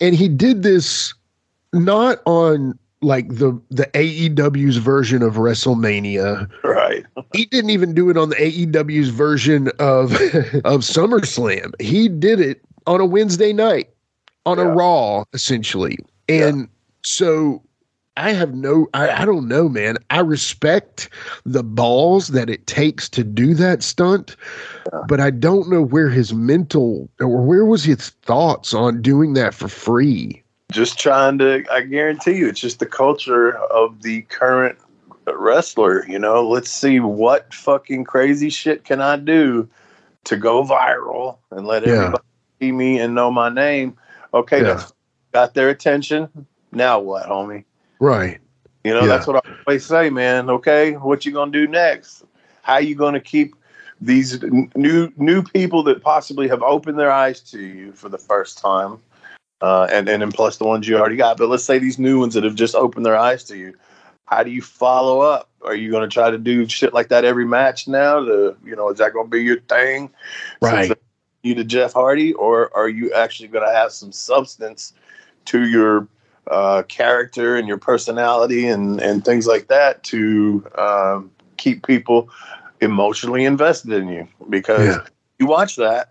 And 0.00 0.14
he 0.14 0.28
did 0.28 0.62
this 0.62 1.14
not 1.72 2.20
on 2.26 2.78
like 3.00 3.28
the 3.28 3.60
the 3.70 3.86
AEW's 3.94 4.76
version 4.76 5.22
of 5.22 5.34
WrestleMania. 5.34 6.48
Right. 6.62 7.04
he 7.34 7.46
didn't 7.46 7.70
even 7.70 7.94
do 7.94 8.08
it 8.08 8.16
on 8.16 8.28
the 8.28 8.36
AEW's 8.36 9.08
version 9.08 9.68
of 9.78 10.12
of 10.64 10.82
SummerSlam. 10.82 11.72
He 11.80 12.08
did 12.08 12.40
it 12.40 12.62
on 12.86 13.00
a 13.00 13.06
Wednesday 13.06 13.52
night 13.52 13.90
on 14.46 14.58
yeah. 14.58 14.64
a 14.64 14.68
Raw 14.68 15.24
essentially. 15.32 15.98
And 16.28 16.60
yeah. 16.60 16.66
So 17.02 17.62
I 18.16 18.32
have 18.32 18.54
no, 18.54 18.88
I, 18.92 19.22
I 19.22 19.24
don't 19.24 19.48
know, 19.48 19.68
man. 19.68 19.96
I 20.10 20.20
respect 20.20 21.08
the 21.44 21.62
balls 21.62 22.28
that 22.28 22.50
it 22.50 22.66
takes 22.66 23.08
to 23.10 23.24
do 23.24 23.54
that 23.54 23.82
stunt, 23.82 24.36
yeah. 24.92 25.00
but 25.08 25.18
I 25.18 25.30
don't 25.30 25.70
know 25.70 25.82
where 25.82 26.10
his 26.10 26.34
mental 26.34 27.08
or 27.20 27.28
where 27.28 27.64
was 27.64 27.84
his 27.84 28.10
thoughts 28.10 28.74
on 28.74 29.00
doing 29.00 29.32
that 29.34 29.54
for 29.54 29.68
free. 29.68 30.42
Just 30.70 30.98
trying 30.98 31.38
to, 31.38 31.64
I 31.70 31.82
guarantee 31.82 32.36
you, 32.36 32.48
it's 32.48 32.60
just 32.60 32.80
the 32.80 32.86
culture 32.86 33.56
of 33.56 34.02
the 34.02 34.22
current 34.22 34.78
wrestler. 35.26 36.06
You 36.06 36.18
know, 36.18 36.46
let's 36.46 36.70
see 36.70 37.00
what 37.00 37.52
fucking 37.54 38.04
crazy 38.04 38.50
shit 38.50 38.84
can 38.84 39.00
I 39.00 39.16
do 39.16 39.68
to 40.24 40.36
go 40.36 40.64
viral 40.64 41.38
and 41.50 41.66
let 41.66 41.86
yeah. 41.86 41.92
everybody 41.92 42.24
see 42.60 42.72
me 42.72 42.98
and 42.98 43.14
know 43.14 43.30
my 43.30 43.48
name. 43.48 43.96
Okay, 44.34 44.58
yeah. 44.58 44.74
that's 44.74 44.92
got 45.32 45.54
their 45.54 45.70
attention. 45.70 46.28
Now 46.72 46.98
what, 46.98 47.26
homie? 47.26 47.64
Right. 48.00 48.40
You 48.84 48.92
know, 48.94 49.02
yeah. 49.02 49.06
that's 49.06 49.26
what 49.26 49.44
I 49.46 49.50
always 49.66 49.86
say, 49.86 50.10
man. 50.10 50.50
Okay, 50.50 50.94
what 50.94 51.24
you 51.24 51.32
gonna 51.32 51.52
do 51.52 51.68
next? 51.68 52.24
How 52.62 52.78
you 52.78 52.94
gonna 52.94 53.20
keep 53.20 53.54
these 54.00 54.42
new 54.74 55.12
new 55.16 55.42
people 55.42 55.84
that 55.84 56.02
possibly 56.02 56.48
have 56.48 56.62
opened 56.62 56.98
their 56.98 57.12
eyes 57.12 57.40
to 57.40 57.60
you 57.60 57.92
for 57.92 58.08
the 58.08 58.18
first 58.18 58.58
time, 58.58 58.98
uh, 59.60 59.86
and 59.92 60.08
and 60.08 60.20
then 60.20 60.32
plus 60.32 60.56
the 60.56 60.64
ones 60.64 60.88
you 60.88 60.98
already 60.98 61.16
got. 61.16 61.36
But 61.36 61.48
let's 61.48 61.64
say 61.64 61.78
these 61.78 61.98
new 61.98 62.18
ones 62.18 62.34
that 62.34 62.42
have 62.42 62.56
just 62.56 62.74
opened 62.74 63.06
their 63.06 63.16
eyes 63.16 63.44
to 63.44 63.56
you. 63.56 63.74
how 64.24 64.42
do 64.42 64.50
you 64.50 64.62
follow 64.62 65.20
up? 65.20 65.48
Are 65.62 65.76
you 65.76 65.90
going 65.90 66.08
to 66.08 66.12
try 66.12 66.30
to 66.30 66.38
do 66.38 66.66
shit 66.66 66.92
like 66.92 67.08
that 67.08 67.24
every 67.24 67.44
match 67.44 67.86
now? 67.86 68.24
To 68.24 68.56
you 68.64 68.74
know, 68.74 68.90
is 68.90 68.98
that 68.98 69.12
going 69.12 69.26
to 69.26 69.30
be 69.30 69.42
your 69.42 69.60
thing? 69.60 70.10
Right. 70.60 70.90
You 71.44 71.54
to 71.54 71.64
Jeff 71.64 71.92
Hardy, 71.92 72.32
or 72.34 72.76
are 72.76 72.88
you 72.88 73.12
actually 73.12 73.48
going 73.48 73.66
to 73.66 73.72
have 73.72 73.92
some 73.92 74.12
substance 74.12 74.92
to 75.46 75.68
your 75.68 76.08
uh, 76.50 76.82
character 76.84 77.56
and 77.56 77.68
your 77.68 77.78
personality 77.78 78.66
and 78.66 79.00
and 79.00 79.24
things 79.24 79.46
like 79.46 79.68
that 79.68 80.02
to 80.04 80.66
um, 80.76 81.30
keep 81.56 81.86
people 81.86 82.28
emotionally 82.80 83.44
invested 83.44 83.92
in 83.92 84.08
you? 84.08 84.28
Because 84.48 84.96
yeah. 84.96 85.04
you 85.38 85.46
watch 85.46 85.76
that, 85.76 86.10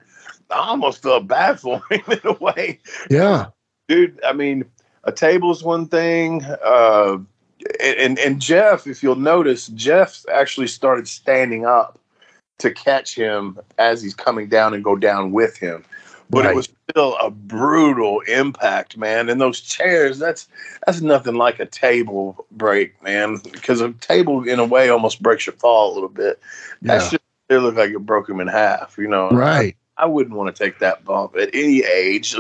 I 0.50 0.70
almost 0.70 1.02
felt 1.02 1.28
bad 1.28 1.60
for 1.60 1.82
him 1.90 2.02
in 2.12 2.20
a 2.24 2.34
way. 2.34 2.80
Yeah, 3.10 3.48
dude. 3.88 4.20
I 4.24 4.34
mean, 4.34 4.66
a 5.04 5.12
table's 5.12 5.64
one 5.64 5.88
thing. 5.88 6.44
Uh, 6.64 7.18
and 7.80 8.18
and 8.20 8.42
Jeff, 8.42 8.88
if 8.88 9.04
you'll 9.04 9.16
notice, 9.16 9.68
Jeff 9.68 10.26
actually 10.34 10.68
started 10.68 11.08
standing 11.08 11.66
up 11.66 12.00
to 12.60 12.72
catch 12.72 13.16
him 13.16 13.60
as 13.78 14.02
he's 14.02 14.14
coming 14.14 14.48
down 14.48 14.74
and 14.74 14.84
go 14.84 14.96
down 14.96 15.32
with 15.32 15.58
him. 15.58 15.84
But 16.32 16.46
right. 16.46 16.52
it 16.52 16.56
was 16.56 16.70
still 16.90 17.18
a 17.22 17.30
brutal 17.30 18.22
impact, 18.22 18.96
man. 18.96 19.30
And 19.30 19.42
those 19.42 19.60
chairs, 19.60 20.18
that's 20.18 20.48
that's 20.86 21.02
nothing 21.02 21.36
like 21.36 21.60
a 21.60 21.66
table 21.66 22.46
break, 22.52 23.02
man. 23.04 23.40
Because 23.52 23.82
a 23.82 23.92
table, 23.94 24.48
in 24.48 24.58
a 24.58 24.66
way, 24.66 24.88
almost 24.88 25.22
breaks 25.22 25.46
your 25.46 25.56
fall 25.56 25.92
a 25.92 25.94
little 25.94 26.10
bit. 26.10 26.40
Yeah. 26.82 27.10
It 27.50 27.58
looked 27.58 27.78
like 27.78 27.92
it 27.92 28.00
broke 28.00 28.30
him 28.30 28.40
in 28.40 28.48
half, 28.48 28.98
you 28.98 29.10
know. 29.10 29.30
Right. 29.30 29.76
I, 29.98 30.04
I 30.04 30.06
wouldn't 30.06 30.38
want 30.38 30.56
to 30.56 30.64
take 30.64 30.80
that 30.80 31.04
bump 31.04 31.36
at 31.36 31.50
any 31.54 31.84
age. 31.84 32.34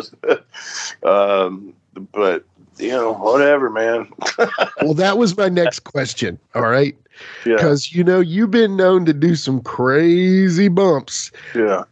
um, 1.03 1.73
but 2.13 2.45
you 2.77 2.91
know, 2.91 3.13
whatever, 3.13 3.69
man. 3.69 4.07
well, 4.81 4.93
that 4.93 5.17
was 5.17 5.35
my 5.35 5.49
next 5.49 5.81
question. 5.81 6.39
All 6.55 6.63
right. 6.63 6.95
Because, 7.43 7.91
yeah. 7.91 7.97
you 7.97 8.03
know, 8.05 8.19
you've 8.21 8.51
been 8.51 8.77
known 8.77 9.05
to 9.05 9.13
do 9.13 9.35
some 9.35 9.61
crazy 9.61 10.69
bumps. 10.69 11.31
Yeah. 11.53 11.83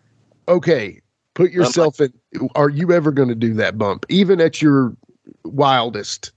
Okay. 0.47 1.01
Put 1.39 1.51
yourself 1.51 2.01
in. 2.01 2.11
Are 2.55 2.67
you 2.67 2.91
ever 2.91 3.13
going 3.13 3.29
to 3.29 3.35
do 3.35 3.53
that 3.53 3.77
bump, 3.77 4.05
even 4.09 4.41
at 4.41 4.61
your 4.61 4.93
wildest? 5.45 6.33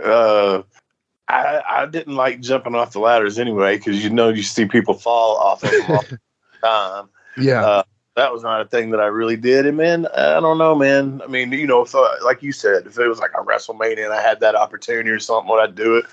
Uh, 0.00 0.62
I, 1.26 1.60
I 1.68 1.86
didn't 1.86 2.14
like 2.14 2.38
jumping 2.38 2.76
off 2.76 2.92
the 2.92 3.00
ladders 3.00 3.40
anyway, 3.40 3.78
because 3.78 4.04
you 4.04 4.10
know, 4.10 4.28
you 4.28 4.44
see 4.44 4.66
people 4.66 4.94
fall 4.94 5.38
off 5.38 5.64
of 5.64 5.70
them 5.72 5.82
all 5.88 6.02
the 6.10 6.18
time. 6.62 7.08
Yeah. 7.36 7.66
Uh, 7.66 7.82
that 8.14 8.32
was 8.32 8.44
not 8.44 8.60
a 8.60 8.64
thing 8.64 8.90
that 8.90 9.00
I 9.00 9.06
really 9.06 9.36
did. 9.36 9.66
And 9.66 9.76
man, 9.76 10.06
I 10.16 10.38
don't 10.38 10.58
know, 10.58 10.76
man. 10.76 11.20
I 11.24 11.26
mean, 11.26 11.50
you 11.50 11.66
know, 11.66 11.82
if, 11.82 11.92
uh, 11.92 12.08
like 12.24 12.40
you 12.40 12.52
said, 12.52 12.86
if 12.86 12.96
it 12.96 13.08
was 13.08 13.18
like 13.18 13.32
a 13.34 13.42
WrestleMania 13.42 14.04
and 14.04 14.14
I 14.14 14.22
had 14.22 14.38
that 14.38 14.54
opportunity 14.54 15.10
or 15.10 15.18
something, 15.18 15.50
would 15.50 15.60
I 15.60 15.66
do 15.66 15.96
it? 15.96 16.04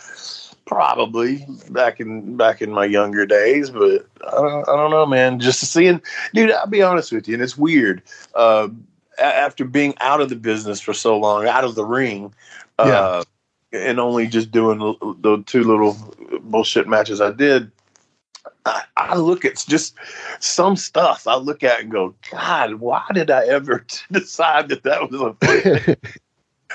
Probably 0.66 1.46
back 1.70 2.00
in 2.00 2.38
back 2.38 2.62
in 2.62 2.72
my 2.72 2.86
younger 2.86 3.26
days, 3.26 3.70
but 3.70 4.08
I 4.28 4.32
don't, 4.32 4.68
I 4.68 4.76
don't 4.76 4.92
know, 4.92 5.06
man. 5.06 5.40
Just 5.40 5.60
seeing, 5.60 6.02
dude. 6.34 6.52
I'll 6.52 6.66
be 6.66 6.82
honest 6.82 7.12
with 7.12 7.28
you, 7.28 7.36
and 7.36 7.44
it's 7.44 7.58
weird. 7.58 8.02
Uh, 8.34 8.70
after 9.20 9.64
being 9.64 9.94
out 10.02 10.22
of 10.22 10.30
the 10.30 10.36
business 10.36 10.82
for 10.82 10.94
so 10.94 11.18
long, 11.18 11.48
out 11.48 11.64
of 11.64 11.76
the 11.76 11.86
ring, 11.86 12.34
uh, 12.80 13.24
yeah. 13.72 13.80
and 13.80 14.00
only 14.00 14.26
just 14.26 14.52
doing 14.52 14.80
the 14.80 15.44
two 15.46 15.64
little 15.64 15.96
bullshit 16.42 16.88
matches 16.88 17.22
I 17.22 17.32
did, 17.32 17.72
I, 18.66 18.82
I, 18.98 19.16
look 19.18 19.46
at 19.46 19.64
just 19.68 19.96
some 20.40 20.76
stuff 20.76 21.28
I 21.28 21.36
look 21.36 21.64
at 21.64 21.82
and 21.82 21.92
go, 21.92 22.16
God, 22.32 22.76
why 22.76 23.04
did 23.14 23.30
I 23.30 23.46
ever 23.46 23.86
decide 24.12 24.70
that 24.70 24.84
that 24.84 25.12
was 25.12 25.22
a 25.22 25.98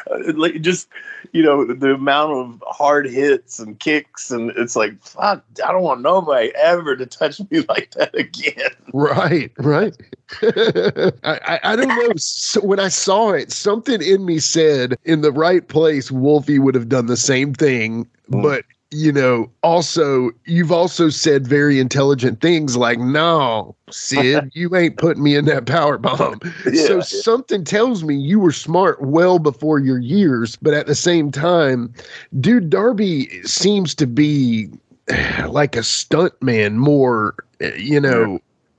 like 0.35 0.61
just 0.61 0.89
you 1.33 1.43
know 1.43 1.65
the 1.65 1.95
amount 1.95 2.33
of 2.33 2.65
hard 2.67 3.09
hits 3.09 3.59
and 3.59 3.79
kicks 3.79 4.31
and 4.31 4.51
it's 4.57 4.77
like 4.77 5.01
fuck 5.03 5.45
i 5.65 5.73
don't 5.73 5.83
want 5.83 6.01
nobody 6.01 6.53
ever 6.57 6.97
to 6.97 7.07
touch 7.07 7.41
me 7.51 7.61
like 7.69 7.91
that 7.93 8.15
again. 8.15 8.71
Right 8.93 9.53
right. 9.59 9.97
I, 10.43 11.41
I, 11.45 11.61
I 11.65 11.77
don't 11.77 11.89
know. 11.89 12.13
So 12.17 12.61
when 12.61 12.81
i 12.81 12.89
saw 12.89 13.31
it 13.31 13.53
something 13.53 14.03
in 14.03 14.25
me 14.25 14.39
said 14.39 14.97
in 15.05 15.21
the 15.21 15.33
right 15.33 15.67
place 15.67 16.11
wolfie 16.11 16.59
would 16.59 16.75
have 16.75 16.89
done 16.89 17.07
the 17.07 17.17
same 17.17 17.55
thing 17.55 18.07
mm. 18.31 18.43
but 18.43 18.65
you 18.93 19.13
know, 19.13 19.51
also, 19.63 20.31
you've 20.47 20.73
also 20.73 21.11
said 21.11 21.47
very 21.47 21.79
intelligent 21.79 22.41
things 22.41 22.77
like, 22.77 22.99
no, 22.99 23.77
Sid, 23.91 24.51
you 24.55 24.75
ain't 24.75 24.97
putting 24.97 25.23
me 25.23 25.37
in 25.37 25.45
that 25.45 25.67
power 25.67 25.97
bomb. 25.97 26.41
Yeah, 26.67 26.87
so 26.87 26.97
yeah. 26.97 27.03
something 27.03 27.65
tells 27.65 28.05
me 28.05 28.15
you 28.15 28.39
were 28.39 28.53
smart 28.53 29.01
well 29.01 29.39
before 29.39 29.79
your 29.79 29.99
years. 29.99 30.57
But 30.57 30.75
at 30.75 30.87
the 30.87 30.95
same 30.95 31.31
time, 31.31 31.93
dude, 32.41 32.71
Darby 32.71 33.43
seems 33.45 33.95
to 33.97 34.07
be 34.07 34.69
like 35.49 35.77
a 35.77 35.83
stunt 35.83 36.35
man 36.43 36.79
more, 36.79 37.35
eh, 37.61 37.75
you 37.77 38.01
know. 38.01 38.33
Yeah. 38.33 38.39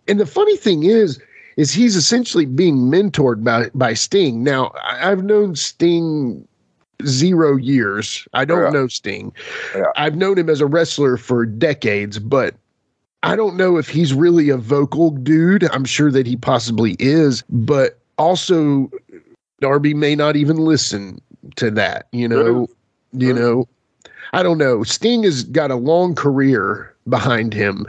And 0.09 0.19
the 0.19 0.25
funny 0.25 0.57
thing 0.57 0.83
is, 0.83 1.21
is 1.57 1.71
he's 1.71 1.95
essentially 1.95 2.45
being 2.45 2.77
mentored 2.91 3.43
by 3.43 3.69
by 3.73 3.93
Sting. 3.93 4.43
Now, 4.43 4.73
I've 4.83 5.23
known 5.23 5.55
Sting 5.55 6.47
zero 7.05 7.57
years. 7.57 8.27
I 8.33 8.45
don't 8.45 8.63
yeah. 8.63 8.69
know 8.79 8.87
Sting. 8.87 9.33
Yeah. 9.75 9.85
I've 9.95 10.15
known 10.15 10.37
him 10.37 10.49
as 10.49 10.61
a 10.61 10.65
wrestler 10.65 11.17
for 11.17 11.45
decades, 11.45 12.19
but 12.19 12.55
I 13.23 13.35
don't 13.35 13.55
know 13.55 13.77
if 13.77 13.87
he's 13.87 14.13
really 14.13 14.49
a 14.49 14.57
vocal 14.57 15.11
dude. 15.11 15.69
I'm 15.71 15.85
sure 15.85 16.11
that 16.11 16.25
he 16.25 16.35
possibly 16.35 16.95
is, 16.99 17.43
but 17.49 17.99
also 18.17 18.89
Darby 19.59 19.93
may 19.93 20.15
not 20.15 20.35
even 20.35 20.57
listen 20.57 21.21
to 21.57 21.71
that, 21.71 22.07
you 22.11 22.27
know. 22.27 22.67
You 23.13 23.33
know, 23.33 23.67
I 24.33 24.41
don't 24.41 24.57
know. 24.57 24.83
Sting 24.83 25.23
has 25.23 25.43
got 25.43 25.69
a 25.69 25.75
long 25.75 26.15
career 26.15 26.95
behind 27.09 27.53
him 27.53 27.85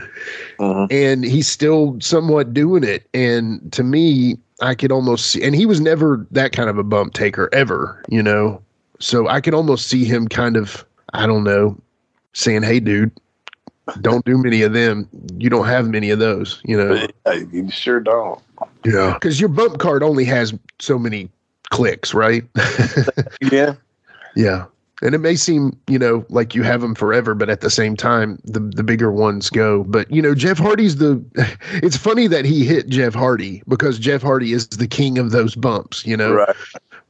uh-huh. 0.59 0.87
and 0.89 1.23
he's 1.23 1.47
still 1.47 1.97
somewhat 1.99 2.53
doing 2.53 2.83
it. 2.83 3.07
And 3.13 3.71
to 3.73 3.83
me, 3.83 4.37
I 4.61 4.75
could 4.75 4.91
almost 4.91 5.27
see, 5.27 5.43
and 5.43 5.55
he 5.55 5.65
was 5.65 5.81
never 5.81 6.25
that 6.31 6.51
kind 6.51 6.69
of 6.69 6.77
a 6.77 6.83
bump 6.83 7.13
taker 7.13 7.49
ever, 7.53 8.03
you 8.07 8.23
know. 8.23 8.61
So 9.03 9.27
I 9.27 9.41
can 9.41 9.53
almost 9.53 9.87
see 9.87 10.05
him 10.05 10.29
kind 10.29 10.55
of, 10.55 10.85
I 11.13 11.27
don't 11.27 11.43
know, 11.43 11.77
saying, 12.31 12.63
"Hey, 12.63 12.79
dude, 12.79 13.11
don't 13.99 14.23
do 14.23 14.37
many 14.37 14.61
of 14.61 14.71
them. 14.71 15.09
You 15.37 15.49
don't 15.49 15.67
have 15.67 15.89
many 15.89 16.09
of 16.09 16.19
those, 16.19 16.61
you 16.63 16.77
know." 16.77 17.05
You 17.51 17.69
sure 17.69 17.99
don't. 17.99 18.39
Yeah, 18.85 19.13
because 19.15 19.41
your 19.41 19.49
bump 19.49 19.79
card 19.79 20.03
only 20.03 20.23
has 20.23 20.53
so 20.79 20.97
many 20.97 21.29
clicks, 21.69 22.13
right? 22.13 22.45
yeah, 23.51 23.75
yeah. 24.37 24.65
And 25.01 25.13
it 25.13 25.17
may 25.17 25.35
seem, 25.35 25.77
you 25.87 25.99
know, 25.99 26.25
like 26.29 26.55
you 26.55 26.63
have 26.63 26.79
them 26.79 26.95
forever, 26.95 27.35
but 27.35 27.49
at 27.49 27.59
the 27.59 27.69
same 27.69 27.97
time, 27.97 28.41
the 28.45 28.61
the 28.61 28.83
bigger 28.83 29.11
ones 29.11 29.49
go. 29.49 29.83
But 29.83 30.09
you 30.09 30.21
know, 30.21 30.33
Jeff 30.33 30.57
Hardy's 30.57 30.95
the. 30.95 31.21
It's 31.83 31.97
funny 31.97 32.27
that 32.27 32.45
he 32.45 32.63
hit 32.63 32.87
Jeff 32.87 33.13
Hardy 33.13 33.63
because 33.67 33.99
Jeff 33.99 34.21
Hardy 34.21 34.53
is 34.53 34.69
the 34.69 34.87
king 34.87 35.17
of 35.17 35.31
those 35.31 35.55
bumps, 35.55 36.05
you 36.05 36.15
know. 36.15 36.33
Right. 36.33 36.55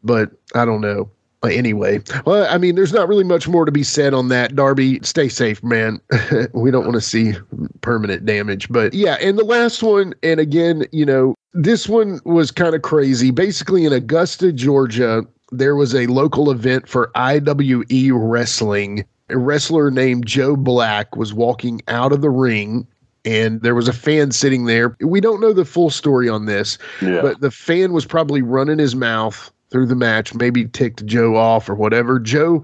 But 0.03 0.31
I 0.55 0.65
don't 0.65 0.81
know 0.81 1.07
anyway, 1.51 2.01
well, 2.25 2.47
I 2.49 2.57
mean, 2.57 2.75
there's 2.75 2.93
not 2.93 3.07
really 3.07 3.23
much 3.23 3.47
more 3.47 3.65
to 3.65 3.71
be 3.71 3.83
said 3.83 4.13
on 4.13 4.29
that. 4.29 4.55
Darby, 4.55 4.99
stay 5.03 5.29
safe, 5.29 5.63
man. 5.63 5.99
we 6.53 6.71
don't 6.71 6.85
want 6.85 6.95
to 6.95 7.01
see 7.01 7.33
permanent 7.81 8.25
damage. 8.25 8.69
But 8.69 8.93
yeah, 8.93 9.17
and 9.21 9.37
the 9.37 9.43
last 9.43 9.83
one, 9.83 10.13
and 10.23 10.39
again, 10.39 10.85
you 10.91 11.05
know, 11.05 11.35
this 11.53 11.87
one 11.87 12.19
was 12.25 12.51
kind 12.51 12.75
of 12.75 12.81
crazy. 12.81 13.31
Basically, 13.31 13.85
in 13.85 13.93
Augusta, 13.93 14.51
Georgia, 14.51 15.23
there 15.51 15.75
was 15.75 15.93
a 15.93 16.07
local 16.07 16.49
event 16.49 16.87
for 16.87 17.11
IWE 17.15 18.11
wrestling. 18.13 19.05
A 19.29 19.37
wrestler 19.37 19.91
named 19.91 20.25
Joe 20.25 20.55
Black 20.55 21.15
was 21.15 21.33
walking 21.33 21.81
out 21.87 22.11
of 22.11 22.21
the 22.21 22.29
ring 22.29 22.87
and 23.25 23.61
there 23.61 23.75
was 23.75 23.87
a 23.87 23.93
fan 23.93 24.31
sitting 24.31 24.65
there. 24.65 24.97
We 24.99 25.21
don't 25.21 25.39
know 25.39 25.53
the 25.53 25.65
full 25.65 25.89
story 25.89 26.27
on 26.27 26.45
this, 26.45 26.77
yeah. 27.01 27.21
but 27.21 27.39
the 27.39 27.51
fan 27.51 27.93
was 27.93 28.05
probably 28.05 28.41
running 28.41 28.79
his 28.79 28.95
mouth 28.95 29.49
through 29.73 29.87
the 29.87 29.95
match, 29.95 30.33
maybe 30.35 30.65
ticked 30.65 31.05
Joe 31.05 31.35
off 31.35 31.67
or 31.67 31.75
whatever. 31.75 32.19
Joe 32.19 32.63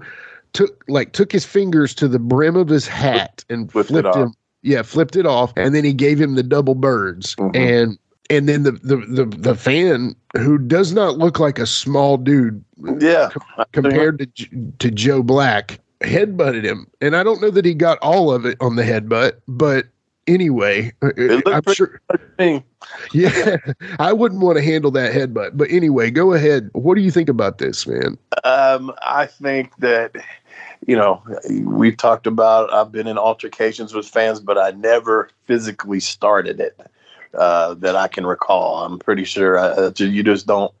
took 0.54 0.82
like 0.88 1.12
took 1.12 1.32
his 1.32 1.44
fingers 1.44 1.92
to 1.96 2.08
the 2.08 2.20
brim 2.20 2.56
of 2.56 2.68
his 2.68 2.86
hat 2.86 3.44
and 3.50 3.70
flipped, 3.70 3.90
flipped 3.90 4.14
him. 4.14 4.32
Yeah, 4.62 4.82
flipped 4.82 5.16
it 5.16 5.26
off, 5.26 5.52
and 5.56 5.74
then 5.74 5.84
he 5.84 5.92
gave 5.92 6.20
him 6.20 6.36
the 6.36 6.42
double 6.42 6.74
birds. 6.74 7.34
Mm-hmm. 7.34 7.56
And 7.56 7.98
and 8.30 8.48
then 8.48 8.62
the, 8.62 8.72
the 8.72 8.96
the 8.96 9.24
the 9.36 9.54
fan 9.54 10.14
who 10.36 10.56
does 10.56 10.92
not 10.92 11.18
look 11.18 11.40
like 11.40 11.58
a 11.58 11.66
small 11.66 12.16
dude, 12.16 12.64
yeah, 13.00 13.30
compared 13.72 14.18
to 14.36 14.72
to 14.78 14.90
Joe 14.90 15.22
Black, 15.22 15.80
headbutted 16.00 16.64
him. 16.64 16.86
And 17.00 17.16
I 17.16 17.24
don't 17.24 17.40
know 17.42 17.50
that 17.50 17.64
he 17.64 17.74
got 17.74 17.98
all 17.98 18.32
of 18.32 18.46
it 18.46 18.56
on 18.60 18.76
the 18.76 18.84
headbutt, 18.84 19.32
but 19.48 19.86
anyway, 20.30 20.92
uh, 21.02 21.10
I'm 21.46 21.62
sure. 21.72 22.00
Yeah, 23.12 23.56
I 23.98 24.12
wouldn't 24.14 24.40
want 24.40 24.56
to 24.56 24.64
handle 24.64 24.90
that 24.92 25.12
headbutt. 25.12 25.50
But 25.54 25.70
anyway, 25.70 26.10
go 26.10 26.32
ahead. 26.32 26.70
What 26.72 26.94
do 26.94 27.02
you 27.02 27.10
think 27.10 27.28
about 27.28 27.58
this, 27.58 27.86
man? 27.86 28.16
Um, 28.42 28.92
I 29.02 29.26
think 29.26 29.76
that 29.76 30.16
you 30.86 30.96
know 30.96 31.22
we 31.64 31.94
talked 31.94 32.26
about. 32.26 32.72
I've 32.72 32.90
been 32.90 33.06
in 33.06 33.18
altercations 33.18 33.92
with 33.94 34.08
fans, 34.08 34.40
but 34.40 34.56
I 34.56 34.70
never 34.70 35.28
physically 35.44 36.00
started 36.00 36.58
it 36.58 36.80
uh, 37.34 37.74
that 37.74 37.96
I 37.96 38.08
can 38.08 38.24
recall. 38.24 38.82
I'm 38.84 38.98
pretty 38.98 39.24
sure 39.24 39.58
I, 39.58 39.66
uh, 39.68 39.92
you 39.98 40.22
just 40.22 40.46
don't 40.46 40.72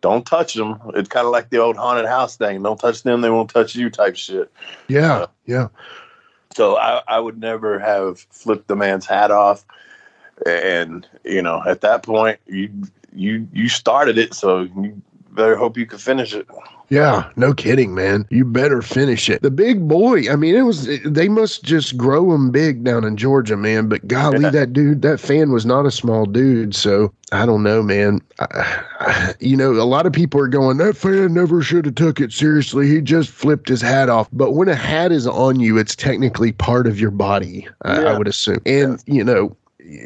don't 0.00 0.26
touch 0.26 0.54
them. 0.54 0.78
It's 0.94 1.08
kind 1.08 1.26
of 1.26 1.32
like 1.32 1.50
the 1.50 1.58
old 1.58 1.76
haunted 1.76 2.06
house 2.06 2.36
thing. 2.36 2.62
Don't 2.62 2.78
touch 2.78 3.02
them; 3.02 3.22
they 3.22 3.30
won't 3.30 3.50
touch 3.50 3.74
you. 3.74 3.90
Type 3.90 4.16
shit. 4.16 4.52
Yeah, 4.88 5.14
uh, 5.14 5.26
yeah. 5.46 5.68
So 6.54 6.76
I, 6.76 7.02
I 7.08 7.20
would 7.20 7.38
never 7.38 7.78
have 7.78 8.20
flipped 8.30 8.68
the 8.68 8.76
man's 8.76 9.06
hat 9.06 9.30
off. 9.30 9.64
And 10.46 11.06
you 11.24 11.42
know, 11.42 11.62
at 11.66 11.80
that 11.82 12.02
point, 12.02 12.38
you 12.46 12.70
you 13.14 13.48
you 13.52 13.68
started 13.68 14.18
it, 14.18 14.34
so 14.34 14.60
you 14.60 15.00
better 15.30 15.56
hope 15.56 15.76
you 15.76 15.86
can 15.86 15.98
finish 15.98 16.32
it. 16.32 16.46
Yeah, 16.90 17.30
no 17.36 17.54
kidding, 17.54 17.94
man. 17.94 18.26
You 18.30 18.44
better 18.44 18.82
finish 18.82 19.30
it. 19.30 19.42
The 19.42 19.50
big 19.50 19.88
boy, 19.88 20.30
I 20.30 20.36
mean, 20.36 20.54
it 20.54 20.62
was, 20.62 20.86
they 21.04 21.28
must 21.28 21.64
just 21.64 21.96
grow 21.96 22.32
him 22.32 22.50
big 22.50 22.84
down 22.84 23.04
in 23.04 23.16
Georgia, 23.16 23.56
man. 23.56 23.88
But 23.88 24.06
golly, 24.06 24.50
that 24.50 24.72
dude, 24.72 25.02
that 25.02 25.18
fan 25.18 25.50
was 25.50 25.64
not 25.64 25.86
a 25.86 25.90
small 25.90 26.26
dude. 26.26 26.74
So 26.74 27.12
I 27.32 27.46
don't 27.46 27.62
know, 27.62 27.82
man. 27.82 28.20
I, 28.38 28.84
I, 29.00 29.34
you 29.40 29.56
know, 29.56 29.72
a 29.72 29.84
lot 29.84 30.06
of 30.06 30.12
people 30.12 30.40
are 30.40 30.48
going, 30.48 30.76
that 30.76 30.96
fan 30.96 31.32
never 31.32 31.62
should 31.62 31.86
have 31.86 31.94
took 31.94 32.20
it 32.20 32.32
seriously. 32.32 32.86
He 32.86 33.00
just 33.00 33.30
flipped 33.30 33.68
his 33.68 33.80
hat 33.80 34.08
off. 34.08 34.28
But 34.32 34.52
when 34.52 34.68
a 34.68 34.74
hat 34.74 35.10
is 35.10 35.26
on 35.26 35.60
you, 35.60 35.78
it's 35.78 35.96
technically 35.96 36.52
part 36.52 36.86
of 36.86 37.00
your 37.00 37.10
body, 37.10 37.66
yeah. 37.84 37.92
I, 37.92 38.02
I 38.02 38.18
would 38.18 38.28
assume. 38.28 38.60
And, 38.66 39.02
yeah. 39.06 39.14
you 39.14 39.24
know, 39.24 39.56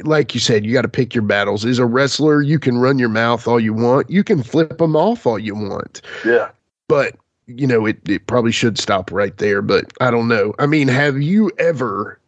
like 0.04 0.34
you 0.34 0.40
said, 0.40 0.64
you 0.64 0.72
got 0.72 0.82
to 0.82 0.88
pick 0.88 1.14
your 1.14 1.22
battles. 1.22 1.64
As 1.64 1.78
a 1.78 1.86
wrestler, 1.86 2.40
you 2.40 2.58
can 2.58 2.78
run 2.78 2.98
your 2.98 3.08
mouth 3.08 3.46
all 3.46 3.60
you 3.60 3.72
want. 3.72 4.10
You 4.10 4.24
can 4.24 4.42
flip 4.42 4.78
them 4.78 4.96
off 4.96 5.26
all 5.26 5.38
you 5.38 5.54
want. 5.54 6.02
Yeah. 6.24 6.48
But, 6.88 7.16
you 7.46 7.66
know, 7.66 7.86
it, 7.86 7.98
it 8.08 8.26
probably 8.26 8.52
should 8.52 8.78
stop 8.78 9.12
right 9.12 9.36
there. 9.38 9.62
But 9.62 9.92
I 10.00 10.10
don't 10.10 10.28
know. 10.28 10.54
I 10.58 10.66
mean, 10.66 10.88
have 10.88 11.20
you 11.20 11.50
ever, 11.58 12.18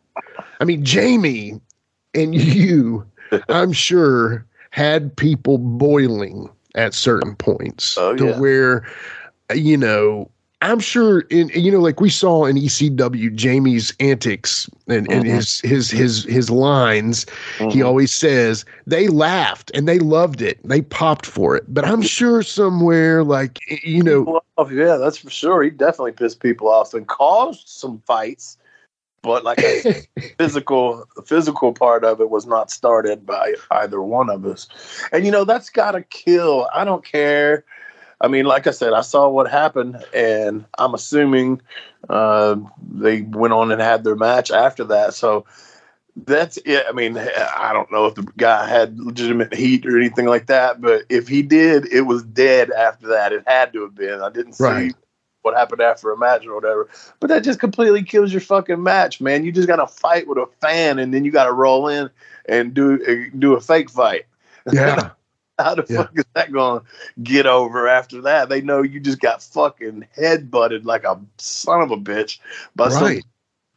I 0.60 0.64
mean, 0.64 0.84
Jamie 0.84 1.60
and 2.14 2.34
you, 2.34 3.06
I'm 3.48 3.72
sure, 3.72 4.46
had 4.70 5.16
people 5.16 5.58
boiling 5.58 6.48
at 6.74 6.94
certain 6.94 7.34
points 7.34 7.98
oh, 7.98 8.14
to 8.16 8.26
yeah. 8.26 8.38
where, 8.38 8.86
you 9.54 9.76
know, 9.76 10.30
I'm 10.62 10.80
sure 10.80 11.20
in 11.30 11.48
you 11.50 11.72
know, 11.72 11.80
like 11.80 12.00
we 12.00 12.10
saw 12.10 12.44
in 12.44 12.56
ECW, 12.56 13.34
Jamie's 13.34 13.94
antics 13.98 14.68
and, 14.88 15.08
mm-hmm. 15.08 15.20
and 15.20 15.26
his 15.26 15.60
his 15.60 15.90
his 15.90 16.24
his 16.24 16.50
lines. 16.50 17.24
Mm-hmm. 17.56 17.70
He 17.70 17.82
always 17.82 18.14
says 18.14 18.64
they 18.86 19.08
laughed 19.08 19.70
and 19.74 19.88
they 19.88 19.98
loved 19.98 20.42
it. 20.42 20.60
They 20.62 20.82
popped 20.82 21.24
for 21.24 21.56
it. 21.56 21.64
But 21.72 21.86
I'm 21.86 22.02
sure 22.02 22.42
somewhere, 22.42 23.24
like 23.24 23.58
you 23.82 24.02
know, 24.02 24.42
yeah, 24.70 24.96
that's 24.96 25.18
for 25.18 25.30
sure. 25.30 25.62
He 25.62 25.70
definitely 25.70 26.12
pissed 26.12 26.40
people 26.40 26.68
off 26.68 26.92
and 26.92 27.08
caused 27.08 27.68
some 27.68 28.02
fights. 28.06 28.58
But 29.22 29.44
like 29.44 29.58
a 29.60 30.02
physical, 30.38 31.06
the 31.16 31.22
physical 31.22 31.72
part 31.72 32.04
of 32.04 32.20
it 32.20 32.30
was 32.30 32.46
not 32.46 32.70
started 32.70 33.26
by 33.26 33.54
either 33.70 34.02
one 34.02 34.30
of 34.30 34.44
us. 34.46 34.66
And 35.12 35.24
you 35.24 35.30
know, 35.30 35.44
that's 35.44 35.70
got 35.70 35.92
to 35.92 36.02
kill. 36.02 36.68
I 36.74 36.84
don't 36.84 37.04
care 37.04 37.64
I 38.20 38.28
mean, 38.28 38.44
like 38.44 38.66
I 38.66 38.70
said, 38.72 38.92
I 38.92 39.00
saw 39.00 39.28
what 39.28 39.50
happened, 39.50 40.04
and 40.12 40.66
I'm 40.78 40.94
assuming 40.94 41.62
uh, 42.08 42.56
they 42.92 43.22
went 43.22 43.54
on 43.54 43.72
and 43.72 43.80
had 43.80 44.04
their 44.04 44.16
match 44.16 44.50
after 44.50 44.84
that. 44.84 45.14
So 45.14 45.46
that's 46.16 46.58
it. 46.58 46.84
I 46.88 46.92
mean, 46.92 47.16
I 47.16 47.72
don't 47.72 47.90
know 47.90 48.06
if 48.06 48.14
the 48.14 48.26
guy 48.36 48.68
had 48.68 48.98
legitimate 48.98 49.54
heat 49.54 49.86
or 49.86 49.96
anything 49.96 50.26
like 50.26 50.46
that, 50.46 50.80
but 50.80 51.04
if 51.08 51.28
he 51.28 51.42
did, 51.42 51.90
it 51.92 52.02
was 52.02 52.22
dead 52.22 52.70
after 52.70 53.08
that. 53.08 53.32
It 53.32 53.44
had 53.46 53.72
to 53.72 53.82
have 53.82 53.94
been. 53.94 54.20
I 54.20 54.28
didn't 54.28 54.54
see 54.54 54.64
right. 54.64 54.94
what 55.40 55.56
happened 55.56 55.80
after 55.80 56.10
a 56.10 56.18
match 56.18 56.46
or 56.46 56.54
whatever. 56.54 56.88
But 57.20 57.28
that 57.28 57.42
just 57.42 57.60
completely 57.60 58.02
kills 58.02 58.32
your 58.32 58.42
fucking 58.42 58.82
match, 58.82 59.20
man. 59.22 59.44
You 59.44 59.52
just 59.52 59.68
got 59.68 59.76
to 59.76 59.86
fight 59.86 60.28
with 60.28 60.36
a 60.36 60.46
fan, 60.60 60.98
and 60.98 61.14
then 61.14 61.24
you 61.24 61.30
got 61.30 61.46
to 61.46 61.52
roll 61.52 61.88
in 61.88 62.10
and 62.46 62.74
do 62.74 63.30
do 63.30 63.54
a 63.54 63.60
fake 63.60 63.88
fight. 63.88 64.26
Yeah. 64.70 65.10
How 65.64 65.74
the 65.74 65.86
yeah. 65.88 65.96
fuck 65.98 66.18
is 66.18 66.24
that 66.34 66.52
going 66.52 66.80
to 66.80 66.86
get 67.22 67.46
over 67.46 67.88
after 67.88 68.20
that? 68.22 68.48
They 68.48 68.60
know 68.60 68.82
you 68.82 69.00
just 69.00 69.20
got 69.20 69.42
fucking 69.42 70.06
head 70.14 70.50
butted 70.50 70.84
like 70.84 71.04
a 71.04 71.18
son 71.38 71.82
of 71.82 71.90
a 71.90 71.96
bitch 71.96 72.38
by 72.76 72.88
right. 72.88 73.22
some 73.22 73.30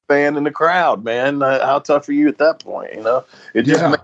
fan 0.08 0.36
in 0.38 0.44
the 0.44 0.52
crowd, 0.52 1.04
man. 1.04 1.42
Uh, 1.42 1.66
how 1.66 1.80
tough 1.80 2.08
are 2.10 2.14
you 2.14 2.28
at 2.28 2.38
that 2.38 2.60
point? 2.60 2.94
You 2.94 3.02
know, 3.02 3.26
it 3.54 3.64
just 3.64 3.82
yeah. 3.82 3.96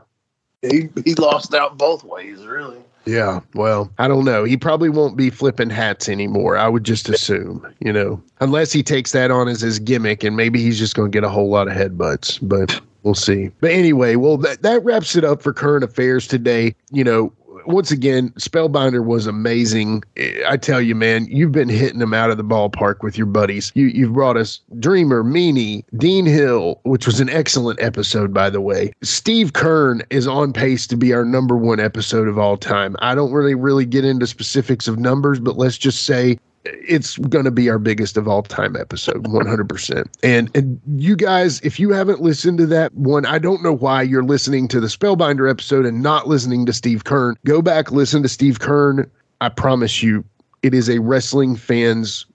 he 0.70 0.90
he 1.06 1.16
lost 1.16 1.54
out 1.54 1.78
both 1.78 2.04
ways, 2.04 2.46
really. 2.46 2.80
Yeah, 3.06 3.40
well, 3.56 3.90
I 3.98 4.08
don't 4.08 4.26
know. 4.26 4.44
He 4.44 4.58
probably 4.58 4.90
won't 4.90 5.18
be 5.18 5.30
flipping 5.30 5.70
hats 5.70 6.10
anymore. 6.10 6.58
I 6.58 6.68
would 6.68 6.84
just 6.84 7.10
assume, 7.10 7.66
you 7.80 7.92
know, 7.92 8.22
unless 8.40 8.72
he 8.72 8.84
takes 8.84 9.14
that 9.14 9.32
on 9.32 9.48
as 9.48 9.62
his 9.62 9.80
gimmick, 9.80 10.24
and 10.24 10.36
maybe 10.36 10.62
he's 10.62 10.78
just 10.78 10.96
going 10.96 11.12
to 11.12 11.16
get 11.16 11.24
a 11.24 11.30
whole 11.30 11.50
lot 11.50 11.68
of 11.68 11.74
headbutts. 11.74 12.38
But 12.42 12.80
we'll 13.04 13.16
see. 13.16 13.52
But 13.62 13.72
anyway, 13.72 14.16
well, 14.16 14.38
that, 14.38 14.62
that 14.62 14.84
wraps 14.84 15.16
it 15.16 15.24
up 15.24 15.42
for 15.42 15.54
current 15.54 15.84
affairs 15.84 16.28
today. 16.28 16.76
You 16.92 17.04
know, 17.04 17.34
once 17.66 17.92
again, 17.92 18.30
Spellbinder 18.32 19.04
was 19.04 19.28
amazing. 19.28 20.04
I 20.48 20.58
tell 20.58 20.82
you, 20.82 20.96
man, 20.96 21.28
you've 21.30 21.52
been 21.52 21.70
hitting 21.70 22.00
them 22.00 22.14
out 22.14 22.30
of 22.30 22.38
the 22.38 22.44
ballpark 22.44 23.02
with 23.02 23.18
your 23.18 23.28
buddies. 23.28 23.72
You 23.76 23.88
you've 23.88 24.14
brought 24.14 24.38
us 24.38 24.62
Dreamer, 24.80 25.24
Meanie, 25.24 25.84
Dean 25.98 26.26
Hill, 26.26 26.80
which 26.84 27.06
was 27.06 27.20
an 27.20 27.30
excellent 27.30 27.82
episode, 27.82 28.34
by 28.34 28.50
the 28.50 28.62
way. 28.62 28.92
Steve 29.02 29.54
Keirn 29.54 30.02
is 30.10 30.28
on 30.28 30.54
pace 30.54 30.88
to 30.88 30.98
be 30.98 31.14
our 31.14 31.26
number 31.26 31.58
one 31.58 31.80
episode 31.80 32.28
of 32.28 32.38
all 32.38 32.58
time. 32.58 32.96
I 33.00 33.16
don't 33.16 33.32
really 33.32 33.56
really 33.56 33.86
get 33.86 34.06
into 34.06 34.28
specifics 34.28 34.88
of 34.88 35.00
numbers, 35.00 35.40
but 35.40 35.58
let's 35.58 35.78
just 35.78 36.06
say 36.06 36.40
it's 36.66 37.18
going 37.18 37.46
to 37.46 37.52
be 37.52 37.70
our 37.70 37.80
biggest 37.80 38.18
of 38.18 38.28
all 38.28 38.44
time 38.44 38.76
episode 38.76 39.26
100% 39.26 40.06
and 40.24 40.56
and 40.56 40.80
you 40.96 41.16
guys 41.16 41.62
if 41.62 41.80
you 41.80 41.92
haven't 41.92 42.22
listened 42.22 42.58
to 42.58 42.66
that 42.66 42.94
one 42.94 43.26
i 43.26 43.40
don't 43.40 43.64
know 43.64 43.74
why 43.74 44.02
you're 44.02 44.24
listening 44.24 44.68
to 44.68 44.80
the 44.80 44.88
spellbinder 44.88 45.50
episode 45.50 45.86
and 45.86 46.02
not 46.02 46.28
listening 46.28 46.66
to 46.66 46.74
steve 46.74 47.04
keirn 47.04 47.36
go 47.46 47.62
back 47.62 47.92
listen 47.92 48.22
to 48.22 48.30
steve 48.30 48.60
keirn 48.60 49.10
i 49.42 49.50
promise 49.50 50.04
you 50.04 50.24
it 50.62 50.74
is 50.74 50.90
a 50.90 51.00
wrestling 51.00 51.56
fans 51.56 52.26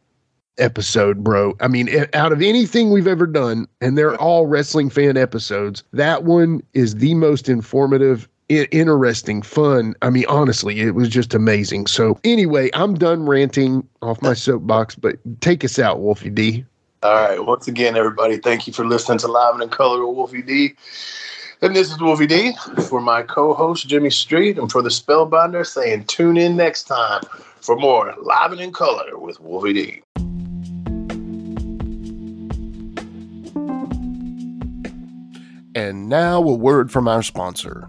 episode 0.58 1.24
bro. 1.24 1.52
I 1.60 1.66
mean 1.66 1.88
out 2.14 2.30
of 2.30 2.40
anything 2.40 2.90
we've 2.90 3.08
ever 3.08 3.26
done 3.26 3.66
and 3.80 3.98
they're 3.98 4.16
all 4.16 4.46
wrestling 4.46 4.88
fan 4.88 5.16
episodes 5.16 5.82
that 5.92 6.22
one 6.22 6.62
is 6.74 6.94
the 6.94 7.14
most 7.14 7.48
informative 7.48 8.28
interesting, 8.48 9.42
fun. 9.42 9.94
I 10.02 10.10
mean, 10.10 10.24
honestly, 10.28 10.80
it 10.80 10.94
was 10.94 11.08
just 11.08 11.34
amazing. 11.34 11.86
So, 11.86 12.18
anyway, 12.24 12.70
I'm 12.74 12.94
done 12.94 13.26
ranting 13.26 13.86
off 14.02 14.20
my 14.22 14.34
soapbox, 14.34 14.94
but 14.94 15.16
take 15.40 15.64
us 15.64 15.78
out, 15.78 16.00
Wolfie 16.00 16.30
D. 16.30 16.64
All 17.02 17.12
right. 17.12 17.44
Once 17.44 17.68
again, 17.68 17.96
everybody, 17.96 18.38
thank 18.38 18.66
you 18.66 18.72
for 18.72 18.86
listening 18.86 19.18
to 19.18 19.28
Live 19.28 19.54
and 19.54 19.62
in 19.62 19.68
Color 19.68 20.06
with 20.06 20.16
Wolfie 20.16 20.42
D. 20.42 20.74
And 21.60 21.74
this 21.74 21.90
is 21.90 22.00
Wolfie 22.00 22.26
D 22.26 22.52
for 22.88 23.00
my 23.00 23.22
co 23.22 23.54
host, 23.54 23.88
Jimmy 23.88 24.10
Street, 24.10 24.58
and 24.58 24.70
for 24.70 24.82
the 24.82 24.88
Spellbinder 24.88 25.66
saying 25.66 26.04
tune 26.04 26.36
in 26.36 26.56
next 26.56 26.84
time 26.84 27.22
for 27.60 27.76
more 27.76 28.14
Live 28.22 28.52
and 28.52 28.60
in 28.60 28.72
Color 28.72 29.18
with 29.18 29.40
Wolfie 29.40 29.72
D. 29.72 30.02
And 35.74 36.08
now 36.08 36.42
a 36.42 36.54
word 36.54 36.92
from 36.92 37.08
our 37.08 37.22
sponsor. 37.22 37.88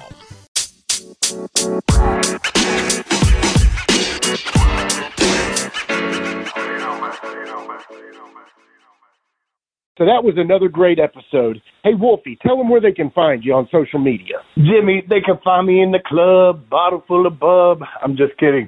So 10.01 10.05
that 10.05 10.23
was 10.23 10.33
another 10.35 10.67
great 10.67 10.97
episode. 10.97 11.61
Hey, 11.83 11.93
Wolfie, 11.93 12.35
tell 12.41 12.57
them 12.57 12.69
where 12.71 12.81
they 12.81 12.91
can 12.91 13.11
find 13.11 13.45
you 13.45 13.53
on 13.53 13.69
social 13.71 13.99
media. 13.99 14.37
Jimmy, 14.55 15.03
they 15.07 15.21
can 15.21 15.37
find 15.43 15.67
me 15.67 15.79
in 15.79 15.91
the 15.91 15.99
club, 16.03 16.67
bottle 16.71 17.03
full 17.07 17.27
of 17.27 17.39
bub. 17.39 17.87
I'm 18.01 18.17
just 18.17 18.35
kidding. 18.39 18.67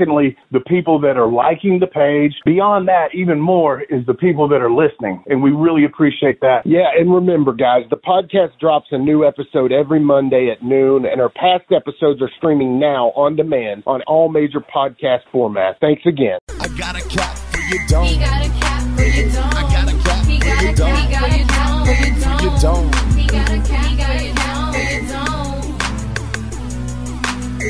Secondly, 0.00 0.36
the 0.50 0.60
people 0.60 0.98
that 1.00 1.16
are 1.18 1.30
liking 1.30 1.78
the 1.78 1.86
page. 1.86 2.32
Beyond 2.44 2.88
that, 2.88 3.08
even 3.14 3.38
more 3.40 3.82
is 3.82 4.06
the 4.06 4.14
people 4.14 4.48
that 4.48 4.62
are 4.62 4.72
listening. 4.72 5.22
And 5.26 5.42
we 5.42 5.50
really 5.50 5.84
appreciate 5.84 6.40
that. 6.40 6.62
Yeah. 6.64 6.88
And 6.98 7.12
remember, 7.12 7.52
guys, 7.52 7.82
the 7.90 7.96
podcast 7.96 8.58
drops 8.58 8.86
a 8.92 8.98
new 8.98 9.26
episode 9.26 9.72
every 9.72 10.00
Monday 10.00 10.50
at 10.50 10.64
noon, 10.64 11.04
and 11.04 11.20
our 11.20 11.28
past 11.28 11.70
episodes 11.70 12.22
are 12.22 12.30
streaming 12.38 12.80
now 12.80 13.12
on 13.14 13.36
demand 13.36 13.82
on 13.86 14.00
all 14.06 14.30
major 14.30 14.60
podcast 14.60 15.20
formats. 15.34 15.74
Thanks 15.80 16.02
again. 16.06 16.38
I 16.60 16.68
got 16.78 16.96
a 16.96 17.06
cap 17.08 17.36
for 17.36 17.60
your 17.60 17.86
dome. 17.86 18.06
He 18.06 18.18
got 18.18 18.46
a 18.46 18.48
cap 18.48 18.82
for 18.96 19.04
your 19.04 19.28
dome. 19.30 19.50
I 19.52 19.62
got 19.68 19.88
a 19.88 19.96
cap 20.02 20.24
for 20.24 20.32
your 20.32 20.74
dome. 20.74 20.96
He 20.96 21.08
got 21.10 21.28
a 21.28 21.44
cap 21.44 21.84
for 21.84 22.42
your 22.42 22.58
dome. 22.58 22.90
He 23.16 23.26
got 23.26 23.50
a 23.50 23.60
cap 23.68 23.84
for 24.72 24.80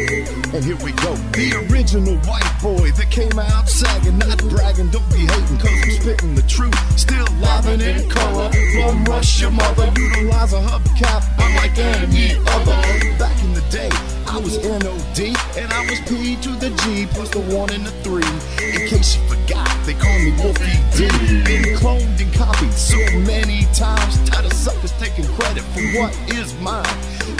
your 0.07 0.35
dome. 0.35 0.40
And 0.53 0.65
here 0.65 0.77
we 0.83 0.91
go. 0.93 1.15
The 1.39 1.65
original 1.71 2.17
white 2.27 2.59
boy 2.61 2.91
that 2.91 3.09
came 3.09 3.39
out 3.39 3.69
sagging, 3.69 4.19
not 4.19 4.39
bragging, 4.51 4.91
don't 4.91 5.09
be 5.13 5.19
hating, 5.19 5.59
cause 5.59 5.71
I'm 5.71 5.91
spitting 5.93 6.35
the 6.35 6.43
truth. 6.43 6.75
Still 6.99 7.25
livin' 7.39 7.81
in 7.81 8.11
color 8.11 8.51
from 8.75 9.05
Russia, 9.05 9.49
mother. 9.49 9.93
Utilize 9.97 10.53
a 10.53 10.61
hubcap, 10.61 11.23
unlike 11.39 11.79
any 11.79 12.35
other. 12.49 13.17
Back 13.17 13.41
in 13.45 13.55
the 13.55 13.63
day, 13.71 13.91
I 14.31 14.39
was 14.39 14.63
NOD, 14.63 15.35
and 15.59 15.73
I 15.73 15.83
was 15.91 15.99
P 16.07 16.37
to 16.37 16.51
the 16.63 16.71
G, 16.87 17.07
plus 17.11 17.31
the 17.31 17.41
one 17.51 17.69
and 17.75 17.85
the 17.85 17.91
three. 18.07 18.23
In 18.63 18.87
case 18.87 19.17
you 19.17 19.27
forgot, 19.27 19.67
they 19.85 19.95
call 19.95 20.17
me 20.21 20.31
Wolfie 20.39 20.79
D. 20.95 21.11
Been 21.43 21.75
cloned 21.75 22.15
and 22.23 22.33
copied 22.33 22.73
so 22.73 22.97
many 23.27 23.67
times, 23.75 24.23
tired 24.31 24.47
of 24.47 24.53
suckers 24.53 24.93
taking 25.03 25.27
credit 25.35 25.65
for 25.75 25.83
what 25.99 26.15
is 26.31 26.55
mine. 26.63 26.87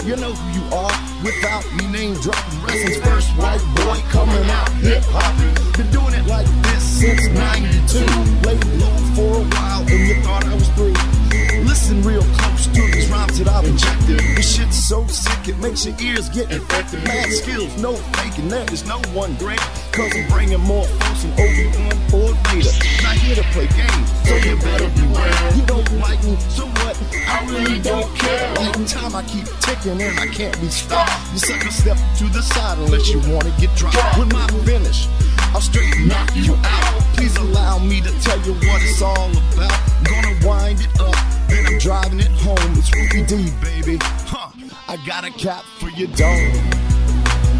You 0.03 0.17
know 0.17 0.33
who 0.35 0.59
you 0.59 0.65
are 0.75 0.91
without 1.23 1.63
me 1.79 1.87
name 1.87 2.13
dropping. 2.19 2.59
Wrestling's 2.59 2.99
first 3.07 3.29
white 3.39 3.63
boy 3.79 3.95
coming 4.11 4.43
out 4.51 4.69
hip 4.83 5.03
hop. 5.15 5.31
Been 5.77 5.89
doing 5.95 6.13
it 6.13 6.27
like 6.27 6.47
this 6.67 6.83
since 6.83 7.25
92. 7.31 8.03
Laid 8.43 8.59
low 8.83 8.97
for 9.15 9.39
a 9.39 9.43
while 9.55 9.81
and 9.87 10.07
you 10.11 10.21
thought 10.23 10.43
I 10.43 10.55
was 10.55 10.67
through. 10.75 11.20
Listen 11.59 12.01
real 12.01 12.23
close 12.35 12.65
to 12.67 12.81
these 12.91 13.09
rhymes 13.09 13.37
that 13.39 13.47
I've 13.47 13.65
injected. 13.65 14.19
This 14.35 14.55
shit's 14.55 14.77
so 14.77 15.05
sick 15.07 15.47
it 15.47 15.57
makes 15.59 15.85
your 15.85 15.95
ears 15.99 16.29
get 16.29 16.51
infected. 16.51 17.03
Mad 17.03 17.29
skills, 17.31 17.75
no 17.81 17.95
faking, 18.17 18.47
that. 18.49 18.67
there 18.67 18.73
is 18.73 18.85
no 18.85 18.99
one 19.13 19.35
great. 19.35 19.59
Cause 19.91 20.11
I'm 20.15 20.27
bringing 20.29 20.61
more 20.61 20.85
folks 20.85 21.23
than 21.23 21.31
Obi-Wan 21.33 21.97
or 22.15 22.33
Vader. 22.47 22.71
Not 23.03 23.15
here 23.19 23.35
to 23.35 23.43
play 23.51 23.67
games, 23.75 24.07
so 24.23 24.35
you 24.35 24.55
better 24.63 24.89
beware. 24.95 25.55
You 25.55 25.65
don't 25.65 25.91
like 25.99 26.23
me, 26.23 26.37
so 26.47 26.65
what? 26.65 26.95
I 27.27 27.45
really 27.49 27.79
don't 27.79 28.07
care. 28.15 28.53
Like 28.55 28.87
time 28.87 29.15
I 29.15 29.23
keep 29.23 29.45
ticking 29.59 30.01
and 30.01 30.19
I 30.19 30.27
can't 30.27 30.59
be 30.61 30.67
stopped. 30.69 31.11
You 31.33 31.39
sucker 31.39 31.71
step 31.71 31.97
to 32.17 32.25
the 32.29 32.41
side 32.41 32.77
unless 32.79 33.09
you 33.09 33.19
wanna 33.31 33.53
get 33.59 33.75
dropped. 33.75 34.17
With 34.17 34.31
my 34.31 34.47
finish, 34.63 35.07
I'll 35.53 35.61
straight 35.61 35.97
knock 36.05 36.35
you 36.35 36.55
out. 36.55 37.01
Please 37.15 37.35
allow 37.35 37.77
me 37.79 38.01
to 38.01 38.11
tell 38.21 38.39
you 38.41 38.53
what 38.53 38.81
it's 38.81 39.01
all 39.01 39.29
about. 39.53 39.79
Gonna 40.03 40.47
wind 40.47 40.79
it 40.79 40.99
up, 40.99 41.15
then 41.49 41.65
I'm 41.67 41.77
driving 41.77 42.19
it 42.19 42.31
home. 42.31 42.57
It's 42.77 42.93
Ricky 42.95 43.25
D, 43.25 43.51
baby. 43.61 43.97
Huh. 44.01 44.51
I 44.87 44.97
got 45.05 45.25
a 45.25 45.31
cap 45.31 45.63
for 45.79 45.89
your 45.89 46.07
dome. 46.09 46.51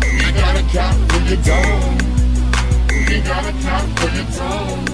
I 0.04 0.32
got 0.34 0.58
a 0.58 0.64
cap 0.72 0.96
for 1.12 1.20
your 1.28 1.42
dome. 1.44 1.98
We 3.08 3.22
got 3.22 3.46
a 3.46 3.54
cap 3.62 4.00
for 4.00 4.10
your 4.16 4.26
dome. 4.38 4.86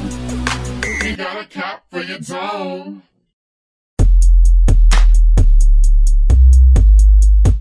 We 1.01 1.15
got 1.15 1.39
a 1.39 1.45
cap 1.45 1.83
for 1.91 2.01
your 2.01 2.19
dome. 2.19 3.03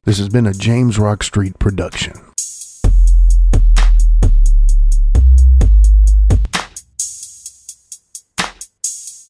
This 0.05 0.19
has 0.19 0.29
been 0.29 0.47
a 0.47 0.53
James 0.53 0.99
Rock 0.99 1.23
Street 1.23 1.59
production. 1.59 2.15